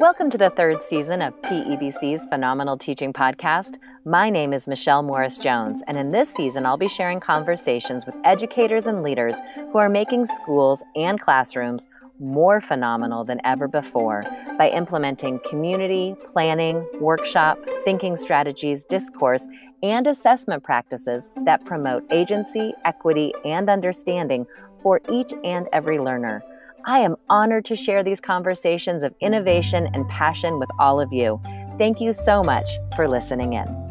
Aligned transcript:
Welcome 0.00 0.30
to 0.30 0.38
the 0.38 0.48
third 0.48 0.82
season 0.82 1.20
of 1.20 1.34
PEBC's 1.42 2.24
Phenomenal 2.30 2.78
Teaching 2.78 3.12
Podcast. 3.12 3.76
My 4.06 4.30
name 4.30 4.54
is 4.54 4.66
Michelle 4.66 5.02
Morris 5.02 5.36
Jones, 5.36 5.82
and 5.86 5.98
in 5.98 6.10
this 6.10 6.32
season, 6.32 6.64
I'll 6.64 6.78
be 6.78 6.88
sharing 6.88 7.20
conversations 7.20 8.06
with 8.06 8.14
educators 8.24 8.86
and 8.86 9.02
leaders 9.02 9.36
who 9.56 9.76
are 9.76 9.90
making 9.90 10.24
schools 10.24 10.82
and 10.96 11.20
classrooms 11.20 11.86
more 12.18 12.62
phenomenal 12.62 13.24
than 13.24 13.42
ever 13.44 13.68
before 13.68 14.24
by 14.56 14.70
implementing 14.70 15.38
community, 15.46 16.16
planning, 16.32 16.82
workshop, 16.98 17.58
thinking 17.84 18.16
strategies, 18.16 18.86
discourse, 18.86 19.46
and 19.82 20.06
assessment 20.06 20.64
practices 20.64 21.28
that 21.44 21.62
promote 21.66 22.10
agency, 22.10 22.72
equity, 22.86 23.34
and 23.44 23.68
understanding 23.68 24.46
for 24.82 25.02
each 25.10 25.34
and 25.44 25.68
every 25.74 25.98
learner. 25.98 26.42
I 26.84 27.00
am 27.00 27.16
honored 27.28 27.66
to 27.66 27.76
share 27.76 28.02
these 28.02 28.20
conversations 28.20 29.02
of 29.02 29.14
innovation 29.20 29.88
and 29.92 30.08
passion 30.08 30.58
with 30.58 30.68
all 30.78 31.00
of 31.00 31.12
you. 31.12 31.40
Thank 31.78 32.00
you 32.00 32.12
so 32.12 32.42
much 32.42 32.68
for 32.96 33.06
listening 33.06 33.52
in. 33.52 33.90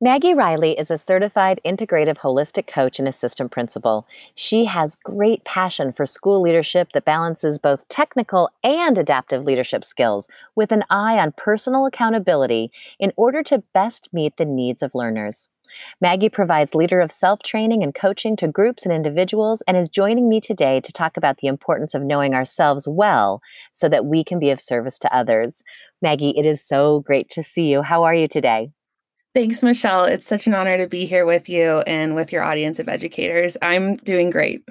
Maggie 0.00 0.34
Riley 0.34 0.76
is 0.76 0.90
a 0.90 0.98
certified 0.98 1.60
integrative 1.64 2.18
holistic 2.18 2.66
coach 2.66 2.98
and 2.98 3.06
assistant 3.06 3.52
principal. 3.52 4.04
She 4.34 4.64
has 4.64 4.96
great 4.96 5.44
passion 5.44 5.92
for 5.92 6.06
school 6.06 6.42
leadership 6.42 6.88
that 6.92 7.04
balances 7.04 7.60
both 7.60 7.86
technical 7.88 8.50
and 8.64 8.98
adaptive 8.98 9.44
leadership 9.44 9.84
skills 9.84 10.28
with 10.56 10.72
an 10.72 10.82
eye 10.90 11.20
on 11.20 11.34
personal 11.36 11.86
accountability 11.86 12.72
in 12.98 13.12
order 13.16 13.44
to 13.44 13.62
best 13.74 14.08
meet 14.12 14.38
the 14.38 14.44
needs 14.44 14.82
of 14.82 14.92
learners. 14.92 15.48
Maggie 16.00 16.28
provides 16.28 16.74
leader 16.74 17.00
of 17.00 17.12
self 17.12 17.42
training 17.42 17.82
and 17.82 17.94
coaching 17.94 18.36
to 18.36 18.48
groups 18.48 18.84
and 18.84 18.94
individuals 18.94 19.62
and 19.66 19.76
is 19.76 19.88
joining 19.88 20.28
me 20.28 20.40
today 20.40 20.80
to 20.80 20.92
talk 20.92 21.16
about 21.16 21.38
the 21.38 21.46
importance 21.46 21.94
of 21.94 22.02
knowing 22.02 22.34
ourselves 22.34 22.88
well 22.88 23.40
so 23.72 23.88
that 23.88 24.06
we 24.06 24.24
can 24.24 24.38
be 24.38 24.50
of 24.50 24.60
service 24.60 24.98
to 25.00 25.14
others. 25.14 25.62
Maggie, 26.00 26.34
it 26.36 26.46
is 26.46 26.64
so 26.64 27.00
great 27.00 27.30
to 27.30 27.42
see 27.42 27.70
you. 27.70 27.82
How 27.82 28.04
are 28.04 28.14
you 28.14 28.28
today? 28.28 28.70
Thanks, 29.34 29.62
Michelle. 29.62 30.04
It's 30.04 30.26
such 30.26 30.46
an 30.46 30.54
honor 30.54 30.76
to 30.76 30.86
be 30.86 31.06
here 31.06 31.24
with 31.24 31.48
you 31.48 31.78
and 31.80 32.14
with 32.14 32.32
your 32.32 32.42
audience 32.42 32.78
of 32.78 32.88
educators. 32.88 33.56
I'm 33.62 33.96
doing 33.96 34.28
great. 34.28 34.68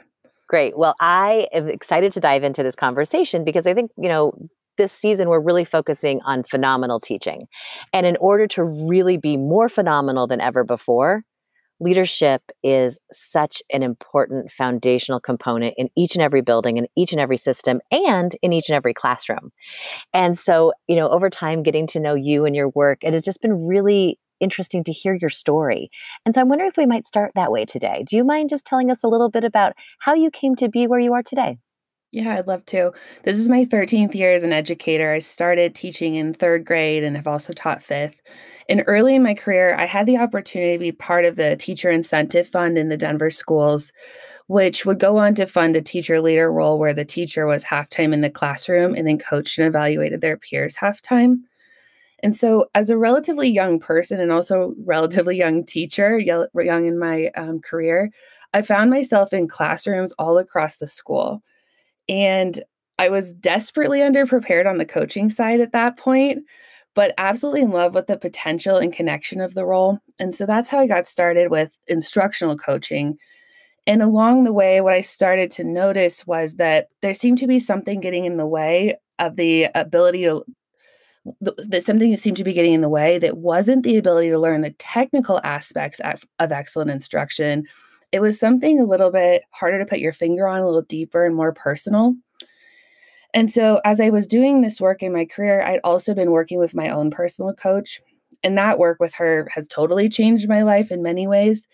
Great. 0.47 0.77
Well, 0.77 0.95
I 0.99 1.47
am 1.53 1.67
excited 1.67 2.11
to 2.13 2.19
dive 2.19 2.43
into 2.43 2.61
this 2.61 2.75
conversation 2.75 3.43
because 3.43 3.65
I 3.65 3.73
think, 3.73 3.91
you 3.97 4.09
know, 4.09 4.33
this 4.77 4.91
season, 4.91 5.29
we're 5.29 5.39
really 5.39 5.65
focusing 5.65 6.21
on 6.25 6.43
phenomenal 6.43 6.99
teaching. 6.99 7.47
And 7.93 8.05
in 8.05 8.17
order 8.17 8.47
to 8.47 8.63
really 8.63 9.17
be 9.17 9.37
more 9.37 9.69
phenomenal 9.69 10.27
than 10.27 10.41
ever 10.41 10.63
before, 10.63 11.23
leadership 11.79 12.43
is 12.63 12.99
such 13.11 13.61
an 13.73 13.83
important 13.83 14.51
foundational 14.51 15.19
component 15.19 15.73
in 15.77 15.89
each 15.97 16.15
and 16.15 16.21
every 16.21 16.41
building, 16.41 16.77
in 16.77 16.87
each 16.95 17.11
and 17.11 17.19
every 17.19 17.37
system, 17.37 17.81
and 17.91 18.35
in 18.41 18.53
each 18.53 18.69
and 18.69 18.75
every 18.75 18.93
classroom. 18.93 19.51
And 20.13 20.37
so, 20.37 20.73
you 20.87 20.95
know, 20.95 21.09
over 21.09 21.29
time, 21.29 21.63
getting 21.63 21.87
to 21.87 21.99
know 21.99 22.13
you 22.13 22.45
and 22.45 22.55
your 22.55 22.69
work, 22.69 23.03
it 23.03 23.13
has 23.13 23.23
just 23.23 23.41
been 23.41 23.65
really 23.65 24.19
interesting 24.39 24.83
to 24.83 24.91
hear 24.91 25.17
your 25.19 25.29
story. 25.29 25.89
And 26.25 26.33
so 26.33 26.41
I'm 26.41 26.49
wondering 26.49 26.69
if 26.69 26.77
we 26.77 26.85
might 26.85 27.07
start 27.07 27.31
that 27.35 27.51
way 27.51 27.65
today. 27.65 28.03
Do 28.07 28.17
you 28.17 28.23
mind 28.23 28.49
just 28.49 28.65
telling 28.65 28.89
us 28.89 29.03
a 29.03 29.07
little 29.07 29.29
bit 29.29 29.43
about 29.43 29.73
how 29.99 30.13
you 30.13 30.31
came 30.31 30.55
to 30.57 30.69
be 30.69 30.87
where 30.87 30.99
you 30.99 31.13
are 31.13 31.23
today? 31.23 31.57
Yeah, 32.13 32.35
I'd 32.35 32.47
love 32.47 32.65
to. 32.67 32.91
This 33.23 33.37
is 33.37 33.47
my 33.47 33.63
13th 33.63 34.13
year 34.15 34.33
as 34.33 34.43
an 34.43 34.51
educator. 34.51 35.13
I 35.13 35.19
started 35.19 35.73
teaching 35.73 36.15
in 36.15 36.33
third 36.33 36.65
grade 36.65 37.05
and 37.05 37.15
have 37.15 37.27
also 37.27 37.53
taught 37.53 37.81
fifth. 37.81 38.21
And 38.67 38.83
early 38.85 39.15
in 39.15 39.23
my 39.23 39.33
career, 39.33 39.75
I 39.75 39.85
had 39.85 40.05
the 40.05 40.17
opportunity 40.17 40.73
to 40.73 40.79
be 40.79 40.91
part 40.91 41.23
of 41.23 41.37
the 41.37 41.55
Teacher 41.55 41.89
Incentive 41.89 42.47
Fund 42.49 42.77
in 42.77 42.89
the 42.89 42.97
Denver 42.97 43.29
schools, 43.29 43.93
which 44.47 44.85
would 44.85 44.99
go 44.99 45.17
on 45.17 45.35
to 45.35 45.45
fund 45.45 45.77
a 45.77 45.81
teacher 45.81 46.19
leader 46.19 46.51
role 46.51 46.77
where 46.77 46.93
the 46.93 47.05
teacher 47.05 47.45
was 47.45 47.63
halftime 47.63 48.13
in 48.13 48.19
the 48.19 48.29
classroom 48.29 48.93
and 48.93 49.07
then 49.07 49.17
coached 49.17 49.57
and 49.57 49.67
evaluated 49.67 50.19
their 50.19 50.35
peers 50.35 50.75
halftime. 50.75 51.37
And 52.21 52.35
so, 52.35 52.69
as 52.75 52.89
a 52.89 52.97
relatively 52.97 53.49
young 53.49 53.79
person 53.79 54.19
and 54.19 54.31
also 54.31 54.75
relatively 54.83 55.37
young 55.37 55.65
teacher, 55.65 56.19
young 56.19 56.85
in 56.85 56.99
my 56.99 57.31
um, 57.37 57.61
career, 57.61 58.11
I 58.53 58.63
found 58.63 58.89
myself 58.89 59.31
in 59.33 59.47
classrooms 59.47 60.13
all 60.19 60.37
across 60.37 60.77
the 60.77 60.87
school. 60.87 61.41
And 62.09 62.59
I 62.97 63.09
was 63.09 63.33
desperately 63.33 63.99
underprepared 63.99 64.69
on 64.69 64.77
the 64.77 64.85
coaching 64.85 65.29
side 65.29 65.59
at 65.59 65.71
that 65.71 65.97
point, 65.97 66.43
but 66.93 67.13
absolutely 67.17 67.61
in 67.61 67.71
love 67.71 67.95
with 67.95 68.07
the 68.07 68.17
potential 68.17 68.77
and 68.77 68.93
connection 68.93 69.41
of 69.41 69.53
the 69.53 69.65
role. 69.65 69.99
And 70.19 70.35
so 70.35 70.45
that's 70.45 70.69
how 70.69 70.79
I 70.79 70.87
got 70.87 71.07
started 71.07 71.49
with 71.49 71.79
instructional 71.87 72.57
coaching. 72.57 73.17
And 73.87 74.01
along 74.01 74.43
the 74.43 74.53
way, 74.53 74.81
what 74.81 74.93
I 74.93 75.01
started 75.01 75.49
to 75.51 75.63
notice 75.63 76.27
was 76.27 76.55
that 76.55 76.89
there 77.01 77.15
seemed 77.15 77.39
to 77.39 77.47
be 77.47 77.59
something 77.59 77.99
getting 77.99 78.25
in 78.25 78.37
the 78.37 78.45
way 78.45 78.97
of 79.17 79.35
the 79.35 79.69
ability 79.73 80.23
to 80.23 80.43
that 81.39 81.83
something 81.83 82.15
seemed 82.15 82.37
to 82.37 82.43
be 82.43 82.53
getting 82.53 82.73
in 82.73 82.81
the 82.81 82.89
way 82.89 83.19
that 83.19 83.37
wasn't 83.37 83.83
the 83.83 83.97
ability 83.97 84.29
to 84.29 84.39
learn 84.39 84.61
the 84.61 84.71
technical 84.71 85.39
aspects 85.43 85.99
of, 85.99 86.23
of 86.39 86.51
excellent 86.51 86.89
instruction 86.89 87.63
it 88.11 88.19
was 88.19 88.39
something 88.39 88.79
a 88.79 88.85
little 88.85 89.11
bit 89.11 89.43
harder 89.51 89.79
to 89.79 89.85
put 89.85 89.99
your 89.99 90.11
finger 90.11 90.47
on, 90.47 90.59
a 90.59 90.65
little 90.65 90.81
deeper 90.81 91.25
and 91.25 91.35
more 91.35 91.53
personal. 91.53 92.15
And 93.33 93.49
so, 93.49 93.79
as 93.85 94.01
I 94.01 94.09
was 94.09 94.27
doing 94.27 94.61
this 94.61 94.81
work 94.81 95.01
in 95.01 95.13
my 95.13 95.25
career, 95.25 95.61
I'd 95.61 95.79
also 95.83 96.13
been 96.13 96.31
working 96.31 96.59
with 96.59 96.75
my 96.75 96.89
own 96.89 97.11
personal 97.11 97.53
coach. 97.53 98.01
And 98.43 98.57
that 98.57 98.79
work 98.79 98.99
with 98.99 99.13
her 99.15 99.47
has 99.53 99.67
totally 99.67 100.09
changed 100.09 100.49
my 100.49 100.63
life 100.63 100.91
in 100.91 101.01
many 101.01 101.27
ways. 101.27 101.67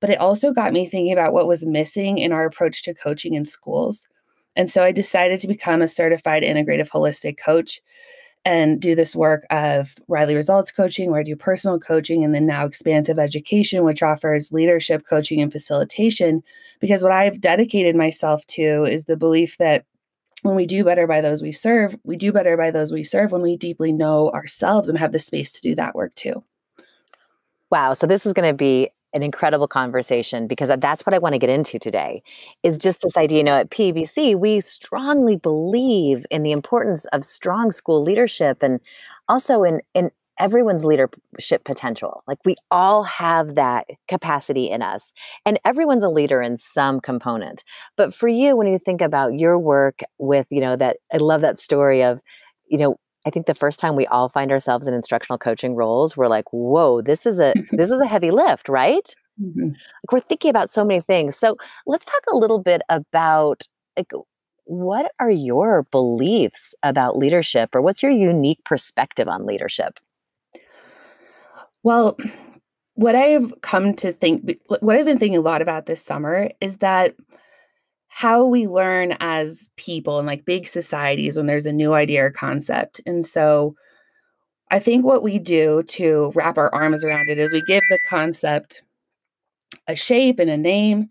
But 0.00 0.10
it 0.10 0.18
also 0.18 0.52
got 0.52 0.72
me 0.72 0.86
thinking 0.86 1.12
about 1.12 1.32
what 1.32 1.46
was 1.46 1.64
missing 1.64 2.18
in 2.18 2.32
our 2.32 2.44
approach 2.44 2.82
to 2.82 2.94
coaching 2.94 3.34
in 3.34 3.44
schools. 3.44 4.08
And 4.56 4.70
so 4.70 4.82
I 4.82 4.92
decided 4.92 5.40
to 5.40 5.48
become 5.48 5.82
a 5.82 5.88
certified 5.88 6.42
integrative 6.42 6.88
holistic 6.88 7.38
coach 7.38 7.80
and 8.44 8.80
do 8.80 8.94
this 8.94 9.16
work 9.16 9.44
of 9.50 9.94
Riley 10.06 10.34
Results 10.34 10.70
Coaching, 10.70 11.10
where 11.10 11.20
I 11.20 11.24
do 11.24 11.36
personal 11.36 11.78
coaching, 11.78 12.24
and 12.24 12.34
then 12.34 12.46
now 12.46 12.66
Expansive 12.66 13.18
Education, 13.18 13.84
which 13.84 14.02
offers 14.02 14.52
leadership 14.52 15.04
coaching 15.08 15.40
and 15.40 15.50
facilitation. 15.50 16.42
Because 16.80 17.02
what 17.02 17.12
I've 17.12 17.40
dedicated 17.40 17.96
myself 17.96 18.46
to 18.48 18.84
is 18.84 19.04
the 19.04 19.16
belief 19.16 19.56
that 19.58 19.86
when 20.42 20.56
we 20.56 20.66
do 20.66 20.84
better 20.84 21.06
by 21.06 21.22
those 21.22 21.42
we 21.42 21.52
serve, 21.52 21.96
we 22.04 22.16
do 22.16 22.32
better 22.32 22.56
by 22.56 22.70
those 22.70 22.92
we 22.92 23.02
serve 23.02 23.32
when 23.32 23.40
we 23.40 23.56
deeply 23.56 23.92
know 23.92 24.30
ourselves 24.30 24.90
and 24.90 24.98
have 24.98 25.12
the 25.12 25.18
space 25.18 25.50
to 25.52 25.62
do 25.62 25.74
that 25.74 25.94
work 25.94 26.14
too. 26.14 26.42
Wow. 27.70 27.94
So 27.94 28.06
this 28.06 28.26
is 28.26 28.34
going 28.34 28.48
to 28.48 28.54
be 28.54 28.90
an 29.14 29.22
incredible 29.22 29.68
conversation 29.68 30.46
because 30.46 30.70
that's 30.78 31.06
what 31.06 31.14
I 31.14 31.18
want 31.18 31.34
to 31.34 31.38
get 31.38 31.48
into 31.48 31.78
today 31.78 32.22
is 32.62 32.76
just 32.76 33.00
this 33.00 33.16
idea, 33.16 33.38
you 33.38 33.44
know, 33.44 33.56
at 33.56 33.70
PEBC, 33.70 34.36
we 34.38 34.60
strongly 34.60 35.36
believe 35.36 36.26
in 36.30 36.42
the 36.42 36.52
importance 36.52 37.04
of 37.06 37.24
strong 37.24 37.70
school 37.70 38.02
leadership 38.02 38.58
and 38.60 38.80
also 39.28 39.62
in 39.62 39.80
in 39.94 40.10
everyone's 40.38 40.84
leadership 40.84 41.64
potential. 41.64 42.24
Like 42.26 42.38
we 42.44 42.56
all 42.70 43.04
have 43.04 43.54
that 43.54 43.86
capacity 44.08 44.68
in 44.68 44.82
us 44.82 45.12
and 45.46 45.58
everyone's 45.64 46.02
a 46.02 46.08
leader 46.08 46.42
in 46.42 46.56
some 46.56 47.00
component. 47.00 47.62
But 47.96 48.12
for 48.12 48.28
you 48.28 48.56
when 48.56 48.66
you 48.66 48.78
think 48.78 49.00
about 49.00 49.34
your 49.34 49.58
work 49.58 50.00
with, 50.18 50.48
you 50.50 50.60
know, 50.60 50.76
that 50.76 50.96
I 51.12 51.18
love 51.18 51.40
that 51.42 51.60
story 51.60 52.02
of, 52.02 52.20
you 52.68 52.78
know, 52.78 52.96
I 53.26 53.30
think 53.30 53.46
the 53.46 53.54
first 53.54 53.78
time 53.80 53.96
we 53.96 54.06
all 54.06 54.28
find 54.28 54.52
ourselves 54.52 54.86
in 54.86 54.94
instructional 54.94 55.38
coaching 55.38 55.74
roles, 55.74 56.16
we're 56.16 56.28
like, 56.28 56.52
whoa, 56.52 57.00
this 57.00 57.26
is 57.26 57.40
a 57.40 57.54
this 57.72 57.90
is 57.90 58.00
a 58.00 58.06
heavy 58.06 58.30
lift, 58.30 58.68
right? 58.68 59.14
Mm-hmm. 59.40 59.68
Like 59.68 60.12
we're 60.12 60.20
thinking 60.20 60.50
about 60.50 60.70
so 60.70 60.84
many 60.84 61.00
things. 61.00 61.36
So 61.36 61.56
let's 61.86 62.04
talk 62.04 62.22
a 62.32 62.36
little 62.36 62.60
bit 62.60 62.82
about 62.88 63.62
like 63.96 64.12
what 64.64 65.12
are 65.18 65.30
your 65.30 65.82
beliefs 65.90 66.74
about 66.82 67.18
leadership 67.18 67.74
or 67.74 67.82
what's 67.82 68.02
your 68.02 68.12
unique 68.12 68.64
perspective 68.64 69.28
on 69.28 69.46
leadership? 69.46 70.00
Well, 71.82 72.16
what 72.94 73.14
I've 73.14 73.60
come 73.60 73.94
to 73.94 74.12
think, 74.12 74.58
what 74.66 74.96
I've 74.96 75.04
been 75.04 75.18
thinking 75.18 75.38
a 75.38 75.42
lot 75.42 75.60
about 75.60 75.86
this 75.86 76.02
summer 76.02 76.50
is 76.60 76.78
that 76.78 77.14
how 78.16 78.44
we 78.44 78.68
learn 78.68 79.16
as 79.18 79.68
people 79.74 80.20
and 80.20 80.26
like 80.28 80.44
big 80.44 80.68
societies 80.68 81.36
when 81.36 81.46
there's 81.46 81.66
a 81.66 81.72
new 81.72 81.94
idea 81.94 82.24
or 82.24 82.30
concept. 82.30 83.00
And 83.06 83.26
so 83.26 83.74
I 84.70 84.78
think 84.78 85.04
what 85.04 85.24
we 85.24 85.40
do 85.40 85.82
to 85.88 86.30
wrap 86.36 86.56
our 86.56 86.72
arms 86.72 87.02
around 87.02 87.28
it 87.28 87.40
is 87.40 87.52
we 87.52 87.60
give 87.62 87.82
the 87.90 87.98
concept 88.06 88.84
a 89.88 89.96
shape 89.96 90.38
and 90.38 90.48
a 90.48 90.56
name. 90.56 91.08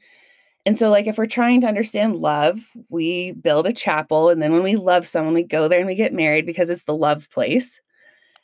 And 0.65 0.79
so, 0.79 0.89
like, 0.89 1.05
if 1.05 1.17
we're 1.17 1.25
trying 1.25 1.59
to 1.59 1.67
understand 1.67 2.15
love, 2.15 2.61
we 2.87 3.33
build 3.33 3.67
a 3.67 3.73
chapel. 3.73 4.29
And 4.29 4.41
then 4.41 4.53
when 4.53 4.63
we 4.63 4.77
love 4.77 5.05
someone, 5.05 5.33
we 5.33 5.43
go 5.43 5.67
there 5.67 5.79
and 5.79 5.87
we 5.87 5.95
get 5.95 6.13
married 6.13 6.45
because 6.45 6.69
it's 6.69 6.85
the 6.85 6.95
love 6.95 7.29
place. 7.31 7.81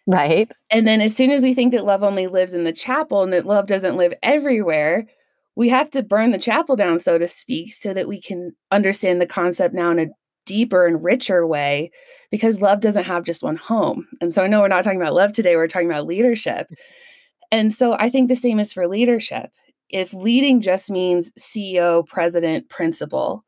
Right. 0.05 0.51
And 0.69 0.85
then 0.85 0.99
as 0.99 1.15
soon 1.15 1.31
as 1.31 1.43
we 1.43 1.53
think 1.53 1.71
that 1.71 1.85
love 1.85 2.03
only 2.03 2.27
lives 2.27 2.53
in 2.53 2.65
the 2.65 2.73
chapel 2.73 3.23
and 3.23 3.31
that 3.31 3.45
love 3.45 3.67
doesn't 3.67 3.95
live 3.95 4.13
everywhere, 4.21 5.07
we 5.59 5.67
have 5.67 5.91
to 5.91 6.01
burn 6.01 6.31
the 6.31 6.37
chapel 6.37 6.77
down, 6.77 6.99
so 6.99 7.17
to 7.17 7.27
speak, 7.27 7.73
so 7.73 7.93
that 7.93 8.07
we 8.07 8.21
can 8.21 8.53
understand 8.71 9.19
the 9.19 9.25
concept 9.25 9.75
now 9.75 9.91
in 9.91 9.99
a 9.99 10.05
deeper 10.45 10.87
and 10.87 11.03
richer 11.03 11.45
way 11.45 11.91
because 12.31 12.61
love 12.61 12.79
doesn't 12.79 13.03
have 13.03 13.25
just 13.25 13.43
one 13.43 13.57
home. 13.57 14.07
And 14.21 14.33
so 14.33 14.41
I 14.41 14.47
know 14.47 14.61
we're 14.61 14.69
not 14.69 14.85
talking 14.85 15.01
about 15.01 15.15
love 15.15 15.33
today, 15.33 15.57
we're 15.57 15.67
talking 15.67 15.89
about 15.89 16.07
leadership. 16.07 16.67
And 17.51 17.73
so 17.73 17.93
I 17.93 18.11
think 18.11 18.27
the 18.27 18.35
same 18.35 18.59
is 18.59 18.71
for 18.71 18.87
leadership. 18.87 19.49
If 19.89 20.13
leading 20.13 20.61
just 20.61 20.91
means 20.91 21.31
CEO, 21.31 22.05
president, 22.07 22.69
principal, 22.69 23.43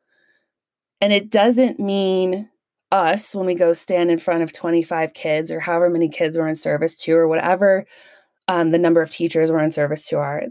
And 1.02 1.14
it 1.14 1.30
doesn't 1.30 1.80
mean 1.80 2.50
us 2.92 3.36
when 3.36 3.46
we 3.46 3.54
go 3.54 3.74
stand 3.74 4.10
in 4.10 4.18
front 4.18 4.42
of 4.42 4.54
25 4.54 5.14
kids 5.14 5.52
or 5.52 5.60
however 5.60 5.88
many 5.88 6.10
kids 6.10 6.36
we're 6.36 6.48
in 6.48 6.56
service 6.56 6.98
to 7.04 7.14
or 7.14 7.28
whatever 7.28 7.86
um, 8.48 8.70
the 8.70 8.80
number 8.80 9.02
of 9.02 9.12
teachers 9.12 9.52
we're 9.52 9.64
in 9.64 9.70
service 9.70 10.08
to 10.08 10.18
are 10.18 10.46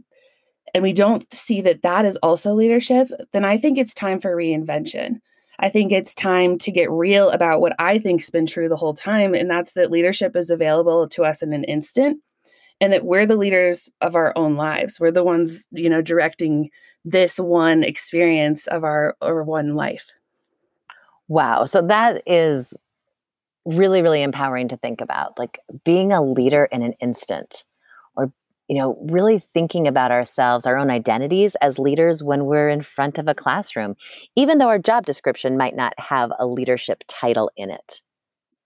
and 0.75 0.83
we 0.83 0.93
don't 0.93 1.33
see 1.33 1.61
that 1.61 1.83
that 1.83 2.05
is 2.05 2.17
also 2.23 2.53
leadership 2.53 3.09
then 3.33 3.45
i 3.45 3.57
think 3.57 3.79
it's 3.79 3.95
time 3.95 4.19
for 4.19 4.35
reinvention 4.35 5.21
i 5.59 5.69
think 5.69 5.93
it's 5.93 6.15
time 6.15 6.59
to 6.59 6.71
get 6.71 6.91
real 6.91 7.31
about 7.31 7.61
what 7.61 7.75
i 7.79 7.99
think's 7.99 8.31
been 8.31 8.47
true 8.47 8.69
the 8.69 8.77
whole 8.77 8.95
time 8.95 9.35
and 9.35 9.51
that's 9.51 9.73
that 9.73 9.91
leadership 9.91 10.37
is 10.37 10.51
available 10.51 11.09
to 11.09 11.25
us 11.25 11.43
in 11.43 11.53
an 11.53 11.65
instant 11.65 12.21
and 12.83 12.93
that 12.93 13.05
we're 13.05 13.27
the 13.27 13.37
leaders 13.37 13.91
of 14.01 14.17
our 14.17 14.33
own 14.37 14.57
lives 14.57 15.01
we're 15.01 15.11
the 15.11 15.25
ones 15.25 15.67
you 15.71 15.89
know 15.89 16.03
directing 16.03 16.71
this 17.05 17.39
one 17.39 17.83
experience 17.83 18.67
of 18.67 18.85
our 18.85 19.17
or 19.21 19.43
one 19.43 19.75
life 19.75 20.13
Wow. 21.31 21.65
So 21.65 21.81
that 21.83 22.25
is 22.27 22.77
really, 23.65 24.03
really 24.03 24.25
empowering 24.25 24.67
to 24.69 24.77
think 24.77 25.01
about. 25.01 25.39
Like 25.39 25.61
being 25.85 26.11
a 26.11 26.21
leader 26.21 26.65
in 26.73 26.83
an 26.83 26.95
instant 26.95 27.63
you 28.71 28.77
know, 28.77 28.97
really 29.11 29.41
thinking 29.41 29.89
about 29.89 30.13
ourselves, 30.13 30.65
our 30.65 30.79
own 30.79 30.93
identities 30.93 31.57
as 31.57 31.77
leaders 31.77 32.23
when 32.23 32.45
we're 32.45 32.69
in 32.69 32.81
front 32.81 33.19
of 33.19 33.27
a 33.27 33.35
classroom, 33.35 33.97
even 34.37 34.59
though 34.59 34.69
our 34.69 34.79
job 34.79 35.05
description 35.05 35.57
might 35.57 35.75
not 35.75 35.93
have 35.99 36.31
a 36.39 36.47
leadership 36.47 37.03
title 37.09 37.51
in 37.57 37.71
it. 37.71 38.01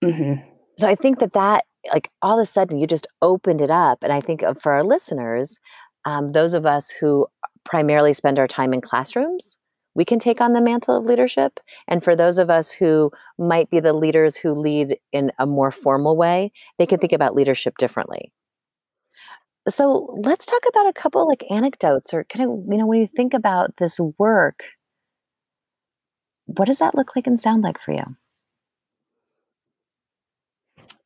Mm-hmm. 0.03 0.47
So 0.77 0.87
I 0.87 0.93
think 0.93 1.17
that 1.17 1.33
that, 1.33 1.65
like, 1.91 2.11
all 2.21 2.39
of 2.39 2.43
a 2.43 2.45
sudden 2.45 2.77
you 2.77 2.85
just 2.85 3.07
opened 3.23 3.61
it 3.61 3.71
up. 3.71 4.03
And 4.03 4.13
I 4.13 4.21
think 4.21 4.43
for 4.61 4.73
our 4.73 4.83
listeners, 4.83 5.59
um, 6.05 6.33
those 6.33 6.53
of 6.53 6.67
us 6.67 6.91
who 6.91 7.25
primarily 7.63 8.13
spend 8.13 8.37
our 8.37 8.47
time 8.47 8.75
in 8.75 8.81
classrooms, 8.81 9.57
we 9.95 10.05
can 10.05 10.19
take 10.19 10.39
on 10.39 10.53
the 10.53 10.61
mantle 10.61 10.95
of 10.95 11.05
leadership. 11.05 11.59
And 11.87 12.03
for 12.03 12.15
those 12.15 12.37
of 12.37 12.51
us 12.51 12.69
who 12.69 13.09
might 13.39 13.71
be 13.71 13.79
the 13.79 13.93
leaders 13.93 14.35
who 14.35 14.53
lead 14.53 14.99
in 15.11 15.31
a 15.39 15.47
more 15.47 15.71
formal 15.71 16.15
way, 16.15 16.51
they 16.77 16.85
can 16.85 16.99
think 16.99 17.13
about 17.13 17.33
leadership 17.33 17.79
differently. 17.79 18.31
So 19.67 20.15
let's 20.21 20.45
talk 20.45 20.61
about 20.69 20.87
a 20.87 20.93
couple 20.93 21.27
like 21.27 21.43
anecdotes 21.49 22.13
or 22.13 22.23
kind 22.25 22.49
of, 22.49 22.59
you 22.69 22.77
know, 22.77 22.85
when 22.85 22.99
you 22.99 23.07
think 23.07 23.33
about 23.33 23.77
this 23.77 23.99
work, 24.19 24.63
what 26.45 26.65
does 26.65 26.79
that 26.79 26.93
look 26.93 27.15
like 27.15 27.25
and 27.25 27.39
sound 27.39 27.63
like 27.63 27.81
for 27.81 27.91
you? 27.91 28.03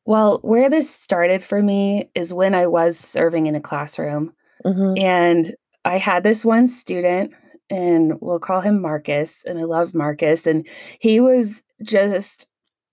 Well, 0.04 0.40
where 0.42 0.68
this 0.68 0.94
started 0.94 1.42
for 1.42 1.62
me 1.62 2.10
is 2.14 2.34
when 2.34 2.54
I 2.54 2.66
was 2.66 2.98
serving 2.98 3.46
in 3.46 3.54
a 3.54 3.60
classroom. 3.60 4.32
Mm-hmm. 4.64 5.02
And 5.02 5.54
I 5.84 5.96
had 5.98 6.22
this 6.22 6.44
one 6.44 6.68
student 6.68 7.32
and 7.70 8.20
we'll 8.20 8.40
call 8.40 8.60
him 8.60 8.82
Marcus. 8.82 9.44
And 9.44 9.58
I 9.58 9.64
love 9.64 9.94
Marcus. 9.94 10.46
And 10.46 10.66
he 10.98 11.20
was 11.20 11.62
just, 11.82 12.48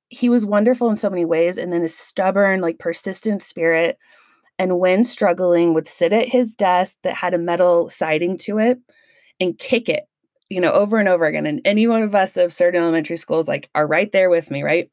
he 0.07 0.29
was 0.29 0.45
wonderful 0.45 0.89
in 0.89 0.95
so 0.95 1.09
many 1.09 1.25
ways. 1.25 1.57
And 1.57 1.73
then 1.73 1.81
a 1.81 1.89
stubborn, 1.89 2.61
like 2.61 2.79
persistent 2.79 3.43
spirit. 3.43 3.97
And 4.59 4.79
when 4.79 5.03
struggling, 5.03 5.73
would 5.73 5.87
sit 5.87 6.13
at 6.13 6.27
his 6.27 6.55
desk 6.55 6.97
that 7.03 7.13
had 7.13 7.33
a 7.33 7.37
metal 7.37 7.89
siding 7.89 8.37
to 8.39 8.57
it 8.57 8.79
and 9.39 9.57
kick 9.57 9.87
it, 9.87 10.05
you 10.49 10.59
know, 10.59 10.71
over 10.71 10.97
and 10.97 11.07
over 11.07 11.25
again. 11.25 11.45
And 11.45 11.61
any 11.63 11.87
one 11.87 12.01
of 12.01 12.15
us 12.15 12.31
that 12.31 12.41
have 12.41 12.53
served 12.53 12.75
in 12.75 12.81
elementary 12.81 13.17
schools, 13.17 13.47
like, 13.47 13.69
are 13.75 13.85
right 13.85 14.11
there 14.11 14.29
with 14.29 14.49
me, 14.49 14.63
right? 14.63 14.89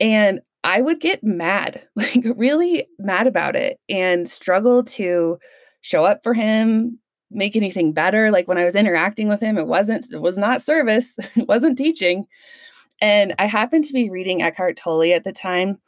And 0.00 0.40
I 0.64 0.80
would 0.80 1.00
get 1.00 1.24
mad, 1.24 1.82
like 1.96 2.24
really 2.36 2.86
mad 2.98 3.26
about 3.26 3.56
it 3.56 3.78
and 3.88 4.28
struggle 4.28 4.84
to 4.84 5.38
show 5.80 6.04
up 6.04 6.22
for 6.22 6.34
him, 6.34 6.98
make 7.30 7.56
anything 7.56 7.92
better. 7.92 8.30
Like 8.30 8.48
when 8.48 8.58
I 8.58 8.64
was 8.64 8.74
interacting 8.74 9.28
with 9.28 9.40
him, 9.40 9.58
it 9.58 9.66
wasn't, 9.66 10.06
it 10.12 10.20
was 10.20 10.38
not 10.38 10.62
service, 10.62 11.16
it 11.36 11.48
wasn't 11.48 11.78
teaching. 11.78 12.26
And 13.00 13.34
I 13.38 13.46
happened 13.46 13.84
to 13.84 13.92
be 13.92 14.10
reading 14.10 14.42
Eckhart 14.42 14.76
Tolle 14.76 15.14
at 15.14 15.24
the 15.24 15.32
time. 15.32 15.78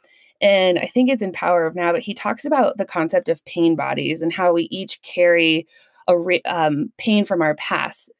And 0.41 0.79
I 0.79 0.85
think 0.85 1.09
it's 1.09 1.21
in 1.21 1.31
Power 1.31 1.65
of 1.65 1.75
Now, 1.75 1.91
but 1.91 2.01
he 2.01 2.13
talks 2.13 2.45
about 2.45 2.77
the 2.77 2.85
concept 2.85 3.29
of 3.29 3.45
pain 3.45 3.75
bodies 3.75 4.21
and 4.21 4.33
how 4.33 4.53
we 4.53 4.63
each 4.71 5.01
carry 5.03 5.67
a 6.07 6.17
re- 6.17 6.41
um, 6.43 6.91
pain 6.97 7.25
from 7.25 7.41
our 7.41 7.55
past. 7.55 8.11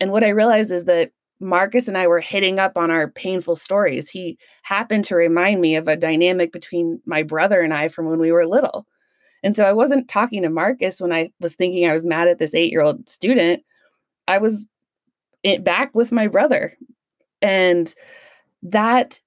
And 0.00 0.12
what 0.12 0.24
I 0.24 0.28
realized 0.28 0.72
is 0.72 0.84
that 0.84 1.12
Marcus 1.40 1.88
and 1.88 1.96
I 1.96 2.06
were 2.06 2.20
hitting 2.20 2.58
up 2.58 2.76
on 2.76 2.90
our 2.90 3.08
painful 3.08 3.56
stories. 3.56 4.10
He 4.10 4.38
happened 4.62 5.06
to 5.06 5.16
remind 5.16 5.60
me 5.60 5.74
of 5.74 5.88
a 5.88 5.96
dynamic 5.96 6.52
between 6.52 7.00
my 7.06 7.22
brother 7.22 7.62
and 7.62 7.72
I 7.72 7.88
from 7.88 8.06
when 8.06 8.20
we 8.20 8.30
were 8.30 8.46
little. 8.46 8.86
And 9.42 9.56
so 9.56 9.64
I 9.64 9.72
wasn't 9.72 10.08
talking 10.08 10.42
to 10.42 10.50
Marcus 10.50 11.00
when 11.00 11.12
I 11.12 11.30
was 11.40 11.54
thinking 11.54 11.88
I 11.88 11.94
was 11.94 12.04
mad 12.04 12.28
at 12.28 12.36
this 12.36 12.54
eight 12.54 12.70
year 12.70 12.82
old 12.82 13.08
student. 13.08 13.62
I 14.28 14.36
was 14.36 14.68
back 15.60 15.94
with 15.94 16.12
my 16.12 16.26
brother. 16.26 16.76
And 17.40 17.94
that 18.62 19.20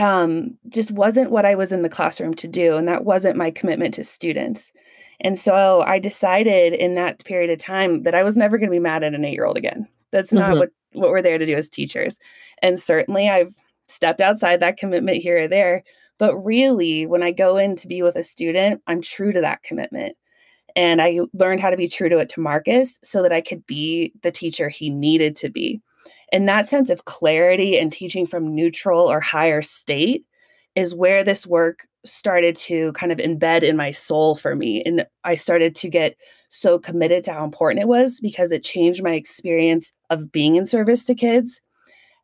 um, 0.00 0.56
just 0.68 0.92
wasn't 0.92 1.30
what 1.30 1.44
I 1.44 1.54
was 1.54 1.72
in 1.72 1.82
the 1.82 1.88
classroom 1.88 2.34
to 2.34 2.48
do. 2.48 2.76
And 2.76 2.88
that 2.88 3.04
wasn't 3.04 3.36
my 3.36 3.50
commitment 3.50 3.94
to 3.94 4.04
students. 4.04 4.72
And 5.20 5.38
so 5.38 5.82
I 5.82 5.98
decided 5.98 6.72
in 6.72 6.94
that 6.94 7.24
period 7.24 7.50
of 7.50 7.58
time 7.58 8.04
that 8.04 8.14
I 8.14 8.22
was 8.22 8.36
never 8.36 8.56
going 8.56 8.70
to 8.70 8.74
be 8.74 8.80
mad 8.80 9.04
at 9.04 9.14
an 9.14 9.24
eight 9.24 9.34
year 9.34 9.44
old 9.44 9.58
again. 9.58 9.86
That's 10.10 10.32
not 10.32 10.50
mm-hmm. 10.50 10.60
what, 10.60 10.70
what 10.92 11.10
we're 11.10 11.22
there 11.22 11.38
to 11.38 11.46
do 11.46 11.54
as 11.54 11.68
teachers. 11.68 12.18
And 12.62 12.80
certainly 12.80 13.28
I've 13.28 13.54
stepped 13.86 14.20
outside 14.20 14.60
that 14.60 14.78
commitment 14.78 15.18
here 15.18 15.44
or 15.44 15.48
there. 15.48 15.84
But 16.18 16.36
really, 16.38 17.06
when 17.06 17.22
I 17.22 17.30
go 17.32 17.56
in 17.56 17.76
to 17.76 17.86
be 17.86 18.02
with 18.02 18.16
a 18.16 18.22
student, 18.22 18.82
I'm 18.86 19.00
true 19.00 19.32
to 19.32 19.40
that 19.40 19.62
commitment. 19.62 20.16
And 20.76 21.00
I 21.02 21.20
learned 21.32 21.60
how 21.60 21.70
to 21.70 21.76
be 21.76 21.88
true 21.88 22.08
to 22.08 22.18
it 22.18 22.28
to 22.30 22.40
Marcus 22.40 22.98
so 23.02 23.22
that 23.22 23.32
I 23.32 23.40
could 23.40 23.66
be 23.66 24.12
the 24.22 24.30
teacher 24.30 24.68
he 24.68 24.90
needed 24.90 25.36
to 25.36 25.48
be. 25.48 25.80
And 26.32 26.48
that 26.48 26.68
sense 26.68 26.90
of 26.90 27.04
clarity 27.04 27.78
and 27.78 27.92
teaching 27.92 28.26
from 28.26 28.54
neutral 28.54 29.10
or 29.10 29.20
higher 29.20 29.62
state 29.62 30.24
is 30.76 30.94
where 30.94 31.24
this 31.24 31.46
work 31.46 31.86
started 32.04 32.54
to 32.56 32.92
kind 32.92 33.10
of 33.10 33.18
embed 33.18 33.62
in 33.62 33.76
my 33.76 33.90
soul 33.90 34.36
for 34.36 34.54
me. 34.54 34.82
And 34.84 35.04
I 35.24 35.34
started 35.34 35.74
to 35.76 35.88
get 35.88 36.16
so 36.48 36.78
committed 36.78 37.24
to 37.24 37.32
how 37.32 37.44
important 37.44 37.82
it 37.82 37.88
was 37.88 38.20
because 38.20 38.52
it 38.52 38.62
changed 38.62 39.02
my 39.02 39.12
experience 39.12 39.92
of 40.08 40.30
being 40.32 40.56
in 40.56 40.66
service 40.66 41.04
to 41.04 41.14
kids. 41.14 41.60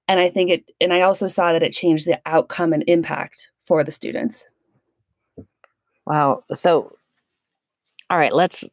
And 0.09 0.21
I 0.21 0.31
think 0.31 0.51
it, 0.51 0.71
and 0.81 0.93
I 0.93 1.01
also 1.01 1.27
saw 1.27 1.53
that 1.53 1.65
it 1.65 1.73
changed 1.73 2.07
the 2.07 2.21
outcome 2.27 2.73
and 2.73 2.85
impact 2.87 3.51
for 3.65 3.83
the 3.83 3.91
students. 3.91 4.47
Wow. 6.07 6.45
So 6.53 6.97
all 8.09 8.19
right, 8.19 8.33
let's 8.33 8.65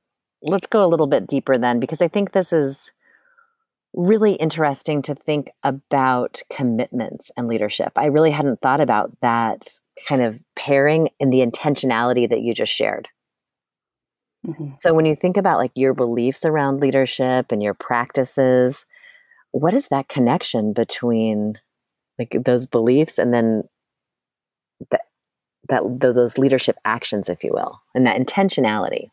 let's 0.42 0.68
go 0.68 0.84
a 0.84 0.88
little 0.88 1.08
bit 1.08 1.28
deeper 1.28 1.58
then 1.58 1.80
because 1.80 2.02
I 2.02 2.08
think 2.08 2.32
this 2.32 2.54
is 2.54 2.92
really 3.94 4.34
interesting 4.34 5.02
to 5.04 5.16
think 5.16 5.52
about 5.64 6.42
commitments 6.52 7.32
and 7.38 7.48
leadership. 7.48 7.92
I 7.96 8.06
really 8.08 8.32
hadn't 8.32 8.62
thought 8.62 8.82
about 8.82 9.12
that 9.22 9.68
kind 10.08 10.22
of 10.22 10.42
pairing 10.56 11.10
and 11.20 11.32
the 11.32 11.46
intentionality 11.46 12.28
that 12.28 12.42
you 12.42 12.54
just 12.54 12.74
shared. 12.74 13.08
Mm-hmm. 14.46 14.72
So 14.76 14.94
when 14.94 15.06
you 15.06 15.16
think 15.16 15.38
about 15.38 15.60
like 15.60 15.72
your 15.76 15.94
beliefs 15.94 16.44
around 16.44 16.82
leadership 16.82 17.52
and 17.52 17.62
your 17.62 17.74
practices, 17.74 18.86
what 19.52 19.74
is 19.74 19.88
that 19.90 20.10
connection 20.10 20.74
between 20.74 21.60
like 22.20 22.36
those 22.44 22.68
beliefs 22.68 23.18
and 23.18 23.34
then 23.34 23.64
that 24.92 25.02
that 25.70 25.84
those 26.00 26.38
leadership 26.38 26.76
actions 26.84 27.30
if 27.30 27.44
you 27.44 27.52
will 27.54 27.82
and 27.96 28.06
that 28.06 28.20
intentionality 28.20 29.10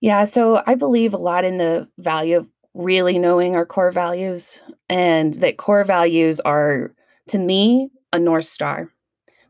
yeah 0.00 0.24
so 0.24 0.62
i 0.66 0.74
believe 0.74 1.14
a 1.14 1.18
lot 1.18 1.44
in 1.44 1.58
the 1.58 1.88
value 1.98 2.36
of 2.36 2.48
really 2.74 3.18
knowing 3.18 3.54
our 3.54 3.64
core 3.64 3.90
values 3.90 4.62
and 4.88 5.34
that 5.34 5.58
core 5.58 5.84
values 5.84 6.40
are 6.40 6.92
to 7.28 7.38
me 7.38 7.88
a 8.12 8.18
north 8.18 8.44
star 8.44 8.90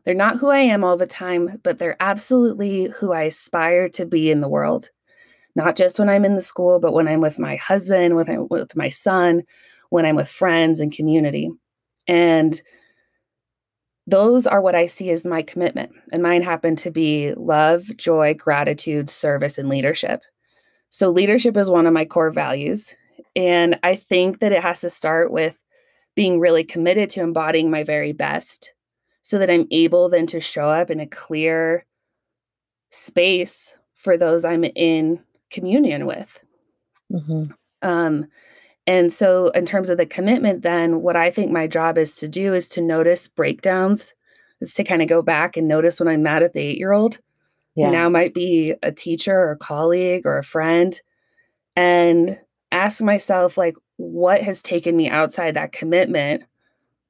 they're 0.03 0.13
not 0.13 0.37
who 0.37 0.47
i 0.47 0.59
am 0.59 0.83
all 0.83 0.95
the 0.95 1.07
time 1.07 1.59
but 1.63 1.79
they're 1.79 1.97
absolutely 1.99 2.85
who 2.99 3.11
i 3.11 3.23
aspire 3.23 3.89
to 3.89 4.05
be 4.05 4.29
in 4.29 4.41
the 4.41 4.49
world 4.49 4.89
not 5.55 5.75
just 5.75 5.97
when 5.97 6.07
i'm 6.07 6.23
in 6.23 6.35
the 6.35 6.39
school 6.39 6.79
but 6.79 6.93
when 6.93 7.07
i'm 7.07 7.21
with 7.21 7.39
my 7.39 7.55
husband 7.55 8.15
with, 8.15 8.29
with 8.49 8.75
my 8.75 8.89
son 8.89 9.41
when 9.89 10.05
i'm 10.05 10.15
with 10.15 10.29
friends 10.29 10.79
and 10.79 10.91
community 10.95 11.49
and 12.07 12.61
those 14.07 14.45
are 14.45 14.61
what 14.61 14.75
I 14.75 14.85
see 14.85 15.09
as 15.09 15.25
my 15.25 15.41
commitment. 15.41 15.91
And 16.11 16.21
mine 16.21 16.43
happen 16.43 16.75
to 16.77 16.91
be 16.91 17.33
love, 17.35 17.85
joy, 17.97 18.35
gratitude, 18.35 19.09
service, 19.09 19.57
and 19.57 19.67
leadership. 19.67 20.21
So, 20.89 21.09
leadership 21.09 21.57
is 21.57 21.69
one 21.69 21.87
of 21.87 21.93
my 21.93 22.05
core 22.05 22.31
values. 22.31 22.95
And 23.35 23.79
I 23.83 23.95
think 23.95 24.39
that 24.39 24.51
it 24.51 24.61
has 24.61 24.81
to 24.81 24.89
start 24.89 25.31
with 25.31 25.59
being 26.15 26.39
really 26.39 26.63
committed 26.63 27.09
to 27.11 27.21
embodying 27.21 27.69
my 27.69 27.83
very 27.83 28.13
best 28.13 28.73
so 29.21 29.37
that 29.39 29.49
I'm 29.49 29.67
able 29.71 30.07
then 30.07 30.27
to 30.27 30.39
show 30.39 30.69
up 30.69 30.89
in 30.89 30.99
a 30.99 31.07
clear 31.07 31.85
space 32.89 33.75
for 33.95 34.17
those 34.17 34.45
I'm 34.45 34.63
in 34.63 35.19
communion 35.49 36.05
with. 36.05 36.39
Mm-hmm. 37.11 37.43
Um, 37.81 38.27
and 38.87 39.11
so, 39.11 39.49
in 39.49 39.65
terms 39.65 39.89
of 39.89 39.97
the 39.97 40.05
commitment, 40.05 40.61
then 40.61 41.01
what 41.01 41.15
I 41.15 41.31
think 41.31 41.51
my 41.51 41.65
job 41.65 41.97
is 41.97 42.15
to 42.17 42.27
do 42.27 42.53
is 42.53 42.67
to 42.69 42.81
notice 42.81 43.27
breakdowns, 43.27 44.13
is 44.61 44.75
to 44.75 44.83
kind 44.83 45.01
of 45.01 45.07
go 45.07 45.21
back 45.21 45.57
and 45.57 45.67
notice 45.67 45.99
when 45.99 46.07
I'm 46.07 46.21
mad 46.21 46.43
at 46.43 46.53
the 46.53 46.59
eight 46.59 46.77
year 46.77 46.91
old, 46.91 47.17
yeah. 47.75 47.89
now 47.89 48.09
might 48.09 48.33
be 48.33 48.75
a 48.83 48.91
teacher 48.91 49.35
or 49.35 49.51
a 49.51 49.57
colleague 49.57 50.25
or 50.25 50.37
a 50.37 50.43
friend, 50.43 50.99
and 51.75 52.37
ask 52.71 53.01
myself, 53.01 53.57
like, 53.57 53.75
what 53.97 54.41
has 54.41 54.61
taken 54.61 54.95
me 54.95 55.09
outside 55.09 55.53
that 55.53 55.71
commitment 55.71 56.43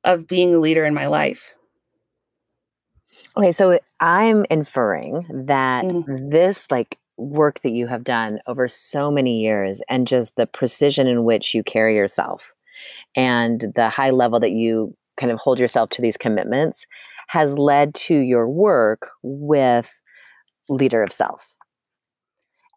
of 0.05 0.27
being 0.27 0.53
a 0.53 0.59
leader 0.59 0.85
in 0.85 0.93
my 0.93 1.07
life. 1.07 1.53
Okay, 3.35 3.51
so 3.51 3.77
I'm 3.99 4.45
inferring 4.49 5.25
that 5.47 5.85
mm-hmm. 5.85 6.29
this 6.29 6.71
like 6.71 6.97
work 7.17 7.61
that 7.61 7.71
you 7.71 7.87
have 7.87 8.03
done 8.03 8.39
over 8.47 8.67
so 8.67 9.11
many 9.11 9.41
years 9.41 9.81
and 9.89 10.07
just 10.07 10.35
the 10.35 10.47
precision 10.47 11.07
in 11.07 11.23
which 11.25 11.53
you 11.53 11.63
carry 11.63 11.95
yourself 11.95 12.53
and 13.15 13.73
the 13.75 13.89
high 13.89 14.11
level 14.11 14.39
that 14.39 14.51
you 14.51 14.95
kind 15.17 15.31
of 15.31 15.39
hold 15.39 15.59
yourself 15.59 15.89
to 15.89 16.01
these 16.01 16.17
commitments 16.17 16.85
has 17.27 17.57
led 17.57 17.93
to 17.95 18.15
your 18.15 18.47
work 18.47 19.09
with 19.23 20.01
leader 20.69 21.01
of 21.03 21.11
self 21.11 21.55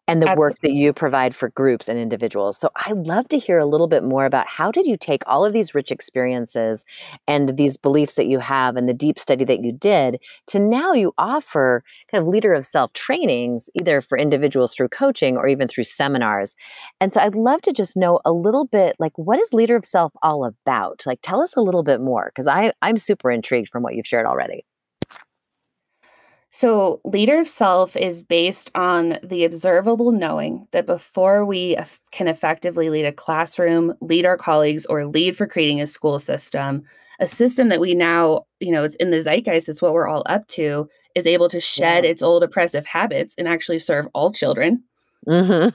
and 0.09 0.23
the 0.23 0.27
Absolutely. 0.27 0.39
work 0.39 0.59
that 0.63 0.73
you 0.73 0.91
provide 0.91 1.35
for 1.35 1.49
groups 1.49 1.87
and 1.87 1.99
individuals. 1.99 2.57
So 2.57 2.71
I'd 2.87 3.05
love 3.05 3.27
to 3.29 3.37
hear 3.37 3.59
a 3.59 3.65
little 3.67 3.87
bit 3.87 4.03
more 4.03 4.25
about 4.25 4.47
how 4.47 4.71
did 4.71 4.87
you 4.87 4.97
take 4.97 5.21
all 5.27 5.45
of 5.45 5.53
these 5.53 5.75
rich 5.75 5.91
experiences 5.91 6.83
and 7.27 7.55
these 7.57 7.77
beliefs 7.77 8.15
that 8.15 8.25
you 8.25 8.39
have 8.39 8.75
and 8.75 8.89
the 8.89 8.93
deep 8.93 9.19
study 9.19 9.45
that 9.45 9.63
you 9.63 9.71
did 9.71 10.19
to 10.47 10.57
now 10.57 10.93
you 10.93 11.13
offer 11.19 11.83
kind 12.11 12.23
of 12.23 12.27
leader 12.27 12.53
of 12.53 12.65
self 12.65 12.91
trainings 12.93 13.69
either 13.79 14.01
for 14.01 14.17
individuals 14.17 14.73
through 14.73 14.89
coaching 14.89 15.37
or 15.37 15.47
even 15.47 15.67
through 15.67 15.83
seminars. 15.83 16.55
And 16.99 17.13
so 17.13 17.21
I'd 17.21 17.35
love 17.35 17.61
to 17.61 17.71
just 17.71 17.95
know 17.95 18.19
a 18.25 18.33
little 18.33 18.65
bit 18.65 18.95
like 18.97 19.13
what 19.15 19.39
is 19.39 19.53
leader 19.53 19.75
of 19.75 19.85
self 19.85 20.11
all 20.23 20.43
about? 20.43 21.03
Like 21.05 21.19
tell 21.21 21.39
us 21.39 21.55
a 21.55 21.61
little 21.61 21.83
bit 21.83 22.01
more 22.01 22.31
because 22.33 22.47
I 22.47 22.73
I'm 22.81 22.97
super 22.97 23.29
intrigued 23.29 23.69
from 23.69 23.83
what 23.83 23.93
you've 23.93 24.07
shared 24.07 24.25
already. 24.25 24.63
So, 26.51 26.99
leader 27.05 27.37
of 27.37 27.47
self 27.47 27.95
is 27.95 28.23
based 28.23 28.71
on 28.73 29.19
the 29.23 29.43
observable 29.43 30.11
knowing 30.11 30.67
that 30.71 30.87
before 30.87 31.45
we 31.45 31.77
can 32.11 32.27
effectively 32.27 32.89
lead 32.89 33.05
a 33.05 33.11
classroom, 33.11 33.93
lead 34.01 34.25
our 34.25 34.37
colleagues, 34.37 34.85
or 34.87 35.05
lead 35.05 35.37
for 35.37 35.45
creating 35.45 35.79
a 35.79 35.85
school 35.85 36.17
system, 36.17 36.83
a 37.19 37.27
system 37.27 37.67
that 37.67 37.79
we 37.79 37.93
now, 37.93 38.45
you 38.59 38.71
know, 38.71 38.83
it's 38.83 38.95
in 38.95 39.11
the 39.11 39.21
zeitgeist, 39.21 39.69
it's 39.69 39.81
what 39.81 39.93
we're 39.93 40.07
all 40.07 40.23
up 40.25 40.47
to, 40.47 40.89
is 41.13 41.27
able 41.27 41.49
to 41.49 41.59
shed 41.59 42.03
yeah. 42.03 42.09
its 42.09 42.23
old 42.23 42.41
oppressive 42.41 42.85
habits 42.85 43.35
and 43.37 43.47
actually 43.47 43.79
serve 43.79 44.07
all 44.15 44.31
children. 44.31 44.83
Mm-hmm. 45.27 45.69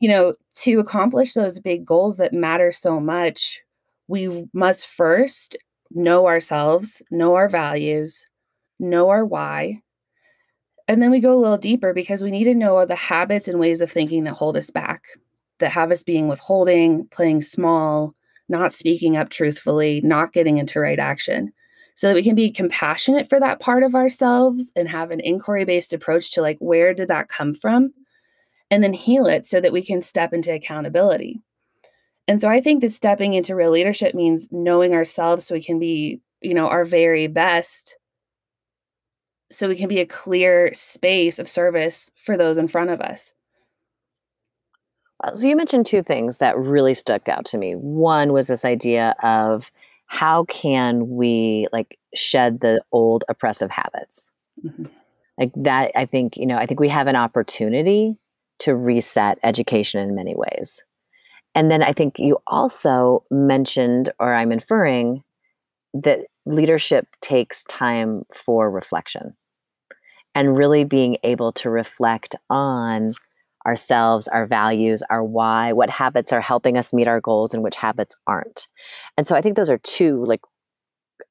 You 0.00 0.08
know, 0.08 0.34
to 0.56 0.80
accomplish 0.80 1.34
those 1.34 1.60
big 1.60 1.84
goals 1.84 2.16
that 2.16 2.32
matter 2.32 2.72
so 2.72 2.98
much, 2.98 3.60
we 4.08 4.46
must 4.52 4.88
first 4.88 5.56
know 5.92 6.26
ourselves, 6.26 7.00
know 7.12 7.36
our 7.36 7.48
values, 7.48 8.26
know 8.80 9.08
our 9.08 9.24
why 9.24 9.82
and 10.88 11.02
then 11.02 11.10
we 11.10 11.20
go 11.20 11.32
a 11.32 11.38
little 11.38 11.58
deeper 11.58 11.92
because 11.92 12.22
we 12.22 12.30
need 12.30 12.44
to 12.44 12.54
know 12.54 12.84
the 12.86 12.94
habits 12.94 13.48
and 13.48 13.58
ways 13.58 13.80
of 13.80 13.90
thinking 13.90 14.24
that 14.24 14.34
hold 14.34 14.56
us 14.56 14.70
back, 14.70 15.04
that 15.58 15.72
have 15.72 15.90
us 15.90 16.02
being 16.02 16.28
withholding, 16.28 17.06
playing 17.08 17.42
small, 17.42 18.14
not 18.48 18.72
speaking 18.72 19.16
up 19.16 19.28
truthfully, 19.28 20.00
not 20.04 20.32
getting 20.32 20.58
into 20.58 20.78
right 20.78 20.98
action. 20.98 21.52
So 21.96 22.08
that 22.08 22.14
we 22.14 22.22
can 22.22 22.34
be 22.34 22.50
compassionate 22.50 23.28
for 23.28 23.40
that 23.40 23.58
part 23.58 23.82
of 23.82 23.94
ourselves 23.94 24.70
and 24.76 24.86
have 24.86 25.10
an 25.10 25.20
inquiry 25.20 25.64
based 25.64 25.94
approach 25.94 26.30
to 26.32 26.42
like, 26.42 26.58
where 26.58 26.92
did 26.92 27.08
that 27.08 27.28
come 27.28 27.54
from? 27.54 27.94
And 28.70 28.82
then 28.82 28.92
heal 28.92 29.26
it 29.26 29.46
so 29.46 29.62
that 29.62 29.72
we 29.72 29.82
can 29.82 30.02
step 30.02 30.34
into 30.34 30.52
accountability. 30.52 31.40
And 32.28 32.38
so 32.38 32.50
I 32.50 32.60
think 32.60 32.82
that 32.82 32.92
stepping 32.92 33.32
into 33.32 33.54
real 33.54 33.70
leadership 33.70 34.14
means 34.14 34.52
knowing 34.52 34.92
ourselves 34.92 35.46
so 35.46 35.54
we 35.54 35.62
can 35.62 35.78
be, 35.78 36.20
you 36.42 36.52
know, 36.52 36.68
our 36.68 36.84
very 36.84 37.28
best 37.28 37.96
so 39.50 39.68
we 39.68 39.76
can 39.76 39.88
be 39.88 40.00
a 40.00 40.06
clear 40.06 40.72
space 40.74 41.38
of 41.38 41.48
service 41.48 42.10
for 42.16 42.36
those 42.36 42.58
in 42.58 42.68
front 42.68 42.90
of 42.90 43.00
us. 43.00 43.32
So 45.34 45.46
you 45.46 45.56
mentioned 45.56 45.86
two 45.86 46.02
things 46.02 46.38
that 46.38 46.58
really 46.58 46.94
stuck 46.94 47.28
out 47.28 47.46
to 47.46 47.58
me. 47.58 47.74
One 47.74 48.32
was 48.32 48.48
this 48.48 48.64
idea 48.64 49.14
of 49.22 49.70
how 50.06 50.44
can 50.44 51.08
we 51.08 51.66
like 51.72 51.98
shed 52.14 52.60
the 52.60 52.82
old 52.92 53.24
oppressive 53.28 53.70
habits? 53.70 54.32
Mm-hmm. 54.64 54.84
Like 55.38 55.52
that 55.56 55.92
I 55.94 56.06
think, 56.06 56.36
you 56.36 56.46
know, 56.46 56.56
I 56.56 56.66
think 56.66 56.80
we 56.80 56.88
have 56.88 57.06
an 57.06 57.16
opportunity 57.16 58.16
to 58.60 58.74
reset 58.74 59.38
education 59.42 60.00
in 60.00 60.14
many 60.14 60.34
ways. 60.34 60.82
And 61.54 61.70
then 61.70 61.82
I 61.82 61.92
think 61.92 62.18
you 62.18 62.38
also 62.46 63.24
mentioned 63.30 64.12
or 64.18 64.34
I'm 64.34 64.52
inferring 64.52 65.22
that 65.94 66.26
leadership 66.46 67.08
takes 67.20 67.64
time 67.64 68.22
for 68.32 68.70
reflection 68.70 69.36
and 70.34 70.56
really 70.56 70.84
being 70.84 71.16
able 71.24 71.50
to 71.50 71.70
reflect 71.70 72.36
on 72.48 73.14
ourselves, 73.66 74.28
our 74.28 74.46
values, 74.46 75.02
our 75.10 75.24
why, 75.24 75.72
what 75.72 75.90
habits 75.90 76.32
are 76.32 76.40
helping 76.40 76.76
us 76.76 76.92
meet 76.92 77.08
our 77.08 77.20
goals 77.20 77.52
and 77.52 77.62
which 77.62 77.74
habits 77.74 78.14
aren't. 78.26 78.68
And 79.18 79.26
so 79.26 79.34
I 79.34 79.40
think 79.40 79.56
those 79.56 79.70
are 79.70 79.78
two 79.78 80.24
like 80.24 80.40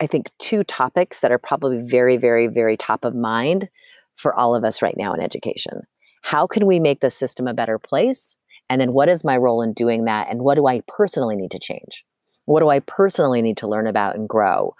I 0.01 0.07
think 0.07 0.29
two 0.39 0.63
topics 0.63 1.21
that 1.21 1.31
are 1.31 1.37
probably 1.37 1.81
very 1.81 2.17
very 2.17 2.47
very 2.47 2.75
top 2.75 3.05
of 3.05 3.15
mind 3.15 3.69
for 4.17 4.35
all 4.35 4.55
of 4.55 4.63
us 4.63 4.81
right 4.81 4.95
now 4.97 5.13
in 5.13 5.21
education. 5.21 5.81
How 6.23 6.47
can 6.47 6.65
we 6.65 6.79
make 6.79 6.99
the 6.99 7.09
system 7.09 7.47
a 7.47 7.53
better 7.53 7.79
place? 7.79 8.35
And 8.69 8.81
then 8.81 8.89
what 8.89 9.07
is 9.07 9.23
my 9.23 9.37
role 9.37 9.61
in 9.61 9.73
doing 9.73 10.05
that 10.05 10.27
and 10.29 10.41
what 10.41 10.55
do 10.55 10.67
I 10.67 10.81
personally 10.87 11.35
need 11.35 11.51
to 11.51 11.59
change? 11.59 12.03
What 12.45 12.59
do 12.59 12.69
I 12.69 12.79
personally 12.79 13.41
need 13.41 13.57
to 13.57 13.67
learn 13.67 13.87
about 13.87 14.15
and 14.15 14.27
grow? 14.27 14.73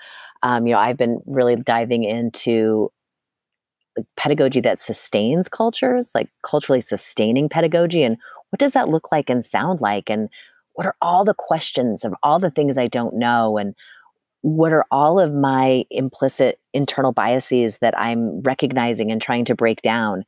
Um, 0.46 0.68
you 0.68 0.74
know, 0.74 0.80
I've 0.80 0.98
been 0.98 1.22
really 1.26 1.56
diving 1.56 2.04
into 2.04 2.92
pedagogy 4.16 4.62
that 4.62 4.80
sustains 4.80 5.50
cultures, 5.50 6.12
like 6.14 6.30
culturally 6.44 6.82
sustaining 6.82 7.50
pedagogy, 7.50 8.04
and 8.04 8.18
what 8.52 8.60
does 8.60 8.74
that 8.74 8.90
look 8.90 9.12
like 9.12 9.30
and 9.30 9.44
sound 9.44 9.82
like? 9.82 10.10
And 10.10 10.30
what 10.74 10.86
are 10.86 10.96
all 11.02 11.26
the 11.26 11.34
questions 11.34 12.06
of 12.06 12.14
all 12.22 12.40
the 12.40 12.52
things 12.52 12.78
I 12.78 12.88
don't 12.88 13.16
know? 13.16 13.58
And 13.58 13.74
what 14.42 14.72
are 14.72 14.86
all 14.92 15.20
of 15.20 15.34
my 15.34 15.84
implicit 15.90 16.60
internal 16.74 17.12
biases 17.12 17.80
that 17.80 17.98
I'm 18.00 18.42
recognizing 18.42 19.12
and 19.12 19.20
trying 19.20 19.46
to 19.46 19.56
break 19.56 19.82
down? 19.82 20.26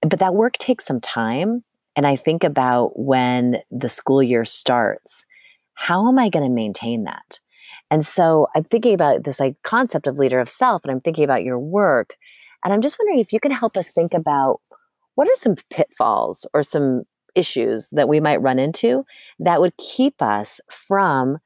But 0.00 0.20
that 0.20 0.34
work 0.34 0.58
takes 0.58 0.86
some 0.86 1.00
time. 1.00 1.64
And 1.96 2.06
I 2.06 2.14
think 2.14 2.44
about 2.44 2.96
when 2.96 3.56
the 3.72 3.88
school 3.88 4.22
year 4.22 4.44
starts, 4.44 5.26
how 5.74 6.06
am 6.06 6.18
I 6.20 6.28
going 6.28 6.48
to 6.48 6.54
maintain 6.54 7.04
that? 7.04 7.40
And 7.90 8.04
so 8.04 8.48
I'm 8.54 8.64
thinking 8.64 8.94
about 8.94 9.24
this 9.24 9.40
like 9.40 9.56
concept 9.62 10.06
of 10.06 10.18
leader 10.18 10.40
of 10.40 10.50
self, 10.50 10.84
and 10.84 10.92
I'm 10.92 11.00
thinking 11.00 11.24
about 11.24 11.44
your 11.44 11.58
work. 11.58 12.16
And 12.64 12.72
I'm 12.72 12.82
just 12.82 12.98
wondering 12.98 13.20
if 13.20 13.32
you 13.32 13.40
can 13.40 13.52
help 13.52 13.76
us 13.76 13.92
think 13.94 14.12
about 14.12 14.60
what 15.14 15.28
are 15.28 15.36
some 15.36 15.56
pitfalls 15.70 16.46
or 16.52 16.62
some 16.62 17.02
issues 17.34 17.90
that 17.90 18.08
we 18.08 18.20
might 18.20 18.42
run 18.42 18.58
into 18.58 19.04
that 19.38 19.60
would 19.60 19.76
keep 19.76 20.20
us 20.20 20.60
from 20.70 21.38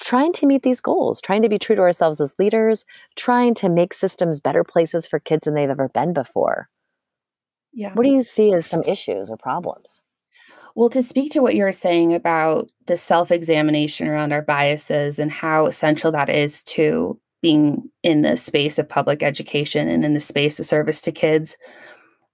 trying 0.00 0.32
to 0.34 0.46
meet 0.46 0.62
these 0.62 0.80
goals, 0.80 1.20
trying 1.20 1.42
to 1.42 1.48
be 1.48 1.58
true 1.58 1.76
to 1.76 1.82
ourselves 1.82 2.20
as 2.20 2.34
leaders, 2.38 2.84
trying 3.16 3.54
to 3.54 3.68
make 3.68 3.94
systems 3.94 4.40
better 4.40 4.64
places 4.64 5.06
for 5.06 5.18
kids 5.18 5.44
than 5.44 5.54
they've 5.54 5.70
ever 5.70 5.88
been 5.88 6.12
before. 6.12 6.68
Yeah. 7.72 7.92
What 7.94 8.04
do 8.04 8.10
you 8.10 8.22
see 8.22 8.52
as 8.52 8.66
some 8.66 8.82
issues 8.82 9.30
or 9.30 9.36
problems? 9.36 10.02
Well, 10.74 10.90
to 10.90 11.02
speak 11.02 11.32
to 11.32 11.42
what 11.42 11.54
you 11.54 11.62
were 11.62 11.72
saying 11.72 12.14
about 12.14 12.68
the 12.86 12.96
self 12.96 13.30
examination 13.30 14.08
around 14.08 14.32
our 14.32 14.42
biases 14.42 15.18
and 15.18 15.30
how 15.30 15.66
essential 15.66 16.10
that 16.12 16.28
is 16.28 16.62
to 16.64 17.18
being 17.42 17.90
in 18.02 18.22
the 18.22 18.36
space 18.36 18.78
of 18.78 18.88
public 18.88 19.22
education 19.22 19.86
and 19.88 20.04
in 20.04 20.14
the 20.14 20.20
space 20.20 20.58
of 20.58 20.64
service 20.64 21.00
to 21.02 21.12
kids. 21.12 21.56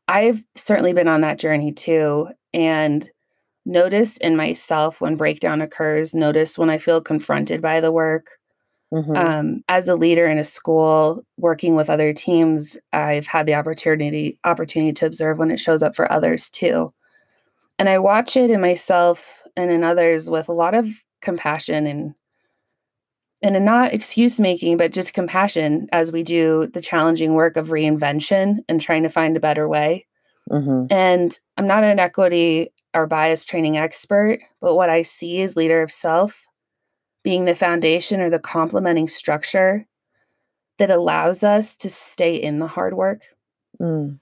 I've 0.07 0.45
certainly 0.55 0.93
been 0.93 1.09
on 1.09 1.21
that 1.23 1.39
journey 1.39 1.73
too. 1.73 2.29
And 2.55 3.09
notice 3.67 4.17
in 4.19 4.37
myself 4.37 5.01
when 5.01 5.17
breakdown 5.17 5.61
occurs, 5.61 6.15
notice 6.15 6.57
when 6.57 6.71
I 6.71 6.79
feel 6.79 7.01
confronted 7.01 7.61
by 7.61 7.81
the 7.81 7.93
work. 7.93 8.29
Mm-hmm. 8.93 9.17
Um, 9.17 9.65
as 9.69 9.87
a 9.87 9.95
leader 9.95 10.27
in 10.27 10.39
a 10.39 10.45
school, 10.45 11.25
working 11.37 11.77
with 11.77 11.91
other 11.91 12.13
teams, 12.13 12.77
I've 12.93 13.27
had 13.27 13.47
the 13.47 13.55
opportunity 13.55 14.39
opportunity 14.45 14.93
to 14.95 15.07
observe 15.07 15.39
when 15.39 15.53
it 15.53 15.61
shows 15.61 15.83
up 15.83 15.95
for 15.95 16.11
others 16.11 16.51
too. 16.51 16.93
And 17.81 17.89
I 17.89 17.99
watch 17.99 18.37
it 18.37 18.51
in 18.51 18.61
myself 18.61 19.43
and 19.57 19.71
in 19.71 19.83
others 19.85 20.29
with 20.29 20.51
a 20.51 20.53
lot 20.53 20.75
of 20.75 20.87
compassion 21.23 21.87
and 21.87 22.15
and 23.43 23.65
not 23.65 23.95
excuse 23.95 24.39
making, 24.39 24.77
but 24.77 24.93
just 24.93 25.15
compassion 25.15 25.89
as 25.91 26.13
we 26.13 26.23
do 26.23 26.67
the 26.75 26.83
challenging 26.83 27.33
work 27.33 27.57
of 27.57 27.69
reinvention 27.69 28.59
and 28.69 28.83
trying 28.83 29.03
to 29.05 29.09
find 29.09 29.35
a 29.35 29.41
better 29.41 29.67
way. 29.67 30.07
Mm-hmm. 30.51 30.93
And 30.93 31.39
I'm 31.57 31.67
not 31.67 31.83
an 31.83 31.99
equity 31.99 32.71
or 32.93 33.07
bias 33.07 33.47
training 33.47 33.79
expert, 33.79 34.41
but 34.61 34.75
what 34.75 34.91
I 34.91 35.01
see 35.01 35.41
is 35.41 35.57
leader 35.57 35.81
of 35.81 35.91
self 35.91 36.47
being 37.23 37.47
the 37.47 37.55
foundation 37.55 38.21
or 38.21 38.29
the 38.29 38.39
complementing 38.39 39.09
structure 39.09 39.87
that 40.77 40.91
allows 40.91 41.43
us 41.43 41.77
to 41.77 41.89
stay 41.89 42.37
in 42.37 42.59
the 42.59 42.67
hard 42.67 42.93
work. 42.93 43.23
Mm. 43.81 44.21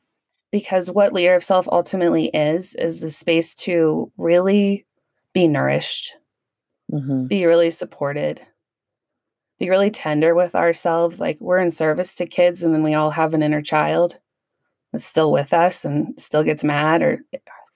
Because 0.50 0.90
what 0.90 1.12
leader 1.12 1.35
of 1.35 1.45
self 1.45 1.69
ultimately 1.71 2.28
is, 2.28 2.75
is 2.75 3.00
the 3.00 3.11
space 3.11 3.55
to 3.57 4.11
really 4.17 4.87
be 5.35 5.47
nourished, 5.47 6.14
mm-hmm. 6.90 7.26
be 7.26 7.45
really 7.45 7.71
supported, 7.71 8.40
be 9.59 9.69
really 9.69 9.90
tender 9.90 10.35
with 10.35 10.55
ourselves. 10.55 11.21
Like 11.21 11.38
we're 11.40 11.59
in 11.59 11.71
service 11.71 12.14
to 12.17 12.26
kids, 12.26 12.62
and 12.62 12.73
then 12.73 12.83
we 12.83 12.95
all 12.95 13.11
have 13.11 13.35
an 13.35 13.43
inner 13.43 13.61
child 13.61 14.19
that's 14.93 15.05
still 15.05 15.31
with 15.31 15.52
us 15.52 15.85
and 15.85 16.19
still 16.19 16.43
gets 16.43 16.64
mad 16.64 17.02
or 17.02 17.23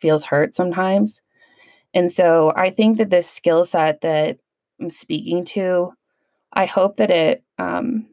feels 0.01 0.25
hurt 0.25 0.55
sometimes. 0.55 1.23
And 1.95 2.11
so 2.11 2.53
I 2.57 2.71
think 2.71 2.99
that 2.99 3.11
this 3.11 3.29
skill 3.29 3.65
set 3.65 4.01
that 4.01 4.39
I'm 4.81 4.91
speaking 4.91 5.45
to, 5.47 5.93
I 6.53 6.67
hope 6.67 6.97
that 6.97 7.11
it 7.11 7.45
um, 7.59 8.07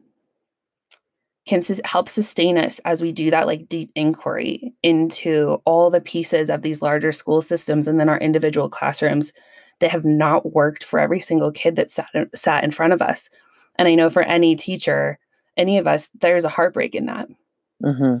can 1.50 1.60
help 1.84 2.08
sustain 2.08 2.56
us 2.56 2.78
as 2.84 3.02
we 3.02 3.10
do 3.10 3.28
that 3.28 3.44
like 3.44 3.68
deep 3.68 3.90
inquiry 3.96 4.72
into 4.84 5.60
all 5.64 5.90
the 5.90 6.00
pieces 6.00 6.48
of 6.48 6.62
these 6.62 6.80
larger 6.80 7.10
school 7.10 7.42
systems 7.42 7.88
and 7.88 7.98
then 7.98 8.08
our 8.08 8.20
individual 8.20 8.68
classrooms 8.68 9.32
that 9.80 9.90
have 9.90 10.04
not 10.04 10.54
worked 10.54 10.84
for 10.84 11.00
every 11.00 11.18
single 11.18 11.50
kid 11.50 11.74
that 11.74 11.90
sat 11.90 12.06
in, 12.14 12.30
sat 12.36 12.62
in 12.62 12.70
front 12.70 12.92
of 12.92 13.02
us. 13.02 13.28
And 13.74 13.88
I 13.88 13.96
know 13.96 14.08
for 14.08 14.22
any 14.22 14.54
teacher, 14.54 15.18
any 15.56 15.76
of 15.76 15.88
us, 15.88 16.08
there's 16.20 16.44
a 16.44 16.48
heartbreak 16.48 16.94
in 16.94 17.06
that. 17.06 17.26
hmm 17.82 18.18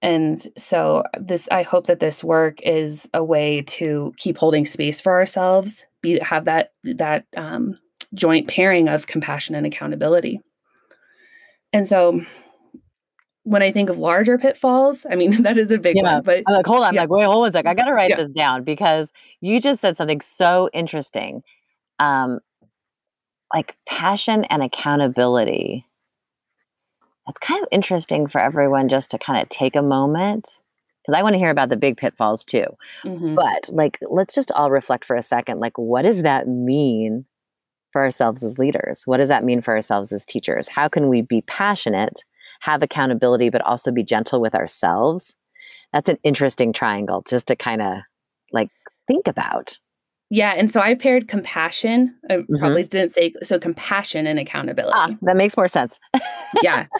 And 0.00 0.40
so 0.56 1.04
this 1.20 1.46
I 1.52 1.62
hope 1.62 1.88
that 1.88 2.00
this 2.00 2.24
work 2.24 2.62
is 2.62 3.06
a 3.12 3.22
way 3.22 3.60
to 3.66 4.14
keep 4.16 4.38
holding 4.38 4.64
space 4.64 4.98
for 4.98 5.12
ourselves, 5.12 5.84
be 6.00 6.18
have 6.20 6.46
that 6.46 6.70
that 6.84 7.26
um, 7.36 7.78
joint 8.14 8.48
pairing 8.48 8.88
of 8.88 9.06
compassion 9.06 9.54
and 9.54 9.66
accountability. 9.66 10.40
And 11.74 11.86
so 11.86 12.20
when 13.42 13.62
I 13.62 13.70
think 13.70 13.90
of 13.90 13.98
larger 13.98 14.38
pitfalls, 14.38 15.06
I 15.10 15.16
mean 15.16 15.42
that 15.42 15.58
is 15.58 15.70
a 15.70 15.78
big 15.78 15.96
Yeah. 15.96 16.14
one, 16.14 16.22
but 16.22 16.42
I'm 16.46 16.54
like, 16.54 16.66
hold 16.66 16.80
on. 16.80 16.88
I'm 16.88 16.94
yeah, 16.94 17.02
like, 17.02 17.10
wait, 17.10 17.24
hold 17.24 17.44
on 17.44 17.50
a 17.50 17.52
sec. 17.52 17.66
I 17.66 17.74
got 17.74 17.84
to 17.84 17.92
write 17.92 18.10
yeah, 18.10 18.16
this 18.16 18.32
down 18.32 18.64
because 18.64 19.12
you 19.40 19.60
just 19.60 19.80
said 19.80 19.96
something 19.96 20.20
so 20.20 20.70
interesting. 20.72 21.42
Um, 21.98 22.40
like 23.52 23.76
passion 23.86 24.44
and 24.44 24.62
accountability. 24.62 25.86
That's 27.26 27.38
kind 27.38 27.62
of 27.62 27.68
interesting 27.70 28.26
for 28.26 28.40
everyone 28.40 28.88
just 28.88 29.10
to 29.12 29.18
kind 29.18 29.40
of 29.40 29.48
take 29.48 29.76
a 29.76 29.82
moment 29.82 30.62
because 31.02 31.18
I 31.18 31.22
want 31.22 31.34
to 31.34 31.38
hear 31.38 31.50
about 31.50 31.68
the 31.68 31.76
big 31.76 31.96
pitfalls 31.96 32.44
too. 32.44 32.66
hmm 33.02 33.34
But 33.34 33.68
like, 33.70 33.98
let's 34.10 34.34
just 34.34 34.50
all 34.52 34.70
reflect 34.70 35.04
for 35.04 35.16
a 35.16 35.22
second. 35.22 35.60
Like, 35.60 35.78
what 35.78 36.02
does 36.02 36.22
that 36.22 36.48
mean 36.48 37.26
for 37.94 38.02
ourselves 38.02 38.42
as 38.42 38.58
leaders? 38.58 39.04
What 39.06 39.18
does 39.18 39.28
that 39.28 39.44
mean 39.44 39.60
for 39.60 39.72
ourselves 39.72 40.12
as 40.12 40.26
teachers? 40.26 40.66
How 40.66 40.88
can 40.88 41.08
we 41.08 41.22
be 41.22 41.42
passionate, 41.42 42.24
have 42.60 42.82
accountability, 42.82 43.50
but 43.50 43.62
also 43.62 43.92
be 43.92 44.02
gentle 44.02 44.40
with 44.40 44.52
ourselves? 44.56 45.36
That's 45.92 46.08
an 46.08 46.18
interesting 46.24 46.72
triangle 46.72 47.22
just 47.28 47.46
to 47.46 47.54
kind 47.56 47.80
of 47.80 47.98
like 48.52 48.68
think 49.06 49.28
about. 49.28 49.78
Yeah, 50.30 50.54
and 50.56 50.68
so 50.68 50.80
I 50.80 50.96
paired 50.96 51.28
compassion. 51.28 52.16
I 52.28 52.38
hmm 52.48 52.56
probably 52.58 52.82
didn't 52.82 53.12
say 53.12 53.32
so 53.44 53.60
compassion 53.60 54.26
and 54.26 54.40
Ah, 54.40 54.42
accountability. 54.42 55.18
that 55.22 55.36
makes 55.36 55.56
more 55.56 55.68
sense. 55.68 56.00
Yeah. 56.52 56.86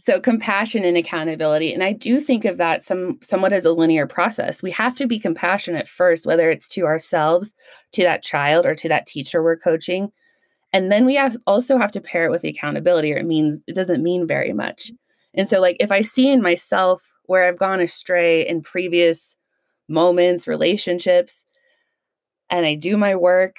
So 0.00 0.20
compassion 0.20 0.84
and 0.84 0.96
accountability. 0.96 1.74
And 1.74 1.82
I 1.82 1.92
do 1.92 2.20
think 2.20 2.44
of 2.44 2.56
that 2.58 2.84
some 2.84 3.18
somewhat 3.20 3.52
as 3.52 3.64
a 3.64 3.72
linear 3.72 4.06
process. 4.06 4.62
We 4.62 4.70
have 4.70 4.96
to 4.96 5.06
be 5.06 5.18
compassionate 5.18 5.88
first, 5.88 6.26
whether 6.26 6.50
it's 6.50 6.68
to 6.68 6.86
ourselves, 6.86 7.54
to 7.92 8.02
that 8.04 8.22
child, 8.22 8.64
or 8.64 8.74
to 8.76 8.88
that 8.88 9.06
teacher 9.06 9.42
we're 9.42 9.56
coaching. 9.58 10.10
And 10.72 10.92
then 10.92 11.06
we 11.06 11.14
have 11.14 11.36
also 11.46 11.78
have 11.78 11.92
to 11.92 12.00
pair 12.00 12.26
it 12.26 12.30
with 12.30 12.42
the 12.42 12.50
accountability, 12.50 13.12
or 13.12 13.16
it 13.16 13.26
means 13.26 13.64
it 13.66 13.74
doesn't 13.74 14.02
mean 14.02 14.26
very 14.26 14.52
much. 14.52 14.92
And 15.34 15.48
so, 15.48 15.60
like, 15.60 15.76
if 15.80 15.90
I 15.90 16.00
see 16.00 16.28
in 16.28 16.42
myself 16.42 17.08
where 17.24 17.44
I've 17.44 17.58
gone 17.58 17.80
astray 17.80 18.46
in 18.46 18.62
previous 18.62 19.36
moments, 19.88 20.48
relationships, 20.48 21.44
and 22.50 22.66
I 22.66 22.74
do 22.74 22.96
my 22.96 23.14
work 23.14 23.56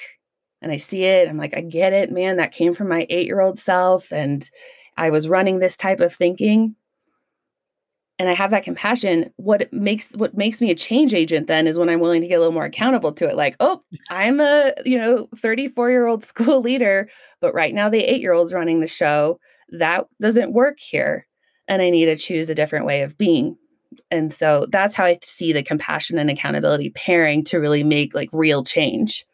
and 0.62 0.72
I 0.72 0.78
see 0.78 1.04
it, 1.04 1.28
I'm 1.28 1.38
like, 1.38 1.56
I 1.56 1.62
get 1.62 1.94
it, 1.94 2.12
man. 2.12 2.38
That 2.38 2.52
came 2.52 2.74
from 2.74 2.90
my 2.90 3.08
eight 3.10 3.26
year 3.26 3.42
old 3.42 3.58
self. 3.58 4.12
And 4.12 4.48
I 4.98 5.10
was 5.10 5.30
running 5.30 5.60
this 5.60 5.78
type 5.78 6.00
of 6.00 6.14
thinking 6.14 6.76
and 8.20 8.28
I 8.28 8.34
have 8.34 8.52
that 8.52 8.64
compassion, 8.64 9.32
what 9.38 9.72
makes 9.72 10.12
what 10.12 10.36
makes 10.36 10.60
me 10.60 10.70
a 10.70 10.76
change 10.76 11.14
agent 11.14 11.48
then 11.48 11.68
is 11.68 11.80
when 11.80 11.88
I'm 11.88 12.02
willing 12.02 12.22
to 12.22 12.28
get 12.28 12.36
a 12.36 12.40
little 12.40 12.54
more 12.54 12.66
accountable 12.66 13.14
to 13.14 13.30
it. 13.30 13.38
Like, 13.38 13.56
oh, 13.62 13.80
I'm 14.10 14.42
a, 14.42 14.74
you 14.86 14.98
know, 14.98 15.30
34 15.38 15.90
year 15.90 16.06
old 16.06 16.26
school 16.26 16.60
leader, 16.60 17.08
but 17.40 17.54
right 17.54 17.74
now 17.74 17.90
the 17.90 18.04
eight 18.04 18.20
year 18.20 18.34
old's 18.34 18.54
running 18.54 18.82
the 18.82 18.88
show. 18.88 19.40
That 19.72 20.08
doesn't 20.22 20.52
work 20.52 20.80
here. 20.80 21.28
And 21.68 21.82
I 21.82 21.92
need 21.92 22.06
to 22.06 22.18
choose 22.18 22.50
a 22.50 22.56
different 22.56 22.86
way 22.86 23.04
of 23.04 23.18
being. 23.18 23.56
And 24.12 24.34
so 24.34 24.66
that's 24.70 24.96
how 24.96 25.06
I 25.06 25.20
see 25.24 25.54
the 25.54 25.64
compassion 25.64 26.18
and 26.18 26.30
accountability 26.30 26.90
pairing 26.90 27.44
to 27.46 27.60
really 27.60 27.84
make 27.84 28.14
like 28.14 28.30
real 28.34 28.64
change. 28.64 29.26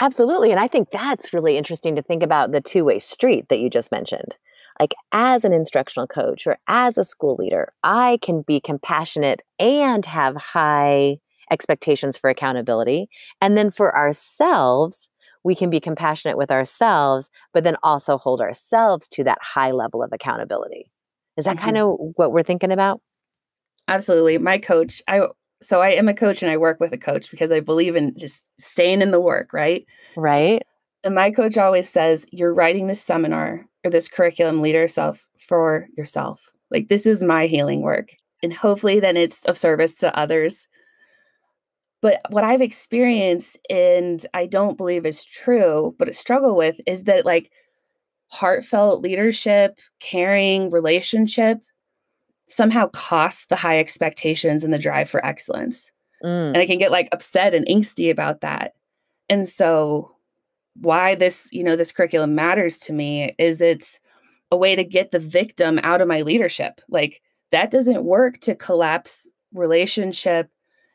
Absolutely. 0.00 0.50
And 0.50 0.60
I 0.60 0.68
think 0.68 0.90
that's 0.90 1.32
really 1.32 1.56
interesting 1.56 1.96
to 1.96 2.02
think 2.02 2.22
about 2.22 2.52
the 2.52 2.60
two 2.60 2.84
way 2.84 2.98
street 2.98 3.48
that 3.48 3.58
you 3.58 3.70
just 3.70 3.90
mentioned. 3.90 4.36
Like, 4.82 4.94
as 5.12 5.44
an 5.44 5.52
instructional 5.52 6.08
coach 6.08 6.44
or 6.44 6.58
as 6.66 6.98
a 6.98 7.04
school 7.04 7.36
leader, 7.38 7.68
I 7.84 8.18
can 8.20 8.42
be 8.42 8.60
compassionate 8.60 9.40
and 9.60 10.04
have 10.04 10.34
high 10.34 11.18
expectations 11.52 12.16
for 12.16 12.28
accountability. 12.28 13.08
And 13.40 13.56
then 13.56 13.70
for 13.70 13.96
ourselves, 13.96 15.08
we 15.44 15.54
can 15.54 15.70
be 15.70 15.78
compassionate 15.78 16.36
with 16.36 16.50
ourselves, 16.50 17.30
but 17.54 17.62
then 17.62 17.76
also 17.84 18.18
hold 18.18 18.40
ourselves 18.40 19.08
to 19.10 19.22
that 19.22 19.38
high 19.40 19.70
level 19.70 20.02
of 20.02 20.10
accountability. 20.12 20.90
Is 21.36 21.44
that 21.44 21.58
kind 21.58 21.76
Mhm. 21.76 21.82
of 21.82 22.14
what 22.16 22.32
we're 22.32 22.42
thinking 22.42 22.72
about? 22.72 23.00
Absolutely. 23.86 24.36
My 24.38 24.58
coach, 24.58 25.00
I 25.06 25.28
so 25.60 25.80
I 25.80 25.90
am 25.90 26.08
a 26.08 26.14
coach 26.14 26.42
and 26.42 26.50
I 26.50 26.56
work 26.56 26.80
with 26.80 26.92
a 26.92 26.98
coach 26.98 27.30
because 27.30 27.52
I 27.52 27.60
believe 27.60 27.94
in 27.94 28.16
just 28.18 28.50
staying 28.58 29.00
in 29.00 29.12
the 29.12 29.20
work, 29.20 29.52
right? 29.52 29.86
Right? 30.16 30.62
And 31.04 31.14
my 31.14 31.30
coach 31.30 31.56
always 31.58 31.88
says, 31.88 32.26
You're 32.32 32.54
writing 32.54 32.86
this 32.88 33.00
seminar 33.02 33.66
or 33.84 33.90
this 33.90 34.08
curriculum, 34.08 34.62
lead 34.62 34.74
yourself 34.74 35.26
for 35.38 35.88
yourself. 35.96 36.50
Like, 36.70 36.88
this 36.88 37.06
is 37.06 37.22
my 37.22 37.46
healing 37.46 37.82
work. 37.82 38.10
And 38.42 38.52
hopefully, 38.52 39.00
then 39.00 39.16
it's 39.16 39.44
of 39.44 39.56
service 39.56 39.96
to 39.96 40.16
others. 40.18 40.66
But 42.00 42.20
what 42.30 42.42
I've 42.44 42.62
experienced, 42.62 43.58
and 43.70 44.24
I 44.34 44.46
don't 44.46 44.76
believe 44.76 45.06
is 45.06 45.24
true, 45.24 45.94
but 45.98 46.08
I 46.08 46.12
struggle 46.12 46.56
with, 46.56 46.80
is 46.86 47.04
that 47.04 47.24
like 47.24 47.52
heartfelt 48.28 49.02
leadership, 49.02 49.78
caring, 50.00 50.70
relationship 50.70 51.58
somehow 52.48 52.88
costs 52.88 53.46
the 53.46 53.56
high 53.56 53.78
expectations 53.78 54.64
and 54.64 54.72
the 54.72 54.78
drive 54.78 55.08
for 55.08 55.24
excellence. 55.24 55.92
Mm, 56.24 56.48
And 56.48 56.58
I 56.58 56.66
can 56.66 56.78
get 56.78 56.90
like 56.90 57.08
upset 57.12 57.54
and 57.54 57.66
angsty 57.66 58.10
about 58.10 58.40
that. 58.40 58.72
And 59.28 59.48
so 59.48 60.16
why 60.80 61.14
this, 61.14 61.48
you 61.52 61.62
know, 61.64 61.76
this 61.76 61.92
curriculum 61.92 62.34
matters 62.34 62.78
to 62.78 62.92
me 62.92 63.34
is 63.38 63.60
it's 63.60 64.00
a 64.50 64.56
way 64.56 64.74
to 64.74 64.84
get 64.84 65.10
the 65.10 65.18
victim 65.18 65.78
out 65.82 66.00
of 66.00 66.08
my 66.08 66.22
leadership. 66.22 66.80
Like 66.88 67.20
that 67.50 67.70
doesn't 67.70 68.04
work 68.04 68.38
to 68.40 68.54
collapse 68.54 69.32
relationship 69.52 70.48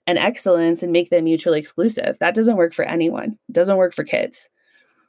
and 0.06 0.18
excellence 0.18 0.84
and 0.84 0.92
make 0.92 1.10
them 1.10 1.26
mutually 1.26 1.60
exclusive. 1.60 2.18
That 2.20 2.36
doesn't 2.36 2.56
work 2.58 2.74
for 2.74 2.86
anyone. 2.86 3.38
It 3.50 3.54
doesn't 3.54 3.78
work 3.78 3.94
for 3.94 4.04
kids. 4.04 4.50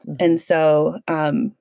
mhm. 0.06 0.16
And 0.20 0.40
so 0.40 0.98
um 1.08 1.54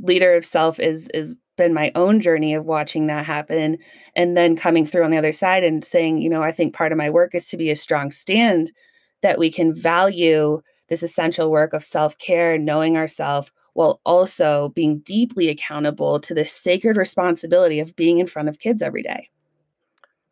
leader 0.00 0.34
of 0.34 0.44
self 0.44 0.80
is 0.80 1.08
is 1.14 1.36
been 1.56 1.74
my 1.74 1.92
own 1.94 2.18
journey 2.20 2.54
of 2.54 2.64
watching 2.64 3.06
that 3.08 3.26
happen 3.26 3.76
and 4.16 4.34
then 4.36 4.56
coming 4.56 4.86
through 4.86 5.04
on 5.04 5.10
the 5.10 5.18
other 5.18 5.32
side 5.34 5.62
and 5.62 5.84
saying, 5.84 6.16
you 6.18 6.30
know, 6.30 6.42
I 6.42 6.50
think 6.50 6.74
part 6.74 6.92
of 6.92 6.98
my 6.98 7.10
work 7.10 7.34
is 7.34 7.46
to 7.48 7.58
be 7.58 7.70
a 7.70 7.76
strong 7.76 8.10
stand 8.10 8.72
that 9.20 9.38
we 9.38 9.50
can 9.52 9.74
value 9.74 10.62
this 10.92 11.02
essential 11.02 11.50
work 11.50 11.72
of 11.72 11.82
self-care, 11.82 12.58
knowing 12.58 12.98
ourselves 12.98 13.50
while 13.72 13.98
also 14.04 14.68
being 14.74 14.98
deeply 14.98 15.48
accountable 15.48 16.20
to 16.20 16.34
the 16.34 16.44
sacred 16.44 16.98
responsibility 16.98 17.80
of 17.80 17.96
being 17.96 18.18
in 18.18 18.26
front 18.26 18.50
of 18.50 18.58
kids 18.58 18.82
every 18.82 19.02
day. 19.02 19.30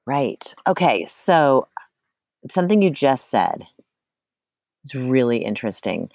Right. 0.07 0.55
Okay. 0.67 1.07
So, 1.07 1.67
something 2.51 2.83
you 2.83 2.91
just 2.91 3.31
said 3.31 3.67
is 4.85 4.95
really 4.95 5.39
interesting. 5.39 6.11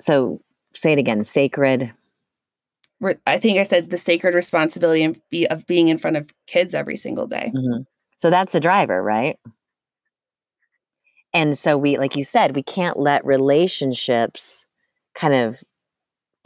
So, 0.00 0.40
say 0.74 0.94
it 0.94 0.98
again 0.98 1.22
sacred. 1.22 1.92
I 3.26 3.38
think 3.38 3.58
I 3.58 3.62
said 3.64 3.90
the 3.90 3.98
sacred 3.98 4.34
responsibility 4.34 5.46
of 5.50 5.66
being 5.66 5.88
in 5.88 5.98
front 5.98 6.16
of 6.16 6.30
kids 6.46 6.74
every 6.74 6.96
single 6.96 7.26
day. 7.26 7.52
Mhm. 7.54 7.84
So, 8.16 8.30
that's 8.30 8.54
the 8.54 8.60
driver, 8.60 9.02
right? 9.02 9.38
And 11.36 11.58
so, 11.58 11.76
we, 11.76 11.98
like 11.98 12.16
you 12.16 12.24
said, 12.24 12.56
we 12.56 12.62
can't 12.62 12.98
let 12.98 13.22
relationships 13.26 14.64
kind 15.14 15.34
of 15.34 15.62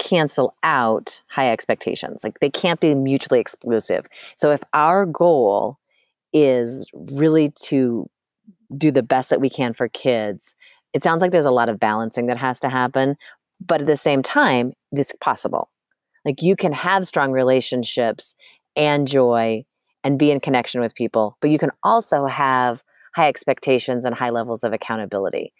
cancel 0.02 0.52
out 0.64 1.22
high 1.28 1.52
expectations. 1.52 2.24
Like, 2.24 2.40
they 2.40 2.50
can't 2.50 2.80
be 2.80 2.96
mutually 2.96 3.38
exclusive. 3.38 4.06
So, 4.34 4.50
if 4.50 4.64
our 4.74 5.06
goal 5.06 5.78
is 6.32 6.88
really 6.92 7.52
to 7.66 8.10
do 8.76 8.90
the 8.90 9.04
best 9.04 9.30
that 9.30 9.40
we 9.40 9.48
can 9.48 9.74
for 9.74 9.86
kids, 9.88 10.56
it 10.92 11.04
sounds 11.04 11.22
like 11.22 11.30
there's 11.30 11.46
a 11.46 11.52
lot 11.52 11.68
of 11.68 11.78
balancing 11.78 12.26
that 12.26 12.38
has 12.38 12.58
to 12.58 12.68
happen. 12.68 13.16
But 13.64 13.82
at 13.82 13.86
the 13.86 13.96
same 13.96 14.24
time, 14.24 14.72
it's 14.90 15.12
possible. 15.20 15.70
Like 16.24 16.42
you 16.42 16.56
can 16.56 16.72
have 16.72 17.06
strong 17.06 17.30
relationships 17.30 18.34
and 18.74 19.06
joy 19.06 19.64
and 20.02 20.18
be 20.18 20.32
in 20.32 20.40
connection 20.40 20.80
with 20.80 20.96
people, 20.96 21.36
but 21.40 21.50
you 21.50 21.58
can 21.58 21.70
also 21.84 22.26
have 22.26 22.82
high 23.14 23.28
expectations 23.28 24.04
and 24.04 24.14
high 24.14 24.30
levels 24.30 24.64
of 24.64 24.72
accountability. 24.72 25.52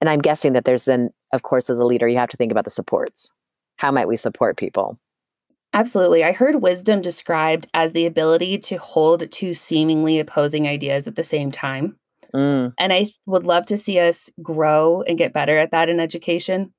And 0.00 0.10
I'm 0.10 0.20
guessing 0.20 0.52
that 0.52 0.64
there's 0.64 0.84
then, 0.84 1.10
of 1.32 1.42
course, 1.42 1.70
as 1.70 1.78
a 1.78 1.84
leader, 1.84 2.08
you 2.08 2.18
have 2.18 2.28
to 2.30 2.36
think 2.36 2.52
about 2.52 2.64
the 2.64 2.70
supports. 2.70 3.30
How 3.76 3.90
might 3.90 4.08
we 4.08 4.16
support 4.16 4.56
people? 4.56 4.98
Absolutely. 5.72 6.22
I 6.22 6.32
heard 6.32 6.62
wisdom 6.62 7.00
described 7.00 7.66
as 7.74 7.92
the 7.92 8.06
ability 8.06 8.58
to 8.58 8.76
hold 8.76 9.28
two 9.30 9.52
seemingly 9.52 10.20
opposing 10.20 10.68
ideas 10.68 11.06
at 11.06 11.16
the 11.16 11.24
same 11.24 11.50
time. 11.50 11.96
Mm. 12.32 12.74
And 12.78 12.92
I 12.92 13.10
would 13.26 13.44
love 13.44 13.66
to 13.66 13.76
see 13.76 13.98
us 13.98 14.30
grow 14.42 15.02
and 15.02 15.18
get 15.18 15.32
better 15.32 15.58
at 15.58 15.72
that 15.72 15.88
in 15.88 16.00
education. 16.00 16.72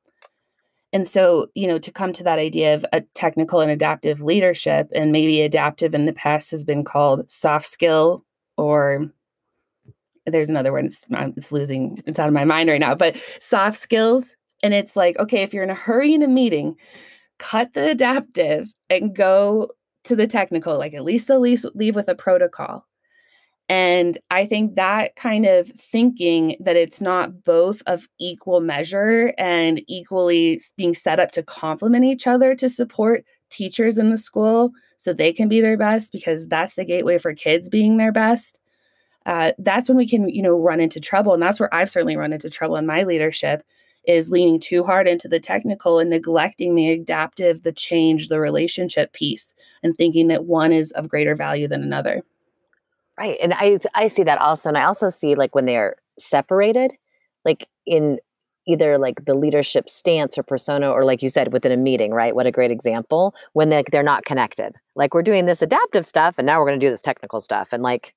And 0.93 1.05
so, 1.05 1.47
you 1.55 1.67
know, 1.67 1.77
to 1.77 1.91
come 1.91 2.13
to 2.13 2.23
that 2.23 2.39
idea 2.39 2.73
of 2.73 2.85
a 2.93 3.01
technical 3.15 3.59
and 3.59 3.69
adaptive 3.69 4.21
leadership, 4.21 4.87
and 4.95 5.11
maybe 5.11 5.41
adaptive 5.41 5.93
in 5.93 6.05
the 6.05 6.13
past 6.13 6.51
has 6.51 6.63
been 6.63 6.85
called 6.85 7.29
soft 7.29 7.65
skill, 7.65 8.23
or 8.55 9.11
there's 10.25 10.49
another 10.49 10.71
word, 10.71 10.85
it's, 10.85 11.05
it's 11.11 11.51
losing, 11.51 12.01
it's 12.05 12.19
out 12.19 12.27
of 12.27 12.33
my 12.33 12.45
mind 12.45 12.69
right 12.69 12.79
now, 12.79 12.95
but 12.95 13.17
soft 13.39 13.77
skills. 13.77 14.35
And 14.63 14.73
it's 14.73 14.95
like, 14.95 15.17
okay, 15.19 15.41
if 15.41 15.53
you're 15.53 15.63
in 15.63 15.69
a 15.69 15.75
hurry 15.75 16.13
in 16.13 16.23
a 16.23 16.27
meeting, 16.27 16.75
cut 17.37 17.73
the 17.73 17.91
adaptive 17.91 18.67
and 18.89 19.15
go 19.15 19.69
to 20.05 20.15
the 20.15 20.27
technical, 20.27 20.77
like 20.77 20.93
at 20.93 21.03
least 21.03 21.29
at 21.29 21.41
least 21.41 21.65
leave 21.75 21.95
with 21.95 22.07
a 22.07 22.15
protocol. 22.15 22.85
And 23.67 24.17
I 24.29 24.45
think 24.45 24.75
that 24.75 25.15
kind 25.15 25.45
of 25.45 25.67
thinking 25.67 26.55
that 26.59 26.75
it's 26.75 27.01
not 27.01 27.43
both 27.43 27.81
of 27.87 28.07
equal 28.19 28.61
measure 28.61 29.33
and 29.39 29.81
equally 29.87 30.59
being 30.77 30.93
set 30.93 31.19
up 31.19 31.31
to 31.31 31.41
complement 31.41 32.05
each 32.05 32.27
other 32.27 32.53
to 32.55 32.69
support 32.69 33.25
teachers 33.49 33.97
in 33.97 34.11
the 34.11 34.17
school 34.17 34.71
so 34.97 35.13
they 35.13 35.33
can 35.33 35.47
be 35.47 35.61
their 35.61 35.77
best 35.77 36.11
because 36.11 36.47
that's 36.47 36.75
the 36.75 36.85
gateway 36.85 37.17
for 37.17 37.33
kids 37.33 37.69
being 37.69 37.97
their 37.97 38.11
best. 38.11 38.59
Uh, 39.25 39.51
that's 39.57 39.89
when 39.89 39.97
we 39.97 40.07
can, 40.07 40.29
you 40.29 40.41
know, 40.41 40.55
run 40.55 40.79
into 40.79 40.99
trouble. 40.99 41.33
And 41.33 41.41
that's 41.41 41.59
where 41.59 41.73
I've 41.73 41.89
certainly 41.89 42.15
run 42.15 42.33
into 42.33 42.49
trouble 42.49 42.75
in 42.77 42.85
my 42.85 43.03
leadership 43.03 43.63
is 44.07 44.29
leaning 44.29 44.59
too 44.59 44.83
hard 44.83 45.07
into 45.07 45.27
the 45.27 45.39
technical 45.39 45.99
and 45.99 46.09
neglecting 46.09 46.75
the 46.75 46.91
adaptive, 46.91 47.63
the 47.63 47.71
change, 47.71 48.27
the 48.27 48.39
relationship 48.39 49.13
piece, 49.13 49.55
and 49.81 49.95
thinking 49.95 50.27
that 50.27 50.45
one 50.45 50.71
is 50.71 50.91
of 50.91 51.09
greater 51.09 51.35
value 51.35 51.67
than 51.67 51.81
another. 51.81 52.21
Right. 53.17 53.37
And 53.41 53.53
I 53.53 53.79
I 53.93 54.07
see 54.07 54.23
that 54.23 54.39
also. 54.39 54.69
And 54.69 54.77
I 54.77 54.83
also 54.83 55.09
see 55.09 55.35
like 55.35 55.55
when 55.55 55.65
they're 55.65 55.95
separated, 56.19 56.93
like 57.45 57.67
in 57.85 58.19
either 58.67 58.97
like 58.97 59.25
the 59.25 59.35
leadership 59.35 59.89
stance 59.89 60.37
or 60.37 60.43
persona, 60.43 60.91
or 60.91 61.05
like 61.05 61.21
you 61.21 61.29
said, 61.29 61.53
within 61.53 61.71
a 61.71 61.77
meeting, 61.77 62.11
right? 62.11 62.35
What 62.35 62.47
a 62.47 62.51
great 62.51 62.71
example 62.71 63.35
when 63.53 63.69
they, 63.69 63.83
they're 63.91 64.03
not 64.03 64.25
connected. 64.25 64.73
Like 64.95 65.13
we're 65.13 65.21
doing 65.21 65.45
this 65.45 65.61
adaptive 65.61 66.05
stuff 66.05 66.35
and 66.37 66.45
now 66.45 66.59
we're 66.59 66.67
going 66.67 66.79
to 66.79 66.85
do 66.85 66.89
this 66.89 67.01
technical 67.01 67.41
stuff. 67.41 67.69
And 67.71 67.83
like 67.83 68.13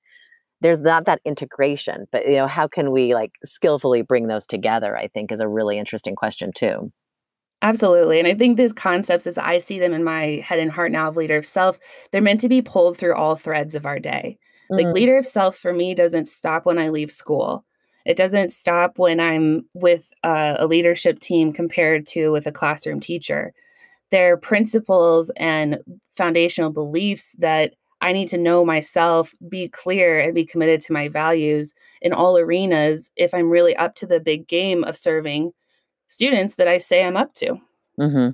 there's 0.61 0.81
not 0.81 1.07
that 1.07 1.21
integration. 1.25 2.07
But 2.11 2.27
you 2.27 2.37
know, 2.37 2.47
how 2.47 2.67
can 2.69 2.91
we 2.91 3.15
like 3.15 3.33
skillfully 3.45 4.03
bring 4.03 4.27
those 4.27 4.47
together? 4.47 4.97
I 4.97 5.09
think 5.09 5.33
is 5.33 5.41
a 5.41 5.49
really 5.49 5.79
interesting 5.79 6.17
question 6.17 6.51
too. 6.55 6.93
Absolutely. 7.61 8.19
And 8.21 8.29
I 8.29 8.35
think 8.35 8.57
these 8.57 8.73
concepts, 8.73 9.27
as 9.27 9.37
I 9.37 9.59
see 9.59 9.81
them 9.81 9.93
in 9.93 10.05
my 10.05 10.43
head 10.45 10.61
and 10.61 10.71
heart 10.71 10.93
now 10.93 11.09
of 11.09 11.17
leader 11.17 11.37
of 11.37 11.47
self, 11.47 11.79
they're 12.13 12.23
meant 12.23 12.41
to 12.41 12.49
be 12.49 12.63
pulled 12.63 12.97
through 12.97 13.17
all 13.17 13.35
threads 13.35 13.75
of 13.75 13.85
our 13.85 13.99
day. 13.99 14.39
Like 14.71 14.87
mm. 14.87 14.95
leader 14.95 15.19
of 15.19 15.27
self 15.27 15.57
for 15.57 15.73
me 15.73 15.95
doesn't 15.95 16.27
stop 16.27 16.67
when 16.67 16.79
I 16.79 16.91
leave 16.91 17.11
school. 17.11 17.65
It 18.07 18.17
doesn't 18.17 18.53
stop 18.53 18.99
when 18.99 19.19
I'm 19.19 19.63
with 19.75 20.11
uh, 20.23 20.57
a 20.59 20.67
leadership 20.67 21.19
team 21.19 21.53
compared 21.53 22.07
to 22.07 22.31
with 22.31 22.47
a 22.47 22.53
classroom 22.53 23.01
teacher. 23.01 23.53
There 24.11 24.33
are 24.33 24.39
principles 24.39 25.31
and 25.37 25.79
foundational 26.17 26.71
beliefs 26.71 27.35
that 27.39 27.75
I 28.01 28.13
need 28.13 28.29
to 28.29 28.39
know 28.39 28.65
myself, 28.65 29.35
be 29.49 29.69
clear, 29.69 30.21
and 30.21 30.35
be 30.35 30.45
committed 30.45 30.81
to 30.83 30.93
my 30.93 31.09
values 31.09 31.75
in 32.01 32.13
all 32.13 32.39
arenas 32.39 33.11
if 33.17 33.35
I'm 33.35 33.51
really 33.51 33.77
up 33.77 33.95
to 33.97 34.07
the 34.07 34.21
big 34.21 34.47
game 34.47 34.85
of 34.85 34.97
serving 34.97 35.53
students 36.07 36.55
that 36.57 36.69
I 36.69 36.79
say 36.79 37.05
I'm 37.05 37.17
up 37.17 37.33
to. 37.35 37.57
Mm-hmm. 37.99 38.31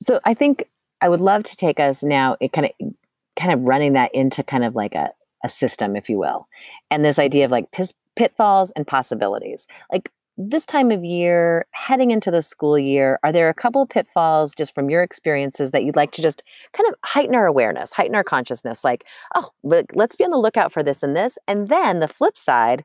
So 0.00 0.20
I 0.24 0.34
think 0.34 0.64
I 1.00 1.08
would 1.08 1.20
love 1.20 1.42
to 1.44 1.56
take 1.56 1.80
us 1.80 2.02
now. 2.02 2.36
It 2.40 2.52
kind 2.52 2.66
of 2.66 2.92
kind 3.36 3.52
of 3.52 3.60
running 3.62 3.92
that 3.92 4.14
into 4.14 4.42
kind 4.42 4.64
of 4.64 4.74
like 4.74 4.94
a, 4.94 5.10
a 5.44 5.48
system, 5.48 5.96
if 5.96 6.08
you 6.08 6.18
will. 6.18 6.48
And 6.90 7.04
this 7.04 7.18
idea 7.18 7.44
of 7.44 7.50
like 7.50 7.68
pitfalls 8.16 8.72
and 8.72 8.86
possibilities. 8.86 9.66
Like 9.92 10.10
this 10.40 10.64
time 10.64 10.92
of 10.92 11.04
year, 11.04 11.66
heading 11.72 12.12
into 12.12 12.30
the 12.30 12.42
school 12.42 12.78
year, 12.78 13.18
are 13.24 13.32
there 13.32 13.48
a 13.48 13.54
couple 13.54 13.84
pitfalls 13.86 14.54
just 14.54 14.72
from 14.72 14.88
your 14.88 15.02
experiences 15.02 15.72
that 15.72 15.82
you'd 15.82 15.96
like 15.96 16.12
to 16.12 16.22
just 16.22 16.44
kind 16.72 16.88
of 16.88 16.94
heighten 17.04 17.34
our 17.34 17.46
awareness, 17.46 17.92
heighten 17.92 18.14
our 18.14 18.22
consciousness? 18.22 18.84
Like, 18.84 19.04
oh, 19.34 19.50
let's 19.64 20.14
be 20.14 20.24
on 20.24 20.30
the 20.30 20.38
lookout 20.38 20.72
for 20.72 20.84
this 20.84 21.02
and 21.02 21.16
this. 21.16 21.38
And 21.48 21.68
then 21.68 21.98
the 21.98 22.06
flip 22.06 22.38
side, 22.38 22.84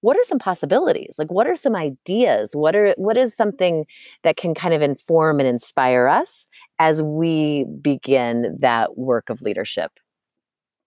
what 0.00 0.16
are 0.16 0.22
some 0.22 0.38
possibilities 0.38 1.16
like 1.18 1.28
what 1.30 1.48
are 1.48 1.56
some 1.56 1.74
ideas 1.74 2.54
what 2.54 2.76
are 2.76 2.94
what 2.98 3.16
is 3.16 3.34
something 3.34 3.84
that 4.22 4.36
can 4.36 4.54
kind 4.54 4.72
of 4.72 4.80
inform 4.80 5.40
and 5.40 5.48
inspire 5.48 6.06
us 6.06 6.46
as 6.78 7.02
we 7.02 7.64
begin 7.82 8.56
that 8.60 8.96
work 8.96 9.28
of 9.28 9.42
leadership 9.42 9.90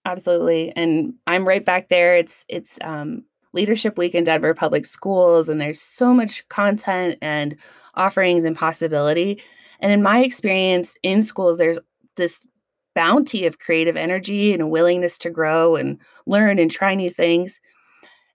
absolutely 0.06 0.72
and 0.78 1.14
i'm 1.28 1.46
right 1.46 1.66
back 1.66 1.90
there 1.90 2.16
it's 2.16 2.46
it's 2.48 2.80
um, 2.86 3.26
leadership 3.54 3.98
week 3.98 4.16
in 4.16 4.24
denver 4.24 4.54
public 4.54 4.86
schools 4.86 5.50
and 5.50 5.60
there's 5.60 5.82
so 5.82 6.14
much 6.14 6.48
content 6.50 7.18
and 7.22 7.56
offerings 7.96 8.46
and 8.46 8.56
possibility 8.56 9.42
and 9.80 9.92
in 9.92 10.02
my 10.02 10.22
experience 10.24 10.96
in 11.04 11.22
schools 11.24 11.58
there's 11.58 11.80
this 12.16 12.48
bounty 12.94 13.46
of 13.46 13.60
creative 13.60 13.96
energy 13.96 14.54
and 14.54 14.62
a 14.62 14.68
willingness 14.68 15.18
to 15.18 15.30
grow 15.30 15.76
and 15.76 15.98
learn 16.26 16.60
and 16.60 16.72
try 16.72 16.94
new 16.94 17.10
things 17.10 17.60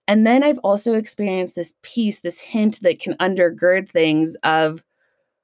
and 0.07 0.25
then 0.25 0.43
I've 0.43 0.59
also 0.59 0.93
experienced 0.93 1.55
this 1.55 1.73
piece, 1.81 2.21
this 2.21 2.39
hint 2.39 2.81
that 2.81 2.99
can 2.99 3.13
undergird 3.15 3.89
things 3.89 4.35
of, 4.43 4.83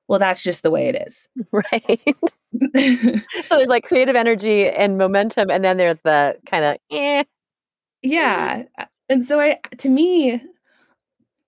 well, 0.08 0.20
that's 0.20 0.42
just 0.42 0.64
the 0.64 0.72
way 0.72 0.88
it 0.88 0.96
is. 0.96 1.28
Right. 1.52 2.02
so 3.46 3.58
there's 3.58 3.68
like 3.68 3.84
creative 3.84 4.16
energy 4.16 4.70
and 4.70 4.98
momentum, 4.98 5.50
and 5.50 5.64
then 5.64 5.78
there's 5.78 6.00
the 6.02 6.36
kind 6.46 6.64
of 6.64 6.78
eh. 6.92 7.24
Yeah. 8.04 8.64
And 9.10 9.24
so 9.24 9.39
I 9.39 9.60
to 9.78 9.89
me, 9.89 10.42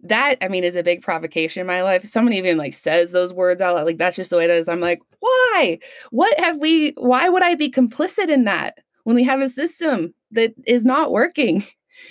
that 0.02 0.38
I 0.42 0.48
mean 0.48 0.64
is 0.64 0.76
a 0.76 0.84
big 0.84 1.02
provocation 1.02 1.62
in 1.62 1.68
my 1.68 1.82
life. 1.82 2.04
Someone 2.04 2.34
even 2.34 2.58
like 2.58 2.74
says 2.74 3.12
those 3.12 3.34
words 3.34 3.62
out 3.62 3.76
loud, 3.76 3.86
like 3.86 3.98
that's 3.98 4.16
just 4.16 4.30
the 4.30 4.38
way 4.38 4.46
it 4.46 4.52
is. 4.52 4.70
I'm 4.70 4.80
like, 4.80 5.02
why? 5.20 5.80
What 6.12 6.40
have 6.40 6.58
we 6.58 6.92
why 6.98 7.30
would 7.30 7.44
I 7.44 7.56
be 7.56 7.72
complicit 7.72 8.30
in 8.30 8.46
that 8.46 8.78
when 9.04 9.16
we 9.16 9.24
have 9.24 9.42
a 9.42 9.48
system 9.48 10.14
that 10.32 10.54
is 10.66 10.86
not 10.86 11.12
working? 11.12 11.64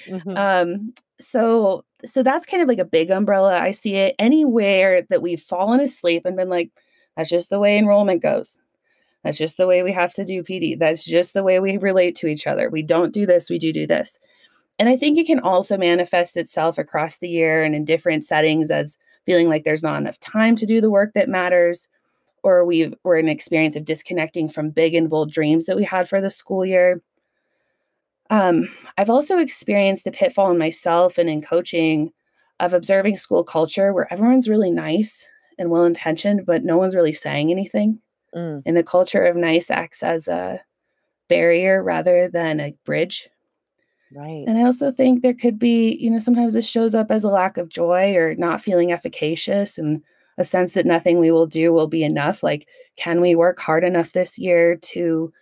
Mm-hmm. 0.06 0.36
Um, 0.36 0.94
so 1.20 1.82
so 2.04 2.22
that's 2.22 2.46
kind 2.46 2.62
of 2.62 2.68
like 2.68 2.78
a 2.78 2.84
big 2.84 3.10
umbrella. 3.10 3.58
I 3.58 3.70
see 3.70 3.96
it 3.96 4.14
anywhere 4.18 5.02
that 5.10 5.22
we've 5.22 5.40
fallen 5.40 5.80
asleep 5.80 6.24
and 6.24 6.36
been 6.36 6.48
like, 6.48 6.70
that's 7.16 7.30
just 7.30 7.50
the 7.50 7.60
way 7.60 7.78
enrollment 7.78 8.22
goes. 8.22 8.58
That's 9.22 9.38
just 9.38 9.56
the 9.56 9.66
way 9.66 9.82
we 9.82 9.92
have 9.92 10.12
to 10.14 10.24
do 10.24 10.42
PD. 10.42 10.78
That's 10.78 11.04
just 11.04 11.32
the 11.32 11.42
way 11.42 11.60
we 11.60 11.78
relate 11.78 12.16
to 12.16 12.26
each 12.26 12.46
other. 12.46 12.68
We 12.68 12.82
don't 12.82 13.12
do 13.12 13.24
this, 13.24 13.48
we 13.48 13.58
do 13.58 13.72
do 13.72 13.86
this. 13.86 14.18
And 14.78 14.88
I 14.88 14.96
think 14.96 15.18
it 15.18 15.26
can 15.26 15.40
also 15.40 15.76
manifest 15.76 16.36
itself 16.36 16.78
across 16.78 17.18
the 17.18 17.28
year 17.28 17.62
and 17.62 17.74
in 17.74 17.84
different 17.84 18.24
settings 18.24 18.70
as 18.70 18.98
feeling 19.24 19.48
like 19.48 19.64
there's 19.64 19.82
not 19.82 20.00
enough 20.00 20.18
time 20.20 20.56
to 20.56 20.66
do 20.66 20.80
the 20.80 20.90
work 20.90 21.12
that 21.14 21.28
matters, 21.28 21.88
or 22.42 22.64
we 22.64 22.92
we're 23.04 23.18
in 23.18 23.26
an 23.26 23.32
experience 23.32 23.76
of 23.76 23.84
disconnecting 23.84 24.48
from 24.48 24.70
big 24.70 24.94
and 24.94 25.08
bold 25.08 25.30
dreams 25.30 25.66
that 25.66 25.76
we 25.76 25.84
had 25.84 26.08
for 26.08 26.20
the 26.20 26.30
school 26.30 26.64
year. 26.64 27.00
Um, 28.30 28.68
I've 28.98 29.10
also 29.10 29.38
experienced 29.38 30.04
the 30.04 30.10
pitfall 30.10 30.50
in 30.50 30.58
myself 30.58 31.18
and 31.18 31.28
in 31.28 31.40
coaching 31.40 32.12
of 32.60 32.74
observing 32.74 33.16
school 33.16 33.44
culture 33.44 33.92
where 33.92 34.12
everyone's 34.12 34.48
really 34.48 34.70
nice 34.70 35.28
and 35.58 35.70
well 35.70 35.84
intentioned, 35.84 36.46
but 36.46 36.64
no 36.64 36.76
one's 36.76 36.96
really 36.96 37.12
saying 37.12 37.50
anything. 37.50 38.00
Mm. 38.34 38.62
And 38.66 38.76
the 38.76 38.82
culture 38.82 39.22
of 39.22 39.36
nice 39.36 39.70
acts 39.70 40.02
as 40.02 40.28
a 40.28 40.60
barrier 41.28 41.82
rather 41.82 42.28
than 42.28 42.60
a 42.60 42.74
bridge. 42.84 43.28
Right. 44.14 44.44
And 44.46 44.58
I 44.58 44.62
also 44.62 44.92
think 44.92 45.22
there 45.22 45.34
could 45.34 45.58
be, 45.58 45.96
you 46.00 46.10
know, 46.10 46.18
sometimes 46.18 46.54
this 46.54 46.68
shows 46.68 46.94
up 46.94 47.10
as 47.10 47.24
a 47.24 47.28
lack 47.28 47.56
of 47.56 47.68
joy 47.68 48.14
or 48.14 48.34
not 48.36 48.60
feeling 48.60 48.92
efficacious 48.92 49.76
and 49.76 50.02
a 50.38 50.44
sense 50.44 50.74
that 50.74 50.86
nothing 50.86 51.18
we 51.18 51.30
will 51.30 51.46
do 51.46 51.72
will 51.72 51.88
be 51.88 52.04
enough. 52.04 52.42
Like, 52.42 52.68
can 52.96 53.20
we 53.20 53.34
work 53.34 53.58
hard 53.58 53.82
enough 53.82 54.12
this 54.12 54.38
year 54.38 54.76
to 54.76 55.32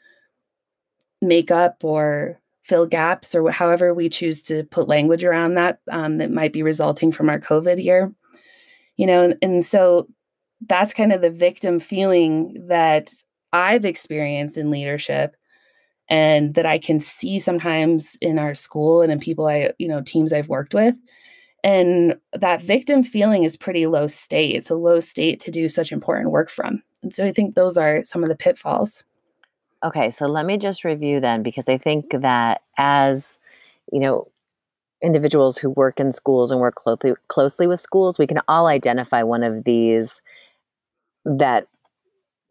make 1.23 1.51
up 1.51 1.85
or 1.85 2.41
fill 2.63 2.87
gaps 2.87 3.35
or 3.35 3.51
however 3.51 3.93
we 3.93 4.09
choose 4.09 4.43
to 4.43 4.65
put 4.65 4.89
language 4.89 5.25
around 5.25 5.55
that 5.55 5.81
um, 5.91 6.19
that 6.19 6.31
might 6.31 6.53
be 6.53 6.63
resulting 6.63 7.11
from 7.11 7.29
our 7.29 7.41
COVID 7.41 7.83
year. 7.83 8.13
You 8.97 9.07
know, 9.07 9.25
and, 9.25 9.37
and 9.43 9.65
so 9.65 10.09
that's 10.67 10.95
kind 10.95 11.13
of 11.13 11.23
the 11.23 11.31
victim 11.31 11.79
feeling 11.79 12.67
that 12.69 13.13
I've 13.53 13.85
experienced 13.85 14.57
in 14.57 14.71
leadership 14.71 15.37
and 16.13 16.55
that 16.57 16.67
I 16.67 16.77
can 16.77 17.01
see 17.01 17.39
sometimes 17.39 18.19
in 18.21 18.39
our 18.39 18.55
school 18.55 19.01
and 19.01 19.11
in 19.11 19.19
people 19.19 19.47
I, 19.47 19.71
you 19.79 19.89
know, 19.89 20.03
teams 20.03 20.31
I've 20.31 20.51
worked 20.51 20.75
with. 20.75 20.95
And 21.65 22.17
that 22.35 22.61
victim 22.61 23.03
feeling 23.03 23.45
is 23.45 23.57
pretty 23.57 23.87
low 23.87 24.09
state. 24.09 24.55
It's 24.55 24.69
a 24.69 24.75
low 24.75 25.01
state 25.01 25.41
to 25.41 25.51
do 25.51 25.71
such 25.71 25.91
important 25.91 26.31
work 26.31 26.51
from. 26.51 26.83
And 27.03 27.15
so 27.15 27.25
I 27.25 27.33
think 27.33 27.55
those 27.55 27.79
are 27.79 28.05
some 28.05 28.23
of 28.23 28.29
the 28.29 28.37
pitfalls. 28.37 29.05
Okay, 29.83 30.11
so 30.11 30.27
let 30.27 30.45
me 30.45 30.59
just 30.59 30.85
review 30.85 31.19
then 31.19 31.43
because 31.43 31.67
I 31.67 31.79
think 31.79 32.11
that 32.21 32.61
as 32.77 33.39
you 33.91 33.99
know, 33.99 34.29
individuals 35.03 35.57
who 35.57 35.71
work 35.71 35.99
in 35.99 36.13
schools 36.13 36.51
and 36.51 36.61
work 36.61 36.75
closely 36.75 37.15
closely 37.29 37.67
with 37.67 37.81
schools, 37.81 38.19
we 38.19 38.27
can 38.27 38.41
all 38.49 38.67
identify 38.67 39.23
one 39.23 39.43
of 39.43 39.65
these 39.65 40.21
that 41.25 41.69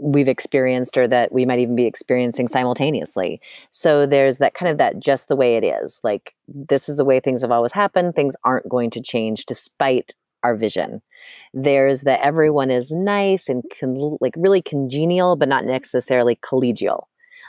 we've 0.02 0.28
experienced 0.28 0.98
or 0.98 1.08
that 1.08 1.32
we 1.32 1.46
might 1.46 1.60
even 1.60 1.76
be 1.76 1.86
experiencing 1.86 2.48
simultaneously. 2.48 3.40
So 3.70 4.08
there's 4.08 4.40
that 4.40 4.56
kind 4.56 4.72
of 4.72 4.80
that 4.80 5.00
just 5.00 5.28
the 5.28 5.36
way 5.36 5.56
it 5.58 5.64
is. 5.64 6.00
Like 6.04 6.34
this 6.48 6.90
is 6.90 6.98
the 6.98 7.06
way 7.06 7.20
things 7.20 7.42
have 7.42 7.52
always 7.52 7.72
happened. 7.72 8.16
Things 8.16 8.36
aren't 8.44 8.68
going 8.68 8.90
to 8.92 9.02
change 9.02 9.46
despite 9.46 10.14
our 10.44 10.56
vision. 10.56 11.04
There's 11.54 12.02
that 12.02 12.22
everyone 12.22 12.72
is 12.72 12.92
nice 12.92 13.48
and 13.48 13.64
con- 13.80 14.18
like 14.20 14.34
really 14.36 14.62
congenial, 14.62 15.36
but 15.36 15.48
not 15.48 15.66
necessarily 15.66 16.36
collegial. 16.36 17.04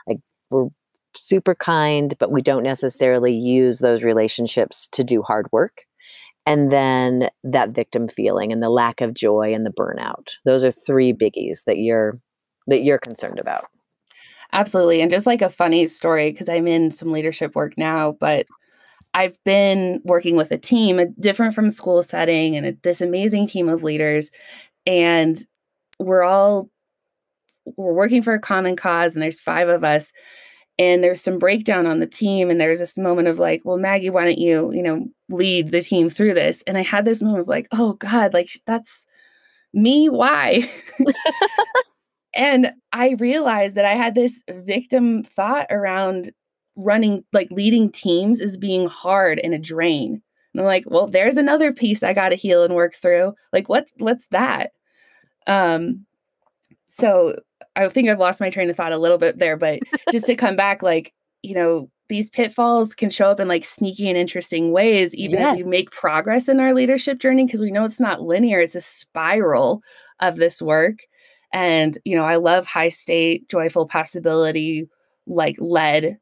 Like 0.06 0.18
we're 0.50 0.68
super 1.16 1.54
kind, 1.54 2.14
but 2.18 2.30
we 2.30 2.42
don't 2.42 2.62
necessarily 2.62 3.34
use 3.34 3.78
those 3.78 4.02
relationships 4.02 4.88
to 4.92 5.02
do 5.02 5.22
hard 5.22 5.46
work. 5.52 5.84
And 6.44 6.70
then 6.70 7.30
that 7.44 7.70
victim 7.70 8.08
feeling 8.08 8.52
and 8.52 8.62
the 8.62 8.68
lack 8.68 9.00
of 9.00 9.14
joy 9.14 9.54
and 9.54 9.64
the 9.64 9.70
burnout. 9.70 10.32
Those 10.44 10.64
are 10.64 10.72
three 10.72 11.14
biggies 11.14 11.64
that 11.66 11.78
you're 11.78 12.20
that 12.68 12.82
you're 12.82 12.98
concerned 12.98 13.38
about. 13.40 13.60
Absolutely. 14.52 15.00
And 15.00 15.10
just 15.10 15.26
like 15.26 15.42
a 15.42 15.50
funny 15.50 15.86
story, 15.86 16.30
because 16.30 16.48
I'm 16.48 16.66
in 16.66 16.90
some 16.90 17.10
leadership 17.10 17.54
work 17.54 17.78
now, 17.78 18.12
but 18.20 18.44
I've 19.14 19.36
been 19.44 20.00
working 20.04 20.36
with 20.36 20.50
a 20.50 20.58
team, 20.58 20.98
a 20.98 21.06
different 21.06 21.54
from 21.54 21.70
school 21.70 22.02
setting, 22.02 22.56
and 22.56 22.66
a, 22.66 22.72
this 22.82 23.00
amazing 23.00 23.46
team 23.46 23.68
of 23.68 23.82
leaders. 23.82 24.30
And 24.86 25.38
we're 25.98 26.22
all 26.22 26.68
we're 27.76 27.92
working 27.92 28.22
for 28.22 28.34
a 28.34 28.40
common 28.40 28.76
cause, 28.76 29.14
and 29.14 29.22
there's 29.22 29.40
five 29.40 29.68
of 29.68 29.84
us. 29.84 30.12
And 30.78 31.04
there's 31.04 31.20
some 31.20 31.38
breakdown 31.38 31.86
on 31.86 32.00
the 32.00 32.06
team, 32.06 32.50
and 32.50 32.60
there's 32.60 32.80
this 32.80 32.98
moment 32.98 33.28
of 33.28 33.38
like, 33.38 33.60
well, 33.64 33.76
Maggie, 33.76 34.10
why 34.10 34.24
don't 34.24 34.38
you, 34.38 34.72
you 34.72 34.82
know, 34.82 35.06
lead 35.28 35.70
the 35.70 35.82
team 35.82 36.08
through 36.08 36.34
this? 36.34 36.62
And 36.66 36.78
I 36.78 36.82
had 36.82 37.04
this 37.04 37.22
moment 37.22 37.42
of 37.42 37.48
like, 37.48 37.68
oh 37.72 37.94
God, 37.94 38.32
like 38.32 38.48
that's 38.66 39.06
me. 39.74 40.08
Why? 40.08 40.68
and 42.34 42.72
I 42.92 43.16
realized 43.18 43.76
that 43.76 43.84
I 43.84 43.94
had 43.94 44.14
this 44.14 44.42
victim 44.50 45.22
thought 45.22 45.66
around 45.70 46.32
running 46.76 47.22
like 47.32 47.48
leading 47.50 47.90
teams 47.90 48.40
is 48.40 48.56
being 48.56 48.86
hard 48.88 49.38
and 49.38 49.54
a 49.54 49.58
drain. 49.58 50.22
And 50.54 50.60
I'm 50.60 50.66
like, 50.66 50.84
well, 50.86 51.06
there's 51.06 51.36
another 51.36 51.72
piece 51.72 52.02
I 52.02 52.12
got 52.12 52.30
to 52.30 52.36
heal 52.36 52.62
and 52.62 52.74
work 52.74 52.94
through. 52.94 53.34
Like, 53.52 53.68
what's 53.68 53.92
what's 53.98 54.28
that? 54.28 54.70
Um, 55.46 56.06
so 56.88 57.34
I 57.74 57.88
think 57.88 58.08
I've 58.08 58.18
lost 58.18 58.40
my 58.40 58.50
train 58.50 58.68
of 58.68 58.76
thought 58.76 58.92
a 58.92 58.98
little 58.98 59.18
bit 59.18 59.38
there, 59.38 59.56
but 59.56 59.80
just 60.10 60.26
to 60.26 60.36
come 60.36 60.56
back, 60.56 60.82
like, 60.82 61.12
you 61.42 61.54
know, 61.54 61.88
these 62.08 62.28
pitfalls 62.28 62.94
can 62.94 63.08
show 63.08 63.26
up 63.26 63.40
in 63.40 63.48
like 63.48 63.64
sneaky 63.64 64.08
and 64.08 64.18
interesting 64.18 64.72
ways, 64.72 65.14
even 65.14 65.40
yes. 65.40 65.56
if 65.56 65.64
we 65.64 65.70
make 65.70 65.90
progress 65.90 66.48
in 66.48 66.60
our 66.60 66.74
leadership 66.74 67.18
journey, 67.18 67.46
because 67.46 67.62
we 67.62 67.70
know 67.70 67.84
it's 67.84 68.00
not 68.00 68.20
linear, 68.20 68.60
it's 68.60 68.74
a 68.74 68.80
spiral 68.80 69.82
of 70.20 70.36
this 70.36 70.60
work. 70.60 70.98
And, 71.52 71.98
you 72.04 72.16
know, 72.16 72.24
I 72.24 72.36
love 72.36 72.66
high 72.66 72.88
state, 72.88 73.48
joyful 73.48 73.86
possibility, 73.86 74.88
like 75.26 75.56
led 75.58 76.18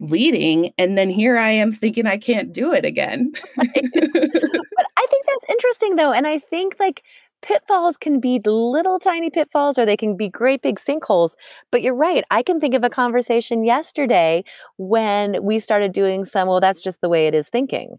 leading 0.00 0.72
and 0.78 0.96
then 0.96 1.10
here 1.10 1.36
i 1.36 1.50
am 1.50 1.72
thinking 1.72 2.06
i 2.06 2.16
can't 2.16 2.52
do 2.52 2.72
it 2.72 2.84
again. 2.84 3.32
But 3.56 4.86
i 4.96 5.06
think 5.10 5.26
that's 5.26 5.50
interesting 5.50 5.96
though 5.96 6.12
and 6.12 6.26
i 6.26 6.38
think 6.38 6.76
like 6.78 7.02
pitfalls 7.42 7.96
can 7.96 8.20
be 8.20 8.40
little 8.44 8.98
tiny 8.98 9.30
pitfalls 9.30 9.78
or 9.78 9.84
they 9.84 9.96
can 9.96 10.16
be 10.16 10.28
great 10.28 10.62
big 10.62 10.78
sinkholes 10.78 11.34
but 11.72 11.82
you're 11.82 11.94
right 11.94 12.24
i 12.30 12.42
can 12.42 12.60
think 12.60 12.74
of 12.74 12.84
a 12.84 12.90
conversation 12.90 13.64
yesterday 13.64 14.44
when 14.76 15.42
we 15.42 15.58
started 15.58 15.92
doing 15.92 16.24
some 16.24 16.48
well 16.48 16.60
that's 16.60 16.80
just 16.80 17.00
the 17.00 17.08
way 17.08 17.26
it 17.26 17.34
is 17.34 17.48
thinking 17.48 17.98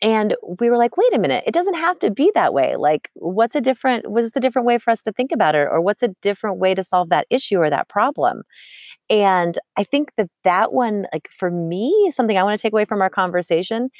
and 0.00 0.36
we 0.60 0.70
were 0.70 0.76
like 0.76 0.96
wait 0.96 1.12
a 1.14 1.18
minute 1.18 1.42
it 1.46 1.54
doesn't 1.54 1.74
have 1.74 1.98
to 1.98 2.10
be 2.10 2.30
that 2.34 2.54
way 2.54 2.76
like 2.76 3.10
what's 3.14 3.56
a 3.56 3.60
different 3.60 4.08
what's 4.10 4.36
a 4.36 4.40
different 4.40 4.66
way 4.66 4.78
for 4.78 4.90
us 4.90 5.02
to 5.02 5.12
think 5.12 5.32
about 5.32 5.54
it 5.54 5.68
or 5.70 5.80
what's 5.80 6.02
a 6.02 6.14
different 6.22 6.58
way 6.58 6.74
to 6.74 6.82
solve 6.82 7.08
that 7.10 7.26
issue 7.30 7.56
or 7.58 7.70
that 7.70 7.88
problem 7.88 8.42
and 9.10 9.58
I 9.76 9.84
think 9.84 10.12
that 10.16 10.28
that 10.44 10.72
one, 10.72 11.06
like 11.12 11.28
for 11.30 11.50
me, 11.50 12.10
something 12.12 12.36
I 12.36 12.42
want 12.42 12.58
to 12.58 12.62
take 12.62 12.72
away 12.72 12.84
from 12.84 13.00
our 13.00 13.10
conversation 13.10 13.90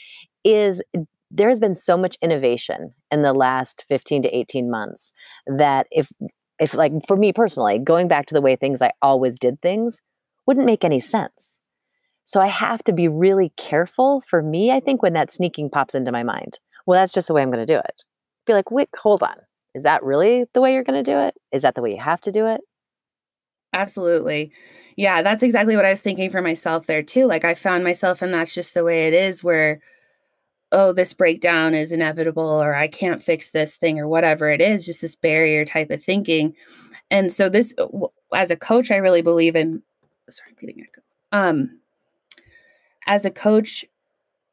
is 0.45 0.83
there 1.31 1.49
has 1.49 1.61
been 1.61 1.75
so 1.75 1.97
much 1.97 2.17
innovation 2.23 2.95
in 3.11 3.23
the 3.23 3.33
last 3.33 3.85
15 3.89 4.23
to 4.23 4.37
18 4.37 4.71
months 4.71 5.13
that 5.47 5.87
if, 5.91 6.11
if 6.59 6.75
like 6.75 6.93
for 7.07 7.17
me 7.17 7.33
personally, 7.33 7.79
going 7.79 8.09
back 8.09 8.27
to 8.27 8.35
the 8.35 8.41
way 8.43 8.57
things 8.57 8.83
I 8.83 8.93
always 9.03 9.39
did 9.39 9.61
things 9.63 10.01
wouldn't 10.47 10.67
make 10.67 10.85
any 10.85 11.01
sense. 11.01 11.58
So 12.29 12.43
I 12.43 12.47
have 12.49 12.85
to 12.85 12.93
be 12.93 13.09
really 13.09 13.55
careful 13.57 14.21
for 14.21 14.43
me, 14.43 14.71
I 14.71 14.81
think, 14.81 15.03
when 15.03 15.15
that 15.15 15.33
sneaking 15.33 15.71
pops 15.71 15.95
into 15.95 16.13
my 16.13 16.23
mind. 16.23 16.59
Well, 16.85 17.01
that's 17.01 17.15
just 17.15 17.27
the 17.27 17.33
way 17.33 17.41
I'm 17.41 17.51
going 17.51 17.65
to 17.65 17.73
do 17.73 17.79
it. 17.79 18.05
Be 18.45 18.53
like, 18.53 18.71
wait, 18.71 18.91
hold 18.95 19.23
on. 19.23 19.35
Is 19.75 19.85
that 19.85 20.03
really 20.03 20.45
the 20.53 20.61
way 20.61 20.75
you're 20.75 20.85
going 20.85 21.03
to 21.03 21.11
do 21.11 21.19
it? 21.21 21.35
Is 21.53 21.63
that 21.63 21.75
the 21.75 21.81
way 21.81 21.93
you 21.93 22.03
have 22.03 22.21
to 22.21 22.31
do 22.31 22.47
it? 22.47 22.61
Absolutely. 23.73 24.53
Yeah, 24.95 25.23
that's 25.23 25.43
exactly 25.43 25.75
what 25.75 25.87
I 25.87 25.91
was 25.91 26.03
thinking 26.03 26.29
for 26.29 26.43
myself 26.43 26.85
there 26.85 27.03
too. 27.03 27.25
Like 27.25 27.47
I 27.47 27.55
found 27.55 27.83
myself 27.83 28.21
and 28.21 28.35
that's 28.35 28.53
just 28.53 28.75
the 28.75 28.85
way 28.85 29.09
it 29.09 29.15
is 29.15 29.43
where 29.43 29.81
oh, 30.71 30.93
this 30.93 31.15
breakdown 31.15 31.73
is 31.73 31.93
inevitable 31.93 32.43
or 32.43 32.75
I 32.75 32.89
can't 32.89 33.23
fix 33.23 33.53
this 33.53 33.77
thing 33.77 33.99
or 33.99 34.07
whatever 34.07 34.51
it 34.51 34.61
is, 34.61 34.85
just 34.85 35.01
this 35.01 35.15
barrier 35.15 35.65
type 35.65 35.89
of 35.89 36.03
thinking. 36.05 36.55
And 37.11 37.33
so 37.33 37.49
this 37.49 37.75
as 38.35 38.51
a 38.51 38.57
coach 38.57 38.91
I 38.91 38.97
really 38.97 39.23
believe 39.23 39.57
in 39.57 39.83
sorry, 40.29 40.51
I'm 40.51 40.57
getting 40.61 40.83
echo. 40.83 41.01
Um 41.33 41.78
as 43.09 43.25
a 43.25 43.31
coach 43.31 43.85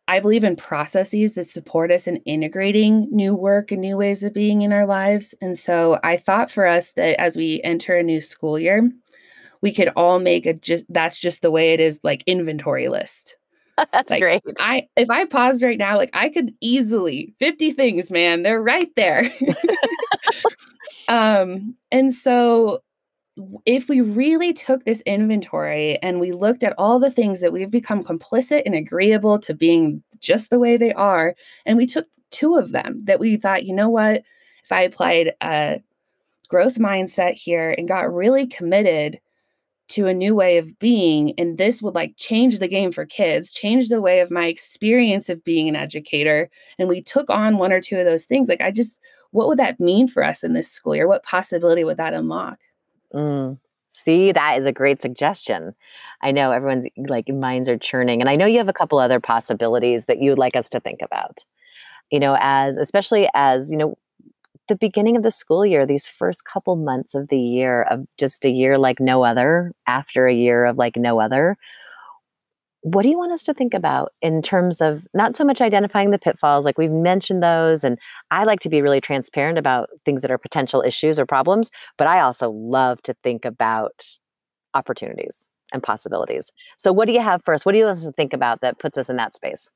I 0.07 0.19
believe 0.19 0.43
in 0.43 0.55
processes 0.55 1.33
that 1.33 1.49
support 1.49 1.91
us 1.91 2.05
in 2.05 2.17
integrating 2.17 3.07
new 3.11 3.33
work 3.33 3.71
and 3.71 3.81
new 3.81 3.97
ways 3.97 4.23
of 4.23 4.33
being 4.33 4.61
in 4.61 4.71
our 4.71 4.85
lives. 4.85 5.33
And 5.41 5.57
so 5.57 5.99
I 6.03 6.17
thought 6.17 6.51
for 6.51 6.67
us 6.67 6.91
that 6.91 7.19
as 7.19 7.35
we 7.35 7.59
enter 7.63 7.97
a 7.97 8.03
new 8.03 8.21
school 8.21 8.59
year, 8.59 8.91
we 9.61 9.73
could 9.73 9.89
all 9.95 10.19
make 10.19 10.45
a 10.45 10.53
just 10.53 10.85
that's 10.89 11.19
just 11.19 11.41
the 11.41 11.49
way 11.49 11.73
it 11.73 11.79
is 11.79 11.99
like 12.03 12.23
inventory 12.27 12.87
list. 12.87 13.37
that's 13.91 14.11
like, 14.11 14.21
great. 14.21 14.43
I 14.59 14.87
if 14.95 15.09
I 15.09 15.25
paused 15.25 15.63
right 15.63 15.77
now, 15.77 15.97
like 15.97 16.11
I 16.13 16.29
could 16.29 16.53
easily 16.61 17.33
50 17.39 17.71
things, 17.71 18.11
man. 18.11 18.43
They're 18.43 18.61
right 18.61 18.89
there. 18.95 19.27
um, 21.07 21.73
and 21.91 22.13
so 22.13 22.83
if 23.65 23.89
we 23.89 24.01
really 24.01 24.53
took 24.53 24.85
this 24.85 25.01
inventory 25.01 25.97
and 26.01 26.19
we 26.19 26.31
looked 26.31 26.63
at 26.63 26.75
all 26.77 26.99
the 26.99 27.11
things 27.11 27.41
that 27.41 27.51
we've 27.51 27.71
become 27.71 28.03
complicit 28.03 28.63
and 28.65 28.75
agreeable 28.75 29.39
to 29.39 29.53
being 29.53 30.01
just 30.19 30.49
the 30.49 30.59
way 30.59 30.77
they 30.77 30.93
are, 30.93 31.35
and 31.65 31.77
we 31.77 31.85
took 31.85 32.07
two 32.31 32.55
of 32.55 32.71
them 32.71 33.01
that 33.05 33.19
we 33.19 33.37
thought, 33.37 33.65
you 33.65 33.73
know 33.73 33.89
what, 33.89 34.23
if 34.63 34.71
I 34.71 34.81
applied 34.81 35.33
a 35.41 35.81
growth 36.47 36.75
mindset 36.75 37.33
here 37.33 37.75
and 37.77 37.87
got 37.87 38.13
really 38.13 38.47
committed 38.47 39.19
to 39.87 40.07
a 40.07 40.13
new 40.13 40.33
way 40.33 40.57
of 40.57 40.79
being, 40.79 41.33
and 41.37 41.57
this 41.57 41.81
would 41.81 41.93
like 41.93 42.15
change 42.17 42.57
the 42.57 42.67
game 42.67 42.91
for 42.91 43.05
kids, 43.05 43.53
change 43.53 43.89
the 43.89 44.01
way 44.01 44.19
of 44.19 44.31
my 44.31 44.47
experience 44.47 45.29
of 45.29 45.43
being 45.43 45.69
an 45.69 45.75
educator, 45.75 46.49
and 46.79 46.89
we 46.89 47.03
took 47.03 47.29
on 47.29 47.57
one 47.57 47.71
or 47.71 47.81
two 47.81 47.97
of 47.97 48.05
those 48.05 48.25
things, 48.25 48.49
like 48.49 48.61
I 48.61 48.71
just, 48.71 48.99
what 49.31 49.47
would 49.47 49.59
that 49.59 49.79
mean 49.79 50.07
for 50.07 50.23
us 50.23 50.43
in 50.43 50.53
this 50.53 50.71
school 50.71 50.95
year? 50.95 51.07
What 51.07 51.23
possibility 51.23 51.83
would 51.83 51.97
that 51.97 52.13
unlock? 52.13 52.57
Mm. 53.15 53.59
See, 53.89 54.31
that 54.33 54.57
is 54.57 54.65
a 54.65 54.73
great 54.73 55.01
suggestion. 55.01 55.73
I 56.21 56.31
know 56.31 56.51
everyone's 56.51 56.87
like 57.07 57.29
minds 57.29 57.69
are 57.69 57.77
churning, 57.77 58.19
and 58.21 58.29
I 58.29 58.35
know 58.35 58.45
you 58.45 58.57
have 58.57 58.67
a 58.67 58.73
couple 58.73 58.99
other 58.99 59.19
possibilities 59.21 60.05
that 60.05 60.21
you'd 60.21 60.37
like 60.37 60.55
us 60.55 60.69
to 60.69 60.79
think 60.81 61.01
about. 61.01 61.45
You 62.11 62.19
know, 62.19 62.37
as 62.41 62.77
especially 62.77 63.29
as 63.35 63.71
you 63.71 63.77
know, 63.77 63.97
the 64.69 64.75
beginning 64.77 65.17
of 65.17 65.23
the 65.23 65.31
school 65.31 65.65
year, 65.65 65.85
these 65.85 66.07
first 66.09 66.45
couple 66.45 66.75
months 66.77 67.15
of 67.15 67.29
the 67.29 67.39
year 67.39 67.83
of 67.83 68.05
just 68.19 68.45
a 68.45 68.49
year 68.49 68.77
like 68.77 68.99
no 68.99 69.23
other, 69.25 69.73
after 69.87 70.27
a 70.27 70.33
year 70.35 70.65
of 70.65 70.77
like 70.77 70.97
no 70.97 71.19
other, 71.21 71.57
what 72.87 73.01
do 73.01 73.09
you 73.09 73.17
want 73.17 73.31
us 73.31 73.41
to 73.41 73.53
think 73.53 73.73
about 73.73 74.11
in 74.21 74.43
terms 74.43 74.79
of 74.79 75.07
not 75.15 75.35
so 75.35 75.43
much 75.43 75.59
identifying 75.59 76.11
the 76.11 76.19
pitfalls 76.19 76.65
like 76.65 76.77
we've 76.77 76.91
mentioned 76.91 77.41
those 77.41 77.83
and 77.83 77.97
i 78.31 78.43
like 78.43 78.59
to 78.59 78.69
be 78.69 78.81
really 78.81 79.01
transparent 79.01 79.57
about 79.57 79.89
things 80.05 80.21
that 80.21 80.29
are 80.29 80.37
potential 80.37 80.83
issues 80.85 81.19
or 81.19 81.25
problems 81.25 81.71
but 81.97 82.07
i 82.07 82.19
also 82.19 82.51
love 82.51 83.01
to 83.01 83.15
think 83.23 83.43
about 83.43 84.03
opportunities 84.75 85.49
and 85.73 85.81
possibilities. 85.81 86.51
So 86.77 86.93
what 86.93 87.07
do 87.07 87.13
you 87.13 87.21
have 87.21 87.43
for 87.43 87.53
us? 87.53 87.65
What 87.65 87.71
do 87.71 87.79
you 87.79 87.85
want 87.85 87.97
us 87.97 88.05
to 88.05 88.11
think 88.11 88.33
about 88.33 88.61
that 88.61 88.77
puts 88.77 88.97
us 88.97 89.09
in 89.09 89.15
that 89.15 89.35
space? 89.35 89.69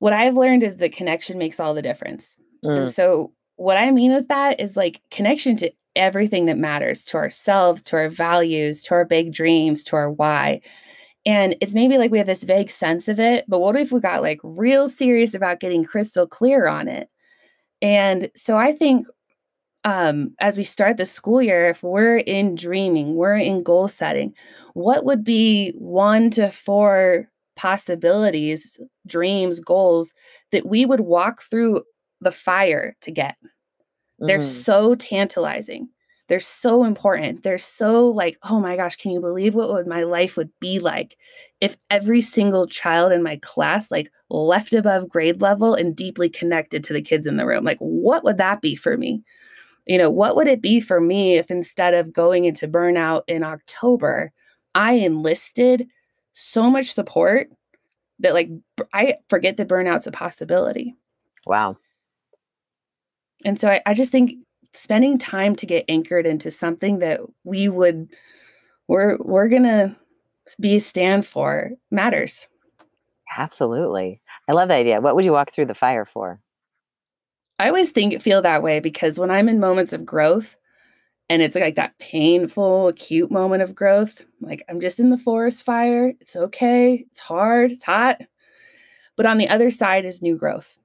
What 0.00 0.12
i've 0.12 0.34
learned 0.34 0.62
is 0.62 0.76
that 0.76 0.92
connection 0.92 1.38
makes 1.38 1.58
all 1.58 1.72
the 1.72 1.80
difference 1.80 2.36
mm. 2.62 2.76
and 2.76 2.90
so 2.90 3.32
what 3.56 3.78
i 3.78 3.90
mean 3.90 4.12
with 4.12 4.28
that 4.28 4.60
is 4.60 4.76
like 4.76 5.00
connection 5.10 5.56
to 5.56 5.72
everything 5.96 6.44
that 6.46 6.58
matters 6.58 7.06
to 7.06 7.16
ourselves 7.16 7.80
to 7.80 7.96
our 7.96 8.10
values 8.10 8.82
to 8.82 8.92
our 8.92 9.06
big 9.06 9.32
dreams 9.32 9.82
to 9.84 9.96
our 9.96 10.10
why 10.10 10.60
and 11.26 11.56
it's 11.60 11.74
maybe 11.74 11.96
like 11.96 12.10
we 12.10 12.18
have 12.18 12.26
this 12.26 12.44
vague 12.44 12.70
sense 12.70 13.08
of 13.08 13.18
it, 13.18 13.44
but 13.48 13.60
what 13.60 13.76
if 13.76 13.92
we 13.92 14.00
got 14.00 14.22
like 14.22 14.40
real 14.42 14.86
serious 14.88 15.34
about 15.34 15.60
getting 15.60 15.84
crystal 15.84 16.26
clear 16.26 16.66
on 16.66 16.88
it? 16.88 17.08
And 17.80 18.30
so 18.34 18.56
I 18.56 18.72
think 18.72 19.06
um, 19.84 20.34
as 20.40 20.56
we 20.56 20.64
start 20.64 20.96
the 20.96 21.06
school 21.06 21.42
year, 21.42 21.68
if 21.68 21.82
we're 21.82 22.18
in 22.18 22.54
dreaming, 22.54 23.14
we're 23.14 23.36
in 23.36 23.62
goal 23.62 23.88
setting, 23.88 24.34
what 24.72 25.04
would 25.04 25.22
be 25.22 25.72
one 25.76 26.30
to 26.30 26.50
four 26.50 27.28
possibilities, 27.56 28.80
dreams, 29.06 29.60
goals 29.60 30.12
that 30.52 30.66
we 30.66 30.86
would 30.86 31.00
walk 31.00 31.42
through 31.42 31.82
the 32.20 32.32
fire 32.32 32.96
to 33.02 33.10
get? 33.10 33.36
Mm-hmm. 33.42 34.26
They're 34.26 34.42
so 34.42 34.94
tantalizing 34.94 35.88
they're 36.28 36.40
so 36.40 36.84
important. 36.84 37.42
They're 37.42 37.58
so 37.58 38.08
like, 38.08 38.38
oh 38.42 38.58
my 38.58 38.76
gosh, 38.76 38.96
can 38.96 39.10
you 39.10 39.20
believe 39.20 39.54
what 39.54 39.68
would 39.70 39.86
my 39.86 40.04
life 40.04 40.36
would 40.36 40.50
be 40.58 40.78
like 40.78 41.18
if 41.60 41.76
every 41.90 42.20
single 42.20 42.66
child 42.66 43.12
in 43.12 43.22
my 43.22 43.38
class 43.42 43.90
like 43.90 44.10
left 44.30 44.72
above 44.72 45.08
grade 45.08 45.42
level 45.42 45.74
and 45.74 45.94
deeply 45.94 46.30
connected 46.30 46.82
to 46.84 46.92
the 46.92 47.02
kids 47.02 47.26
in 47.26 47.36
the 47.36 47.46
room? 47.46 47.64
Like, 47.64 47.78
what 47.78 48.24
would 48.24 48.38
that 48.38 48.62
be 48.62 48.74
for 48.74 48.96
me? 48.96 49.22
You 49.86 49.98
know, 49.98 50.08
what 50.08 50.34
would 50.36 50.48
it 50.48 50.62
be 50.62 50.80
for 50.80 50.98
me 50.98 51.36
if 51.36 51.50
instead 51.50 51.92
of 51.92 52.12
going 52.12 52.46
into 52.46 52.66
burnout 52.66 53.22
in 53.28 53.44
October, 53.44 54.32
I 54.74 54.94
enlisted 54.94 55.86
so 56.32 56.70
much 56.70 56.92
support 56.92 57.48
that 58.20 58.32
like 58.32 58.48
I 58.94 59.16
forget 59.28 59.58
that 59.58 59.68
burnout's 59.68 60.06
a 60.06 60.12
possibility. 60.12 60.94
Wow. 61.46 61.76
And 63.44 63.60
so 63.60 63.68
I, 63.68 63.82
I 63.84 63.92
just 63.92 64.10
think 64.10 64.32
spending 64.74 65.18
time 65.18 65.56
to 65.56 65.66
get 65.66 65.84
anchored 65.88 66.26
into 66.26 66.50
something 66.50 66.98
that 66.98 67.20
we 67.44 67.68
would 67.68 68.10
we're 68.88 69.16
we're 69.20 69.48
gonna 69.48 69.96
be 70.60 70.78
stand 70.78 71.26
for 71.26 71.70
matters. 71.90 72.46
Absolutely. 73.36 74.20
I 74.48 74.52
love 74.52 74.68
that 74.68 74.80
idea. 74.80 75.00
What 75.00 75.16
would 75.16 75.24
you 75.24 75.32
walk 75.32 75.52
through 75.52 75.66
the 75.66 75.74
fire 75.74 76.04
for? 76.04 76.40
I 77.58 77.68
always 77.68 77.92
think 77.92 78.20
feel 78.20 78.42
that 78.42 78.62
way 78.62 78.80
because 78.80 79.18
when 79.18 79.30
I'm 79.30 79.48
in 79.48 79.60
moments 79.60 79.92
of 79.92 80.04
growth 80.04 80.56
and 81.30 81.40
it's 81.40 81.54
like 81.54 81.76
that 81.76 81.98
painful, 81.98 82.88
acute 82.88 83.30
moment 83.30 83.62
of 83.62 83.74
growth, 83.74 84.24
like 84.40 84.62
I'm 84.68 84.80
just 84.80 85.00
in 85.00 85.10
the 85.10 85.16
forest 85.16 85.64
fire. 85.64 86.12
It's 86.20 86.36
okay. 86.36 87.06
It's 87.10 87.20
hard. 87.20 87.72
It's 87.72 87.84
hot. 87.84 88.20
But 89.16 89.26
on 89.26 89.38
the 89.38 89.48
other 89.48 89.70
side 89.70 90.04
is 90.04 90.20
new 90.20 90.36
growth. 90.36 90.78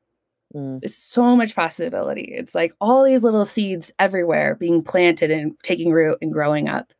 Mm. 0.55 0.81
There's 0.81 0.95
so 0.95 1.35
much 1.35 1.55
possibility. 1.55 2.33
It's 2.33 2.55
like 2.55 2.73
all 2.81 3.03
these 3.03 3.23
little 3.23 3.45
seeds 3.45 3.91
everywhere 3.99 4.55
being 4.55 4.83
planted 4.83 5.31
and 5.31 5.55
taking 5.63 5.91
root 5.91 6.17
and 6.21 6.31
growing 6.31 6.67
up. 6.67 6.91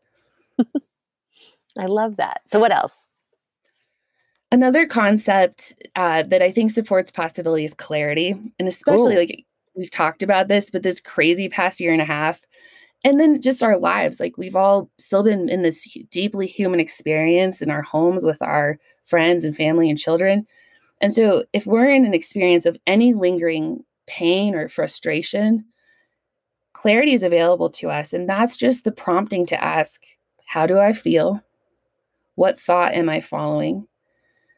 I 1.80 1.86
love 1.86 2.18
that. 2.18 2.42
So, 2.46 2.60
what 2.60 2.72
else? 2.72 3.08
Another 4.52 4.88
concept 4.88 5.74
uh, 5.96 6.24
that 6.24 6.42
I 6.42 6.52
think 6.52 6.72
supports 6.72 7.12
possibility 7.12 7.64
is 7.64 7.74
clarity. 7.74 8.36
And 8.58 8.68
especially 8.68 9.16
Ooh. 9.16 9.20
like 9.20 9.46
we've 9.76 9.92
talked 9.92 10.24
about 10.24 10.48
this, 10.48 10.72
but 10.72 10.84
this 10.84 11.00
crazy 11.00 11.50
past 11.50 11.80
year 11.80 11.94
and 11.94 12.02
a 12.02 12.06
half, 12.06 12.42
and 13.04 13.20
then 13.20 13.42
just 13.42 13.64
our 13.64 13.78
lives. 13.78 14.20
Like 14.20 14.38
we've 14.38 14.56
all 14.56 14.90
still 14.98 15.24
been 15.24 15.50
in 15.50 15.62
this 15.62 15.84
deeply 16.12 16.48
human 16.48 16.80
experience 16.80 17.62
in 17.62 17.70
our 17.70 17.82
homes 17.82 18.26
with 18.26 18.42
our 18.42 18.78
friends 19.06 19.44
and 19.44 19.56
family 19.56 19.90
and 19.90 19.98
children. 19.98 20.46
And 21.02 21.14
so, 21.14 21.46
if 21.54 21.66
we're 21.66 21.90
in 21.90 22.06
an 22.06 22.14
experience 22.14 22.66
of 22.66 22.78
any 22.86 23.14
lingering 23.14 23.84
pain 24.08 24.56
or 24.56 24.68
frustration, 24.68 25.66
clarity 26.74 27.14
is 27.14 27.24
available 27.24 27.70
to 27.70 27.90
us. 27.90 28.14
And 28.14 28.28
that's 28.28 28.58
just 28.58 28.84
the 28.84 28.92
prompting 28.92 29.46
to 29.48 29.64
ask, 29.64 30.04
How 30.46 30.66
do 30.66 30.80
I 30.80 30.94
feel? 30.94 31.42
What 32.36 32.60
thought 32.60 32.94
am 32.94 33.10
I 33.10 33.22
following? 33.22 33.88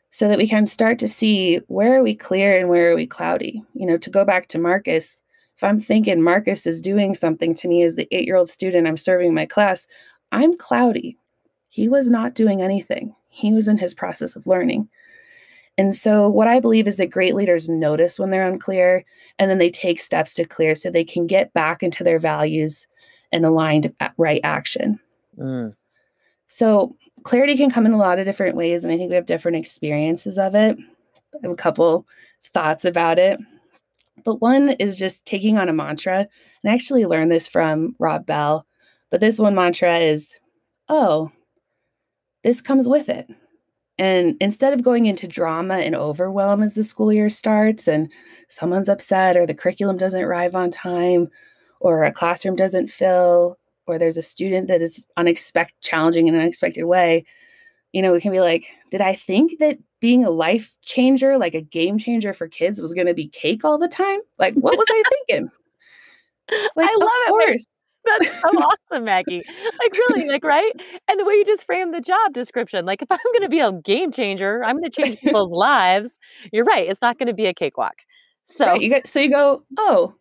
So 0.09 0.27
that 0.27 0.37
we 0.37 0.47
can 0.47 0.65
start 0.65 0.99
to 0.99 1.07
see 1.07 1.57
where 1.67 1.97
are 1.97 2.03
we 2.03 2.15
clear 2.15 2.57
and 2.57 2.69
where 2.69 2.91
are 2.91 2.95
we 2.95 3.07
cloudy. 3.07 3.63
You 3.73 3.85
know, 3.85 3.97
to 3.97 4.09
go 4.09 4.25
back 4.25 4.47
to 4.49 4.59
Marcus, 4.59 5.21
if 5.55 5.63
I'm 5.63 5.79
thinking 5.79 6.21
Marcus 6.21 6.65
is 6.65 6.81
doing 6.81 7.13
something 7.13 7.53
to 7.55 7.67
me 7.67 7.83
as 7.83 7.95
the 7.95 8.07
eight 8.11 8.25
year 8.25 8.35
old 8.35 8.49
student 8.49 8.87
I'm 8.87 8.97
serving 8.97 9.33
my 9.33 9.45
class, 9.45 9.87
I'm 10.31 10.55
cloudy. 10.55 11.17
He 11.69 11.87
was 11.87 12.09
not 12.09 12.35
doing 12.35 12.61
anything, 12.61 13.15
he 13.29 13.53
was 13.53 13.67
in 13.67 13.77
his 13.77 13.93
process 13.93 14.35
of 14.35 14.47
learning. 14.47 14.89
And 15.77 15.95
so, 15.95 16.27
what 16.27 16.47
I 16.47 16.59
believe 16.59 16.87
is 16.87 16.97
that 16.97 17.07
great 17.07 17.33
leaders 17.33 17.69
notice 17.69 18.19
when 18.19 18.29
they're 18.29 18.47
unclear 18.47 19.05
and 19.39 19.49
then 19.49 19.57
they 19.57 19.69
take 19.69 19.99
steps 19.99 20.33
to 20.35 20.45
clear 20.45 20.75
so 20.75 20.89
they 20.89 21.03
can 21.03 21.27
get 21.27 21.53
back 21.53 21.81
into 21.81 22.03
their 22.03 22.19
values 22.19 22.87
and 23.31 23.45
aligned 23.45 23.93
right 24.17 24.41
action. 24.43 24.99
Mm. 25.37 25.75
So, 26.47 26.95
clarity 27.23 27.55
can 27.55 27.71
come 27.71 27.85
in 27.85 27.93
a 27.93 27.97
lot 27.97 28.19
of 28.19 28.25
different 28.25 28.55
ways. 28.55 28.83
And 28.83 28.93
I 28.93 28.97
think 28.97 29.09
we 29.09 29.15
have 29.15 29.25
different 29.25 29.57
experiences 29.57 30.37
of 30.37 30.55
it. 30.55 30.77
I 30.77 31.37
have 31.43 31.51
a 31.51 31.55
couple 31.55 32.05
thoughts 32.53 32.85
about 32.85 33.17
it. 33.17 33.39
But 34.23 34.41
one 34.41 34.71
is 34.71 34.95
just 34.95 35.25
taking 35.25 35.57
on 35.57 35.69
a 35.69 35.73
mantra. 35.73 36.27
And 36.63 36.71
I 36.71 36.75
actually 36.75 37.05
learned 37.05 37.31
this 37.31 37.47
from 37.47 37.95
Rob 37.99 38.25
Bell. 38.25 38.67
But 39.09 39.19
this 39.19 39.39
one 39.39 39.55
mantra 39.55 39.99
is, 39.99 40.35
oh, 40.89 41.31
this 42.43 42.61
comes 42.61 42.87
with 42.87 43.09
it. 43.09 43.29
And 44.01 44.35
instead 44.41 44.73
of 44.73 44.81
going 44.81 45.05
into 45.05 45.27
drama 45.27 45.75
and 45.75 45.95
overwhelm 45.95 46.63
as 46.63 46.73
the 46.73 46.81
school 46.81 47.13
year 47.13 47.29
starts 47.29 47.87
and 47.87 48.11
someone's 48.49 48.89
upset 48.89 49.37
or 49.37 49.45
the 49.45 49.53
curriculum 49.53 49.95
doesn't 49.95 50.23
arrive 50.23 50.55
on 50.55 50.71
time 50.71 51.29
or 51.81 52.03
a 52.03 52.11
classroom 52.11 52.55
doesn't 52.55 52.87
fill 52.87 53.59
or 53.85 53.99
there's 53.99 54.17
a 54.17 54.23
student 54.23 54.67
that 54.69 54.81
is 54.81 55.05
unexpected 55.17 55.75
challenging 55.81 56.27
in 56.27 56.33
an 56.33 56.41
unexpected 56.41 56.85
way, 56.85 57.23
you 57.93 58.01
know, 58.01 58.11
we 58.11 58.19
can 58.19 58.31
be 58.31 58.39
like, 58.39 58.65
did 58.89 59.01
I 59.01 59.13
think 59.13 59.59
that 59.59 59.77
being 59.99 60.25
a 60.25 60.31
life 60.31 60.73
changer, 60.81 61.37
like 61.37 61.53
a 61.53 61.61
game 61.61 61.99
changer 61.99 62.33
for 62.33 62.47
kids 62.47 62.81
was 62.81 62.95
going 62.95 63.05
to 63.05 63.13
be 63.13 63.27
cake 63.27 63.63
all 63.63 63.77
the 63.77 63.87
time? 63.87 64.19
Like 64.39 64.55
what 64.55 64.79
was 64.79 64.87
I 64.89 65.03
thinking? 65.27 65.51
Like, 66.75 66.89
I 66.89 66.95
love 66.99 67.09
it. 67.27 67.29
Course. 67.29 67.67
That's 68.05 68.27
so 68.27 68.47
awesome, 68.91 69.05
Maggie. 69.05 69.43
Like 69.63 69.93
really, 70.09 70.25
like 70.27 70.43
right? 70.43 70.71
And 71.07 71.19
the 71.19 71.25
way 71.25 71.33
you 71.35 71.45
just 71.45 71.65
frame 71.65 71.91
the 71.91 72.01
job 72.01 72.33
description, 72.33 72.85
like 72.85 73.01
if 73.01 73.11
I'm 73.11 73.19
going 73.33 73.43
to 73.43 73.49
be 73.49 73.59
a 73.59 73.71
game 73.71 74.11
changer, 74.11 74.63
I'm 74.63 74.77
going 74.77 74.89
to 74.89 75.01
change 75.01 75.19
people's 75.23 75.51
lives. 75.51 76.17
You're 76.51 76.65
right. 76.65 76.87
It's 76.87 77.01
not 77.01 77.17
going 77.17 77.27
to 77.27 77.33
be 77.33 77.45
a 77.45 77.53
cakewalk. 77.53 77.95
So 78.43 78.67
right, 78.67 78.81
you 78.81 78.89
get 78.89 79.07
so 79.07 79.19
you 79.19 79.29
go, 79.29 79.63
oh, 79.77 80.15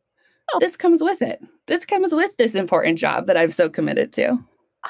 oh, 0.53 0.59
this 0.61 0.77
comes 0.77 1.03
with 1.03 1.23
it. 1.23 1.40
This 1.66 1.85
comes 1.85 2.14
with 2.14 2.37
this 2.37 2.55
important 2.55 2.99
job 2.99 3.27
that 3.27 3.37
I'm 3.37 3.51
so 3.51 3.69
committed 3.69 4.12
to. 4.14 4.38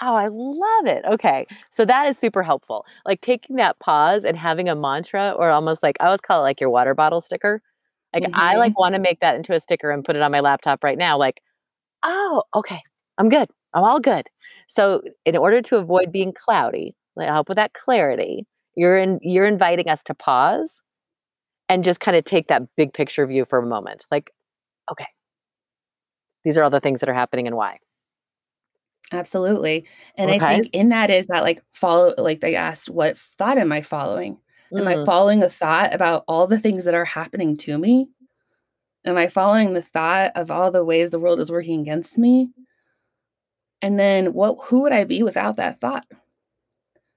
Oh, 0.02 0.14
I 0.14 0.28
love 0.28 0.86
it. 0.86 1.04
Okay. 1.04 1.46
So 1.70 1.84
that 1.84 2.08
is 2.08 2.16
super 2.16 2.42
helpful. 2.42 2.86
Like 3.04 3.20
taking 3.22 3.56
that 3.56 3.78
pause 3.80 4.24
and 4.24 4.36
having 4.36 4.68
a 4.68 4.76
mantra 4.76 5.34
or 5.36 5.50
almost 5.50 5.82
like 5.82 5.96
I 6.00 6.06
always 6.06 6.20
call 6.20 6.40
it 6.40 6.44
like 6.44 6.60
your 6.60 6.70
water 6.70 6.94
bottle 6.94 7.20
sticker. 7.20 7.60
Like 8.14 8.24
mm-hmm. 8.24 8.34
I 8.34 8.56
like 8.56 8.78
want 8.78 8.94
to 8.94 9.00
make 9.00 9.20
that 9.20 9.36
into 9.36 9.52
a 9.52 9.60
sticker 9.60 9.90
and 9.90 10.04
put 10.04 10.16
it 10.16 10.22
on 10.22 10.30
my 10.30 10.40
laptop 10.40 10.84
right 10.84 10.98
now. 10.98 11.18
Like 11.18 11.42
oh, 12.02 12.42
okay, 12.54 12.80
I'm 13.18 13.28
good. 13.28 13.48
I'm 13.74 13.84
all 13.84 14.00
good. 14.00 14.26
So, 14.68 15.02
in 15.24 15.36
order 15.36 15.62
to 15.62 15.76
avoid 15.76 16.12
being 16.12 16.32
cloudy, 16.32 16.94
help 17.18 17.48
with 17.48 17.56
that 17.56 17.74
clarity, 17.74 18.46
you're 18.76 18.96
in, 18.96 19.18
you're 19.22 19.46
inviting 19.46 19.88
us 19.88 20.02
to 20.04 20.14
pause 20.14 20.82
and 21.68 21.84
just 21.84 22.00
kind 22.00 22.16
of 22.16 22.24
take 22.24 22.48
that 22.48 22.62
big 22.76 22.92
picture 22.92 23.26
view 23.26 23.44
for 23.44 23.58
a 23.58 23.66
moment. 23.66 24.06
Like, 24.10 24.30
okay, 24.90 25.06
these 26.44 26.56
are 26.56 26.64
all 26.64 26.70
the 26.70 26.80
things 26.80 27.00
that 27.00 27.08
are 27.08 27.14
happening 27.14 27.46
and 27.46 27.56
why. 27.56 27.78
Absolutely. 29.12 29.86
And 30.16 30.30
okay. 30.30 30.44
I 30.44 30.54
think 30.54 30.68
in 30.72 30.88
that 30.90 31.10
is 31.10 31.26
that 31.26 31.42
like 31.42 31.62
follow 31.72 32.14
like 32.16 32.40
they 32.40 32.54
asked 32.54 32.90
what 32.90 33.18
thought 33.18 33.58
am 33.58 33.72
I 33.72 33.82
following? 33.82 34.38
Am 34.72 34.84
mm. 34.84 35.02
I 35.02 35.04
following 35.04 35.42
a 35.42 35.48
thought 35.48 35.92
about 35.92 36.24
all 36.28 36.46
the 36.46 36.58
things 36.58 36.84
that 36.84 36.94
are 36.94 37.04
happening 37.04 37.56
to 37.58 37.76
me? 37.76 38.08
Am 39.04 39.16
I 39.16 39.28
following 39.28 39.72
the 39.72 39.82
thought 39.82 40.32
of 40.34 40.50
all 40.50 40.70
the 40.70 40.84
ways 40.84 41.10
the 41.10 41.18
world 41.18 41.40
is 41.40 41.50
working 41.50 41.80
against 41.80 42.18
me? 42.18 42.50
And 43.80 43.98
then 43.98 44.34
what 44.34 44.58
who 44.64 44.82
would 44.82 44.92
I 44.92 45.04
be 45.04 45.22
without 45.22 45.56
that 45.56 45.80
thought? 45.80 46.04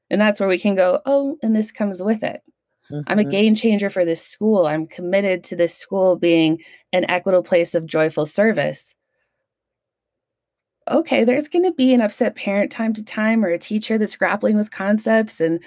And 0.10 0.22
that's 0.22 0.39
where 0.39 0.50
we 0.50 0.60
can 0.60 0.76
go, 0.76 1.02
oh, 1.06 1.38
and 1.43 1.56
this 1.56 1.72
comes 1.72 2.02
with 2.02 2.24
it. 2.24 2.41
Mm-hmm. 2.89 3.02
I'm 3.08 3.19
a 3.19 3.24
mm-hmm. 3.24 3.32
game 3.32 3.56
changer 3.56 3.89
for 3.89 4.06
this 4.06 4.22
school. 4.26 4.65
I'm 4.65 4.86
committed 4.86 5.43
to 5.46 5.56
this 5.56 5.76
school 5.76 6.15
being 6.15 6.62
an 6.93 7.10
equitable 7.10 7.43
place 7.43 7.76
of 7.76 7.86
joyful 7.86 8.26
service. 8.26 8.96
Okay, 10.89 11.24
there's 11.24 11.48
going 11.48 11.63
to 11.63 11.72
be 11.72 11.93
an 11.93 12.02
upset 12.02 12.36
parent 12.36 12.72
time 12.72 12.93
to 12.93 13.04
time 13.04 13.43
or 13.43 13.50
a 13.50 13.58
teacher 13.58 13.98
that's 13.98 14.15
grappling 14.15 14.58
with 14.58 14.72
concepts 14.72 15.41
and 15.41 15.62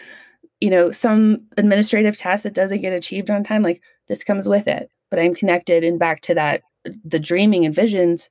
you 0.60 0.70
know, 0.70 0.90
some 0.90 1.36
administrative 1.58 2.16
task 2.16 2.44
that 2.44 2.54
doesn't 2.54 2.80
get 2.80 2.94
achieved 2.94 3.30
on 3.30 3.44
time 3.44 3.60
like 3.60 3.82
this 4.08 4.24
comes 4.24 4.48
with 4.48 4.66
it 4.66 4.90
but 5.10 5.18
I'm 5.18 5.34
connected 5.34 5.84
and 5.84 5.98
back 5.98 6.20
to 6.22 6.34
that 6.34 6.62
the 7.04 7.18
dreaming 7.18 7.64
and 7.64 7.74
visions. 7.74 8.30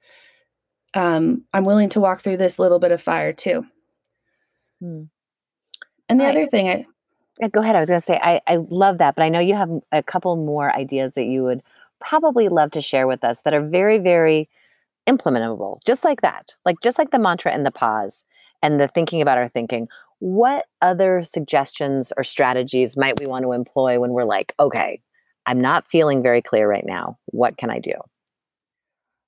Um, 0.94 1.44
I'm 1.54 1.64
willing 1.64 1.90
to 1.90 2.00
walk 2.00 2.22
through 2.22 2.38
this 2.38 2.58
little 2.58 2.80
bit 2.80 2.92
of 2.92 3.02
fire 3.02 3.34
too. 3.34 3.66
Hmm. 4.80 5.04
And 6.08 6.20
the 6.20 6.26
other 6.26 6.46
thing 6.46 6.70
I 6.70 6.86
yeah, 7.40 7.50
go 7.50 7.62
ahead. 7.62 7.76
I 7.76 7.80
was 7.80 7.90
going 7.90 8.00
to 8.00 8.06
say 8.06 8.20
I, 8.22 8.40
I 8.48 8.58
love 8.58 8.98
that, 9.00 9.16
but 9.16 9.24
I 9.24 9.30
know 9.30 9.40
you 9.40 9.56
have 9.56 9.70
a 9.92 10.02
couple 10.02 10.36
more 10.38 10.74
ideas 10.74 11.14
that 11.14 11.26
you 11.26 11.44
would 11.44 11.62
probably 12.00 12.48
love 12.48 12.72
to 12.72 12.82
share 12.82 13.08
with 13.08 13.24
us 13.24 13.42
that 13.42 13.54
are 13.54 13.62
very, 13.62 13.98
very 13.98 14.50
implementable, 15.08 15.80
just 15.86 16.04
like 16.04 16.22
that, 16.22 16.56
like 16.64 16.78
just 16.82 16.98
like 16.98 17.12
the 17.12 17.20
mantra 17.20 17.52
and 17.52 17.66
the 17.66 17.72
pause 17.72 18.24
and 18.64 18.80
the 18.80 18.88
thinking 18.88 19.22
about 19.22 19.38
our 19.38 19.50
thinking. 19.50 19.88
What 20.20 20.66
other 20.82 21.24
suggestions 21.24 22.14
or 22.16 22.24
strategies 22.24 22.96
might 22.96 23.20
we 23.20 23.28
want 23.28 23.44
to 23.44 23.52
employ 23.52 24.00
when 24.00 24.12
we're 24.12 24.24
like, 24.24 24.54
okay, 24.60 25.02
I'm 25.46 25.62
not 25.62 25.88
feeling 25.88 26.24
very 26.24 26.42
clear 26.42 26.70
right 26.70 26.86
now. 26.86 27.18
What 27.28 27.58
can 27.58 27.70
I 27.70 27.80
do? 27.80 27.94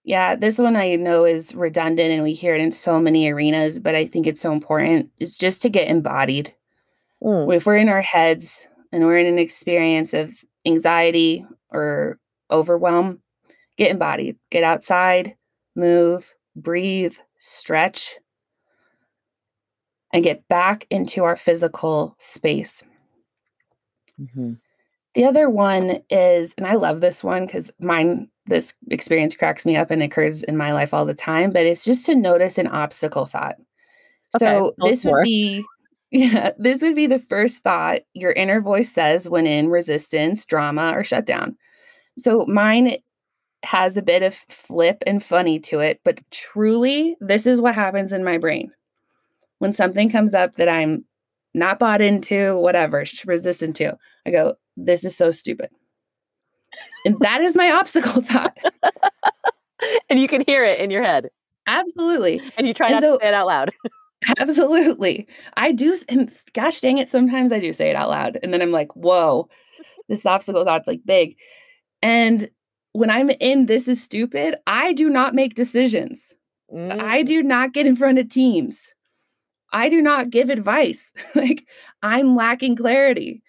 Yeah, 0.03 0.36
this 0.36 0.57
one 0.57 0.78
I 0.78 0.95
know 0.95 1.26
is 1.26 1.53
redundant 1.53 2.11
and 2.11 2.24
we 2.24 2.34
hear 2.34 2.55
it 2.55 2.61
in 2.61 2.72
so 2.72 2.99
many 2.99 3.30
arenas, 3.30 3.78
but 3.78 3.93
I 3.93 4.05
think 4.05 4.26
it's 4.26 4.39
so 4.39 4.53
important. 4.53 5.11
It's 5.20 5.38
just 5.38 5.61
to 5.63 5.70
get 5.70 5.89
embodied. 5.89 6.53
Mm. 7.22 7.53
If 7.53 7.65
we're 7.65 7.78
in 7.78 7.89
our 7.89 8.01
heads 8.01 8.68
and 8.91 9.05
we're 9.05 9.18
in 9.18 9.28
an 9.28 9.38
experience 9.38 10.13
of 10.13 10.34
anxiety 10.65 11.45
or 11.72 12.20
overwhelm, 12.49 13.22
get 13.78 13.91
embodied. 13.91 14.38
Get 14.49 14.63
outside, 14.63 15.36
move, 15.76 16.34
breathe, 16.55 17.15
stretch, 17.38 18.18
and 20.13 20.24
get 20.24 20.47
back 20.47 20.88
into 20.89 21.26
our 21.26 21.36
physical 21.36 22.15
space. 22.18 22.82
Mm-hmm. 24.20 24.53
The 25.18 25.26
other 25.26 25.49
one 25.49 25.99
is, 26.11 26.53
and 26.59 26.68
I 26.68 26.76
love 26.76 27.01
this 27.01 27.24
one 27.24 27.47
because 27.47 27.72
mine, 27.80 28.30
this 28.45 28.76
experience 28.91 29.36
cracks 29.36 29.65
me 29.65 29.76
up 29.76 29.89
and 29.89 30.03
occurs 30.03 30.43
in 30.43 30.55
my 30.55 30.74
life 30.74 30.93
all 30.93 31.05
the 31.05 31.15
time, 31.15 31.49
but 31.49 31.65
it's 31.65 31.84
just 31.84 32.05
to 32.05 32.13
notice 32.13 32.59
an 32.59 32.68
obstacle 32.68 33.26
thought. 33.26 33.55
Okay, 34.36 34.45
so 34.45 34.76
this 34.78 35.03
would 35.03 35.24
be 35.24 35.65
yeah, 36.11 36.51
this 36.59 36.84
would 36.84 36.93
be 36.93 37.07
the 37.07 37.18
first 37.18 37.63
thought 37.63 38.01
your 38.13 38.32
inner 38.34 38.61
voice 38.61 38.91
says 38.91 39.28
when 39.28 39.47
in 39.47 39.70
resistance, 39.70 40.45
drama, 40.45 40.91
or 40.93 41.03
shutdown. 41.03 41.57
So 42.20 42.45
mine 42.45 42.97
has 43.63 43.97
a 43.97 44.03
bit 44.03 44.22
of 44.22 44.36
flip 44.36 45.01
and 45.07 45.24
funny 45.24 45.57
to 45.61 45.80
it, 45.80 45.99
but 46.03 46.22
truly, 46.30 47.18
this 47.22 47.47
is 47.47 47.59
what 47.59 47.74
happens 47.74 48.13
in 48.13 48.24
my 48.24 48.38
brain. 48.38 48.72
When 49.57 49.74
something 49.74 50.11
comes 50.11 50.36
up 50.36 50.57
that 50.57 50.70
I'm 50.70 51.05
not 51.55 51.80
bought 51.80 52.01
into, 52.01 52.55
whatever, 52.57 53.03
resistant 53.26 53.78
to, 53.78 53.97
I 54.24 54.30
go, 54.30 54.57
This 54.78 55.03
is 55.03 55.17
so 55.17 55.32
stupid. 55.32 55.69
and 57.05 57.19
that 57.19 57.41
is 57.41 57.57
my 57.57 57.71
obstacle 57.80 58.21
thought. 58.21 58.55
and 60.09 60.19
you 60.19 60.28
can 60.28 60.43
hear 60.45 60.63
it 60.63 60.80
in 60.80 60.91
your 60.91 61.03
head. 61.03 61.30
Absolutely. 61.65 62.39
And 62.57 62.67
you 62.67 62.73
try 62.73 62.88
and 62.88 62.93
not 62.95 63.01
so, 63.01 63.13
to 63.17 63.19
say 63.21 63.28
it 63.28 63.34
out 63.34 63.47
loud. 63.47 63.71
Absolutely. 64.39 65.28
I 65.57 65.71
do. 65.71 65.95
And 66.07 66.32
gosh 66.53 66.80
dang 66.80 66.97
it, 66.97 67.09
sometimes 67.09 67.51
I 67.51 67.59
do 67.59 67.73
say 67.73 67.89
it 67.89 67.95
out 67.95 68.09
loud. 68.09 68.39
And 68.41 68.53
then 68.53 68.61
I'm 68.61 68.71
like, 68.71 68.95
whoa, 68.95 69.49
this 70.07 70.25
obstacle 70.25 70.63
thought's 70.63 70.88
like 70.88 71.01
big. 71.05 71.36
And 72.01 72.49
when 72.93 73.09
I'm 73.09 73.30
in 73.39 73.65
this 73.65 73.88
is 73.88 74.01
stupid, 74.01 74.55
I 74.65 74.93
do 74.93 75.09
not 75.09 75.36
make 75.36 75.55
decisions. 75.55 76.34
Mm. 76.73 77.01
I 77.01 77.23
do 77.23 77.43
not 77.43 77.73
get 77.73 77.86
in 77.86 77.95
front 77.95 78.19
of 78.19 78.30
teams. 78.30 78.91
I 79.73 79.89
do 79.89 80.01
not 80.01 80.30
give 80.30 80.49
advice. 80.49 81.11
like 81.36 81.67
I'm 82.01 82.36
lacking 82.36 82.75
clarity. 82.75 83.43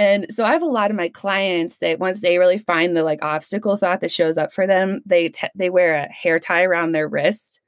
And 0.00 0.32
so 0.32 0.44
I 0.44 0.52
have 0.52 0.62
a 0.62 0.66
lot 0.66 0.90
of 0.90 0.96
my 0.96 1.10
clients 1.10 1.76
that 1.76 1.98
once 1.98 2.22
they 2.22 2.38
really 2.38 2.56
find 2.56 2.96
the 2.96 3.02
like 3.02 3.22
obstacle 3.22 3.76
thought 3.76 4.00
that 4.00 4.10
shows 4.10 4.38
up 4.38 4.50
for 4.50 4.66
them, 4.66 5.02
they 5.04 5.28
t- 5.28 5.46
they 5.54 5.68
wear 5.68 5.94
a 5.94 6.08
hair 6.10 6.40
tie 6.40 6.62
around 6.62 6.92
their 6.92 7.06
wrist 7.06 7.60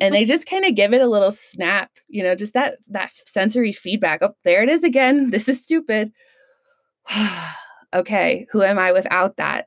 and 0.00 0.14
they 0.14 0.24
just 0.24 0.48
kind 0.48 0.64
of 0.64 0.76
give 0.76 0.92
it 0.92 1.00
a 1.00 1.08
little 1.08 1.32
snap, 1.32 1.90
you 2.06 2.22
know, 2.22 2.36
just 2.36 2.54
that 2.54 2.78
that 2.86 3.10
sensory 3.24 3.72
feedback. 3.72 4.20
Oh, 4.22 4.32
there 4.44 4.62
it 4.62 4.68
is 4.68 4.84
again. 4.84 5.30
This 5.36 5.48
is 5.48 5.60
stupid. 5.60 6.12
okay, 7.94 8.46
who 8.52 8.62
am 8.62 8.78
I 8.78 8.92
without 8.92 9.36
that? 9.38 9.66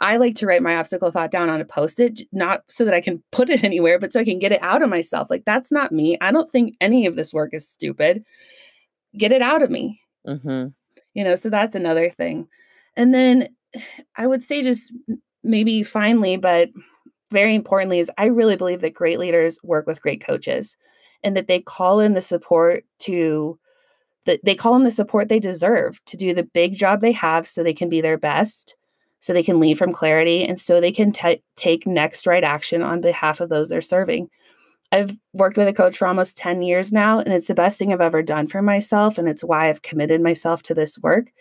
I 0.00 0.16
like 0.16 0.36
to 0.36 0.46
write 0.46 0.62
my 0.62 0.76
obstacle 0.76 1.10
thought 1.10 1.30
down 1.30 1.50
on 1.50 1.60
a 1.60 1.66
post 1.66 2.00
it, 2.00 2.22
not 2.32 2.62
so 2.70 2.86
that 2.86 2.94
I 2.94 3.02
can 3.02 3.22
put 3.32 3.50
it 3.50 3.62
anywhere, 3.62 3.98
but 3.98 4.12
so 4.12 4.20
I 4.20 4.24
can 4.24 4.38
get 4.38 4.52
it 4.52 4.62
out 4.62 4.80
of 4.80 4.88
myself. 4.88 5.28
Like, 5.28 5.44
that's 5.44 5.70
not 5.70 5.92
me. 5.92 6.16
I 6.22 6.32
don't 6.32 6.50
think 6.50 6.74
any 6.80 7.04
of 7.04 7.16
this 7.16 7.34
work 7.34 7.52
is 7.52 7.68
stupid. 7.68 8.24
Get 9.18 9.30
it 9.30 9.42
out 9.42 9.62
of 9.62 9.70
me. 9.70 10.00
Mm-hmm. 10.26 10.68
You 11.14 11.24
know, 11.24 11.34
so 11.34 11.48
that's 11.48 11.74
another 11.74 12.10
thing. 12.10 12.48
And 12.96 13.14
then 13.14 13.48
I 14.16 14.26
would 14.26 14.44
say, 14.44 14.62
just 14.62 14.92
maybe 15.42 15.82
finally, 15.82 16.36
but 16.36 16.70
very 17.30 17.54
importantly, 17.54 17.98
is 17.98 18.10
I 18.18 18.26
really 18.26 18.56
believe 18.56 18.80
that 18.82 18.94
great 18.94 19.18
leaders 19.18 19.60
work 19.62 19.86
with 19.86 20.02
great 20.02 20.24
coaches 20.24 20.76
and 21.22 21.36
that 21.36 21.48
they 21.48 21.60
call 21.60 22.00
in 22.00 22.14
the 22.14 22.20
support 22.20 22.84
to 23.00 23.58
that 24.26 24.40
they 24.44 24.54
call 24.54 24.76
in 24.76 24.84
the 24.84 24.90
support 24.90 25.28
they 25.28 25.40
deserve 25.40 26.02
to 26.06 26.16
do 26.16 26.32
the 26.32 26.44
big 26.44 26.74
job 26.74 27.00
they 27.00 27.12
have 27.12 27.46
so 27.46 27.62
they 27.62 27.74
can 27.74 27.88
be 27.88 28.00
their 28.00 28.18
best 28.18 28.76
so 29.20 29.32
they 29.32 29.42
can 29.42 29.60
lead 29.60 29.78
from 29.78 29.92
clarity 29.92 30.44
and 30.44 30.60
so 30.60 30.80
they 30.80 30.92
can 30.92 31.10
t- 31.10 31.42
take 31.56 31.86
next 31.86 32.26
right 32.26 32.44
action 32.44 32.82
on 32.82 33.00
behalf 33.00 33.40
of 33.40 33.48
those 33.48 33.68
they're 33.68 33.80
serving 33.80 34.28
i've 34.94 35.18
worked 35.32 35.56
with 35.56 35.68
a 35.68 35.72
coach 35.72 35.98
for 35.98 36.06
almost 36.06 36.36
10 36.38 36.62
years 36.62 36.92
now 36.92 37.18
and 37.18 37.32
it's 37.32 37.48
the 37.48 37.54
best 37.54 37.78
thing 37.78 37.92
i've 37.92 38.00
ever 38.00 38.22
done 38.22 38.46
for 38.46 38.62
myself 38.62 39.18
and 39.18 39.28
it's 39.28 39.44
why 39.44 39.68
i've 39.68 39.82
committed 39.82 40.20
myself 40.20 40.62
to 40.62 40.74
this 40.74 40.98
work 41.00 41.32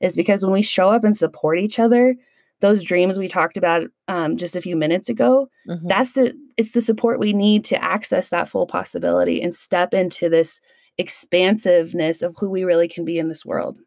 is 0.00 0.14
because 0.14 0.44
when 0.44 0.52
we 0.52 0.62
show 0.62 0.90
up 0.90 1.04
and 1.04 1.16
support 1.16 1.58
each 1.58 1.78
other 1.78 2.14
those 2.60 2.84
dreams 2.84 3.18
we 3.18 3.28
talked 3.28 3.56
about 3.56 3.84
um, 4.08 4.36
just 4.36 4.56
a 4.56 4.60
few 4.60 4.76
minutes 4.76 5.08
ago 5.08 5.48
mm-hmm. 5.68 5.86
that's 5.86 6.12
the 6.12 6.34
it's 6.56 6.72
the 6.72 6.80
support 6.80 7.20
we 7.20 7.32
need 7.32 7.64
to 7.64 7.82
access 7.82 8.28
that 8.28 8.48
full 8.48 8.66
possibility 8.66 9.40
and 9.40 9.54
step 9.54 9.94
into 9.94 10.28
this 10.28 10.60
expansiveness 10.98 12.22
of 12.22 12.36
who 12.38 12.50
we 12.50 12.64
really 12.64 12.88
can 12.88 13.04
be 13.04 13.18
in 13.18 13.28
this 13.28 13.44
world 13.44 13.78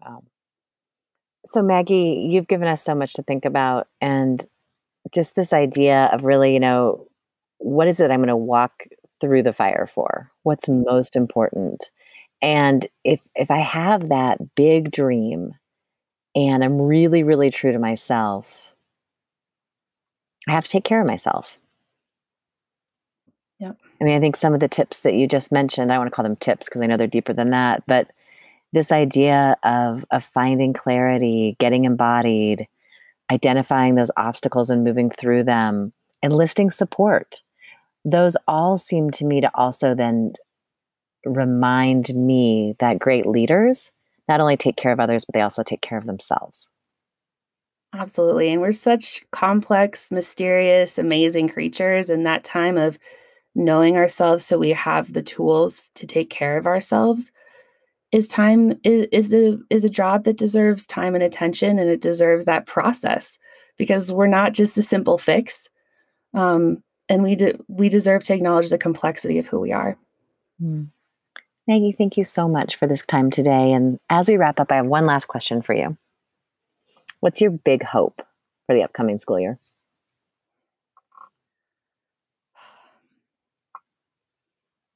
wow 0.00 0.22
so 1.44 1.62
maggie 1.62 2.28
you've 2.30 2.48
given 2.48 2.68
us 2.68 2.82
so 2.82 2.94
much 2.94 3.12
to 3.12 3.22
think 3.22 3.44
about 3.44 3.86
and 4.00 4.46
just 5.14 5.36
this 5.36 5.52
idea 5.52 6.08
of 6.12 6.24
really 6.24 6.52
you 6.52 6.60
know 6.60 7.06
what 7.58 7.88
is 7.88 8.00
it 8.00 8.10
i'm 8.10 8.20
going 8.20 8.28
to 8.28 8.36
walk 8.36 8.84
through 9.20 9.42
the 9.42 9.52
fire 9.52 9.86
for 9.92 10.30
what's 10.42 10.68
most 10.68 11.16
important 11.16 11.90
and 12.42 12.88
if 13.04 13.20
if 13.34 13.50
i 13.50 13.58
have 13.58 14.08
that 14.08 14.54
big 14.54 14.90
dream 14.90 15.54
and 16.36 16.62
I'm 16.62 16.80
really, 16.80 17.22
really 17.22 17.50
true 17.50 17.72
to 17.72 17.78
myself, 17.78 18.74
I 20.46 20.52
have 20.52 20.64
to 20.64 20.70
take 20.70 20.84
care 20.84 21.00
of 21.00 21.06
myself. 21.06 21.58
Yeah. 23.58 23.72
I 24.00 24.04
mean, 24.04 24.14
I 24.14 24.20
think 24.20 24.36
some 24.36 24.52
of 24.52 24.60
the 24.60 24.68
tips 24.68 25.00
that 25.02 25.14
you 25.14 25.26
just 25.26 25.50
mentioned, 25.50 25.90
I 25.90 25.96
want 25.96 26.08
to 26.08 26.14
call 26.14 26.24
them 26.24 26.36
tips 26.36 26.68
because 26.68 26.82
I 26.82 26.86
know 26.86 26.98
they're 26.98 27.06
deeper 27.06 27.32
than 27.32 27.50
that, 27.50 27.82
but 27.86 28.10
this 28.72 28.92
idea 28.92 29.56
of 29.62 30.04
of 30.10 30.24
finding 30.24 30.74
clarity, 30.74 31.56
getting 31.58 31.86
embodied, 31.86 32.68
identifying 33.32 33.94
those 33.94 34.10
obstacles 34.18 34.68
and 34.68 34.84
moving 34.84 35.08
through 35.08 35.44
them, 35.44 35.90
enlisting 36.22 36.70
support. 36.70 37.42
Those 38.06 38.36
all 38.46 38.78
seem 38.78 39.10
to 39.10 39.24
me 39.26 39.40
to 39.40 39.50
also 39.54 39.94
then 39.94 40.32
remind 41.26 42.14
me 42.14 42.76
that 42.78 43.00
great 43.00 43.26
leaders 43.26 43.90
not 44.28 44.40
only 44.40 44.56
take 44.56 44.76
care 44.76 44.92
of 44.92 45.00
others, 45.00 45.24
but 45.24 45.34
they 45.34 45.42
also 45.42 45.62
take 45.62 45.82
care 45.82 45.98
of 45.98 46.06
themselves. 46.06 46.70
Absolutely. 47.92 48.52
And 48.52 48.60
we're 48.60 48.72
such 48.72 49.24
complex, 49.32 50.12
mysterious, 50.12 50.98
amazing 50.98 51.48
creatures. 51.48 52.08
And 52.08 52.24
that 52.26 52.44
time 52.44 52.76
of 52.76 52.98
knowing 53.56 53.96
ourselves 53.96 54.44
so 54.44 54.58
we 54.58 54.70
have 54.70 55.12
the 55.12 55.22
tools 55.22 55.90
to 55.96 56.06
take 56.06 56.30
care 56.30 56.56
of 56.56 56.66
ourselves 56.66 57.32
is 58.12 58.28
time 58.28 58.78
is, 58.84 59.06
is 59.12 59.28
the 59.30 59.60
is 59.70 59.84
a 59.84 59.90
job 59.90 60.24
that 60.24 60.36
deserves 60.36 60.86
time 60.86 61.14
and 61.14 61.24
attention 61.24 61.78
and 61.78 61.90
it 61.90 62.00
deserves 62.00 62.44
that 62.44 62.66
process 62.66 63.38
because 63.78 64.12
we're 64.12 64.26
not 64.26 64.52
just 64.52 64.78
a 64.78 64.82
simple 64.82 65.16
fix 65.18 65.70
um, 66.34 66.82
and 67.08 67.22
we 67.22 67.34
de- 67.34 67.58
we 67.68 67.88
deserve 67.88 68.22
to 68.24 68.34
acknowledge 68.34 68.70
the 68.70 68.78
complexity 68.78 69.38
of 69.38 69.46
who 69.46 69.60
we 69.60 69.72
are 69.72 69.96
mm. 70.62 70.88
Maggie, 71.66 71.90
thank 71.90 72.16
you 72.16 72.22
so 72.22 72.46
much 72.46 72.76
for 72.76 72.86
this 72.86 73.04
time 73.04 73.28
today. 73.28 73.72
And 73.72 73.98
as 74.08 74.28
we 74.28 74.36
wrap 74.36 74.60
up, 74.60 74.70
I 74.70 74.76
have 74.76 74.86
one 74.86 75.04
last 75.04 75.26
question 75.26 75.62
for 75.62 75.74
you. 75.74 75.96
What's 77.20 77.40
your 77.40 77.50
big 77.50 77.82
hope 77.82 78.22
for 78.66 78.76
the 78.76 78.84
upcoming 78.84 79.18
school 79.18 79.40
year? 79.40 79.58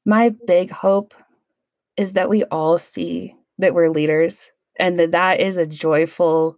My 0.05 0.35
big 0.47 0.71
hope 0.71 1.15
is 1.97 2.13
that 2.13 2.31
we 2.31 2.45
all 2.45 2.79
see 2.79 3.35
that 3.59 3.75
we're 3.75 3.91
leaders 3.91 4.53
and 4.79 4.99
that 4.99 5.11
that 5.11 5.41
is 5.41 5.57
a 5.57 5.67
joyful, 5.67 6.57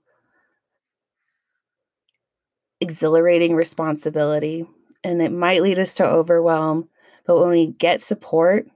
exhilarating 2.80 3.54
responsibility. 3.54 4.66
And 5.04 5.20
it 5.20 5.32
might 5.32 5.62
lead 5.62 5.78
us 5.78 5.94
to 5.94 6.06
overwhelm, 6.06 6.88
but 7.26 7.40
when 7.40 7.50
we 7.50 7.68
get 7.72 8.02
support 8.02 8.66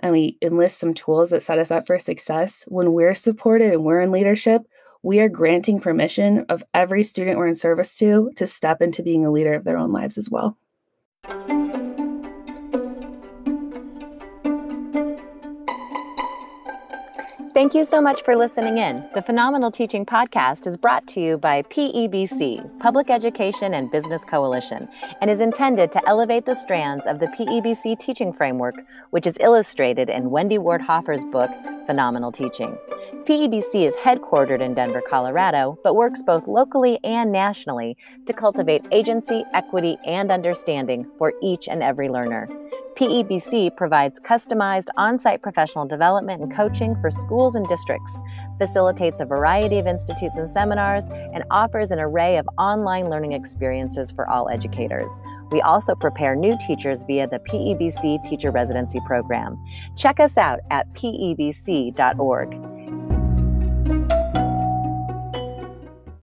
and 0.00 0.12
we 0.12 0.36
enlist 0.42 0.80
some 0.80 0.92
tools 0.94 1.30
that 1.30 1.42
set 1.42 1.58
us 1.58 1.70
up 1.70 1.86
for 1.86 1.98
success, 1.98 2.64
when 2.68 2.92
we're 2.92 3.14
supported 3.14 3.72
and 3.72 3.84
we're 3.84 4.00
in 4.00 4.12
leadership, 4.12 4.62
we 5.02 5.20
are 5.20 5.28
granting 5.28 5.80
permission 5.80 6.44
of 6.48 6.64
every 6.74 7.02
student 7.02 7.38
we're 7.38 7.46
in 7.46 7.54
service 7.54 7.96
to 7.98 8.30
to 8.36 8.46
step 8.46 8.82
into 8.82 9.02
being 9.02 9.24
a 9.24 9.30
leader 9.30 9.54
of 9.54 9.64
their 9.64 9.78
own 9.78 9.92
lives 9.92 10.18
as 10.18 10.30
well. 10.30 10.58
Thank 17.56 17.74
you 17.74 17.86
so 17.86 18.02
much 18.02 18.22
for 18.22 18.36
listening 18.36 18.76
in. 18.76 19.08
The 19.14 19.22
Phenomenal 19.22 19.70
Teaching 19.70 20.04
Podcast 20.04 20.66
is 20.66 20.76
brought 20.76 21.06
to 21.06 21.22
you 21.22 21.38
by 21.38 21.62
PEBC, 21.62 22.80
Public 22.80 23.08
Education 23.08 23.72
and 23.72 23.90
Business 23.90 24.26
Coalition, 24.26 24.86
and 25.22 25.30
is 25.30 25.40
intended 25.40 25.90
to 25.92 26.06
elevate 26.06 26.44
the 26.44 26.54
strands 26.54 27.06
of 27.06 27.18
the 27.18 27.28
PEBC 27.28 27.98
teaching 27.98 28.30
framework, 28.30 28.74
which 29.08 29.26
is 29.26 29.38
illustrated 29.40 30.10
in 30.10 30.28
Wendy 30.28 30.58
Ward 30.58 30.82
Hoffer's 30.82 31.24
book, 31.24 31.50
Phenomenal 31.86 32.30
Teaching. 32.30 32.76
PEBC 33.26 33.86
is 33.86 33.96
headquartered 33.96 34.60
in 34.60 34.74
Denver, 34.74 35.00
Colorado, 35.00 35.78
but 35.82 35.96
works 35.96 36.22
both 36.22 36.46
locally 36.46 37.00
and 37.04 37.32
nationally 37.32 37.96
to 38.26 38.34
cultivate 38.34 38.84
agency, 38.92 39.46
equity, 39.54 39.96
and 40.04 40.30
understanding 40.30 41.10
for 41.16 41.32
each 41.40 41.68
and 41.68 41.82
every 41.82 42.10
learner. 42.10 42.50
PEBC 42.96 43.76
provides 43.76 44.18
customized 44.18 44.86
on 44.96 45.18
site 45.18 45.42
professional 45.42 45.86
development 45.86 46.40
and 46.40 46.50
coaching 46.50 46.96
for 47.02 47.10
schools 47.10 47.54
and 47.54 47.68
districts, 47.68 48.18
facilitates 48.56 49.20
a 49.20 49.26
variety 49.26 49.78
of 49.78 49.86
institutes 49.86 50.38
and 50.38 50.48
seminars, 50.50 51.08
and 51.10 51.44
offers 51.50 51.90
an 51.90 52.00
array 52.00 52.38
of 52.38 52.48
online 52.56 53.10
learning 53.10 53.32
experiences 53.32 54.10
for 54.10 54.26
all 54.30 54.48
educators. 54.48 55.20
We 55.50 55.60
also 55.60 55.94
prepare 55.94 56.34
new 56.34 56.56
teachers 56.66 57.04
via 57.04 57.28
the 57.28 57.38
PEBC 57.40 58.24
Teacher 58.24 58.50
Residency 58.50 59.00
Program. 59.06 59.62
Check 59.96 60.18
us 60.18 60.38
out 60.38 60.60
at 60.70 60.90
pebc.org. 60.94 62.50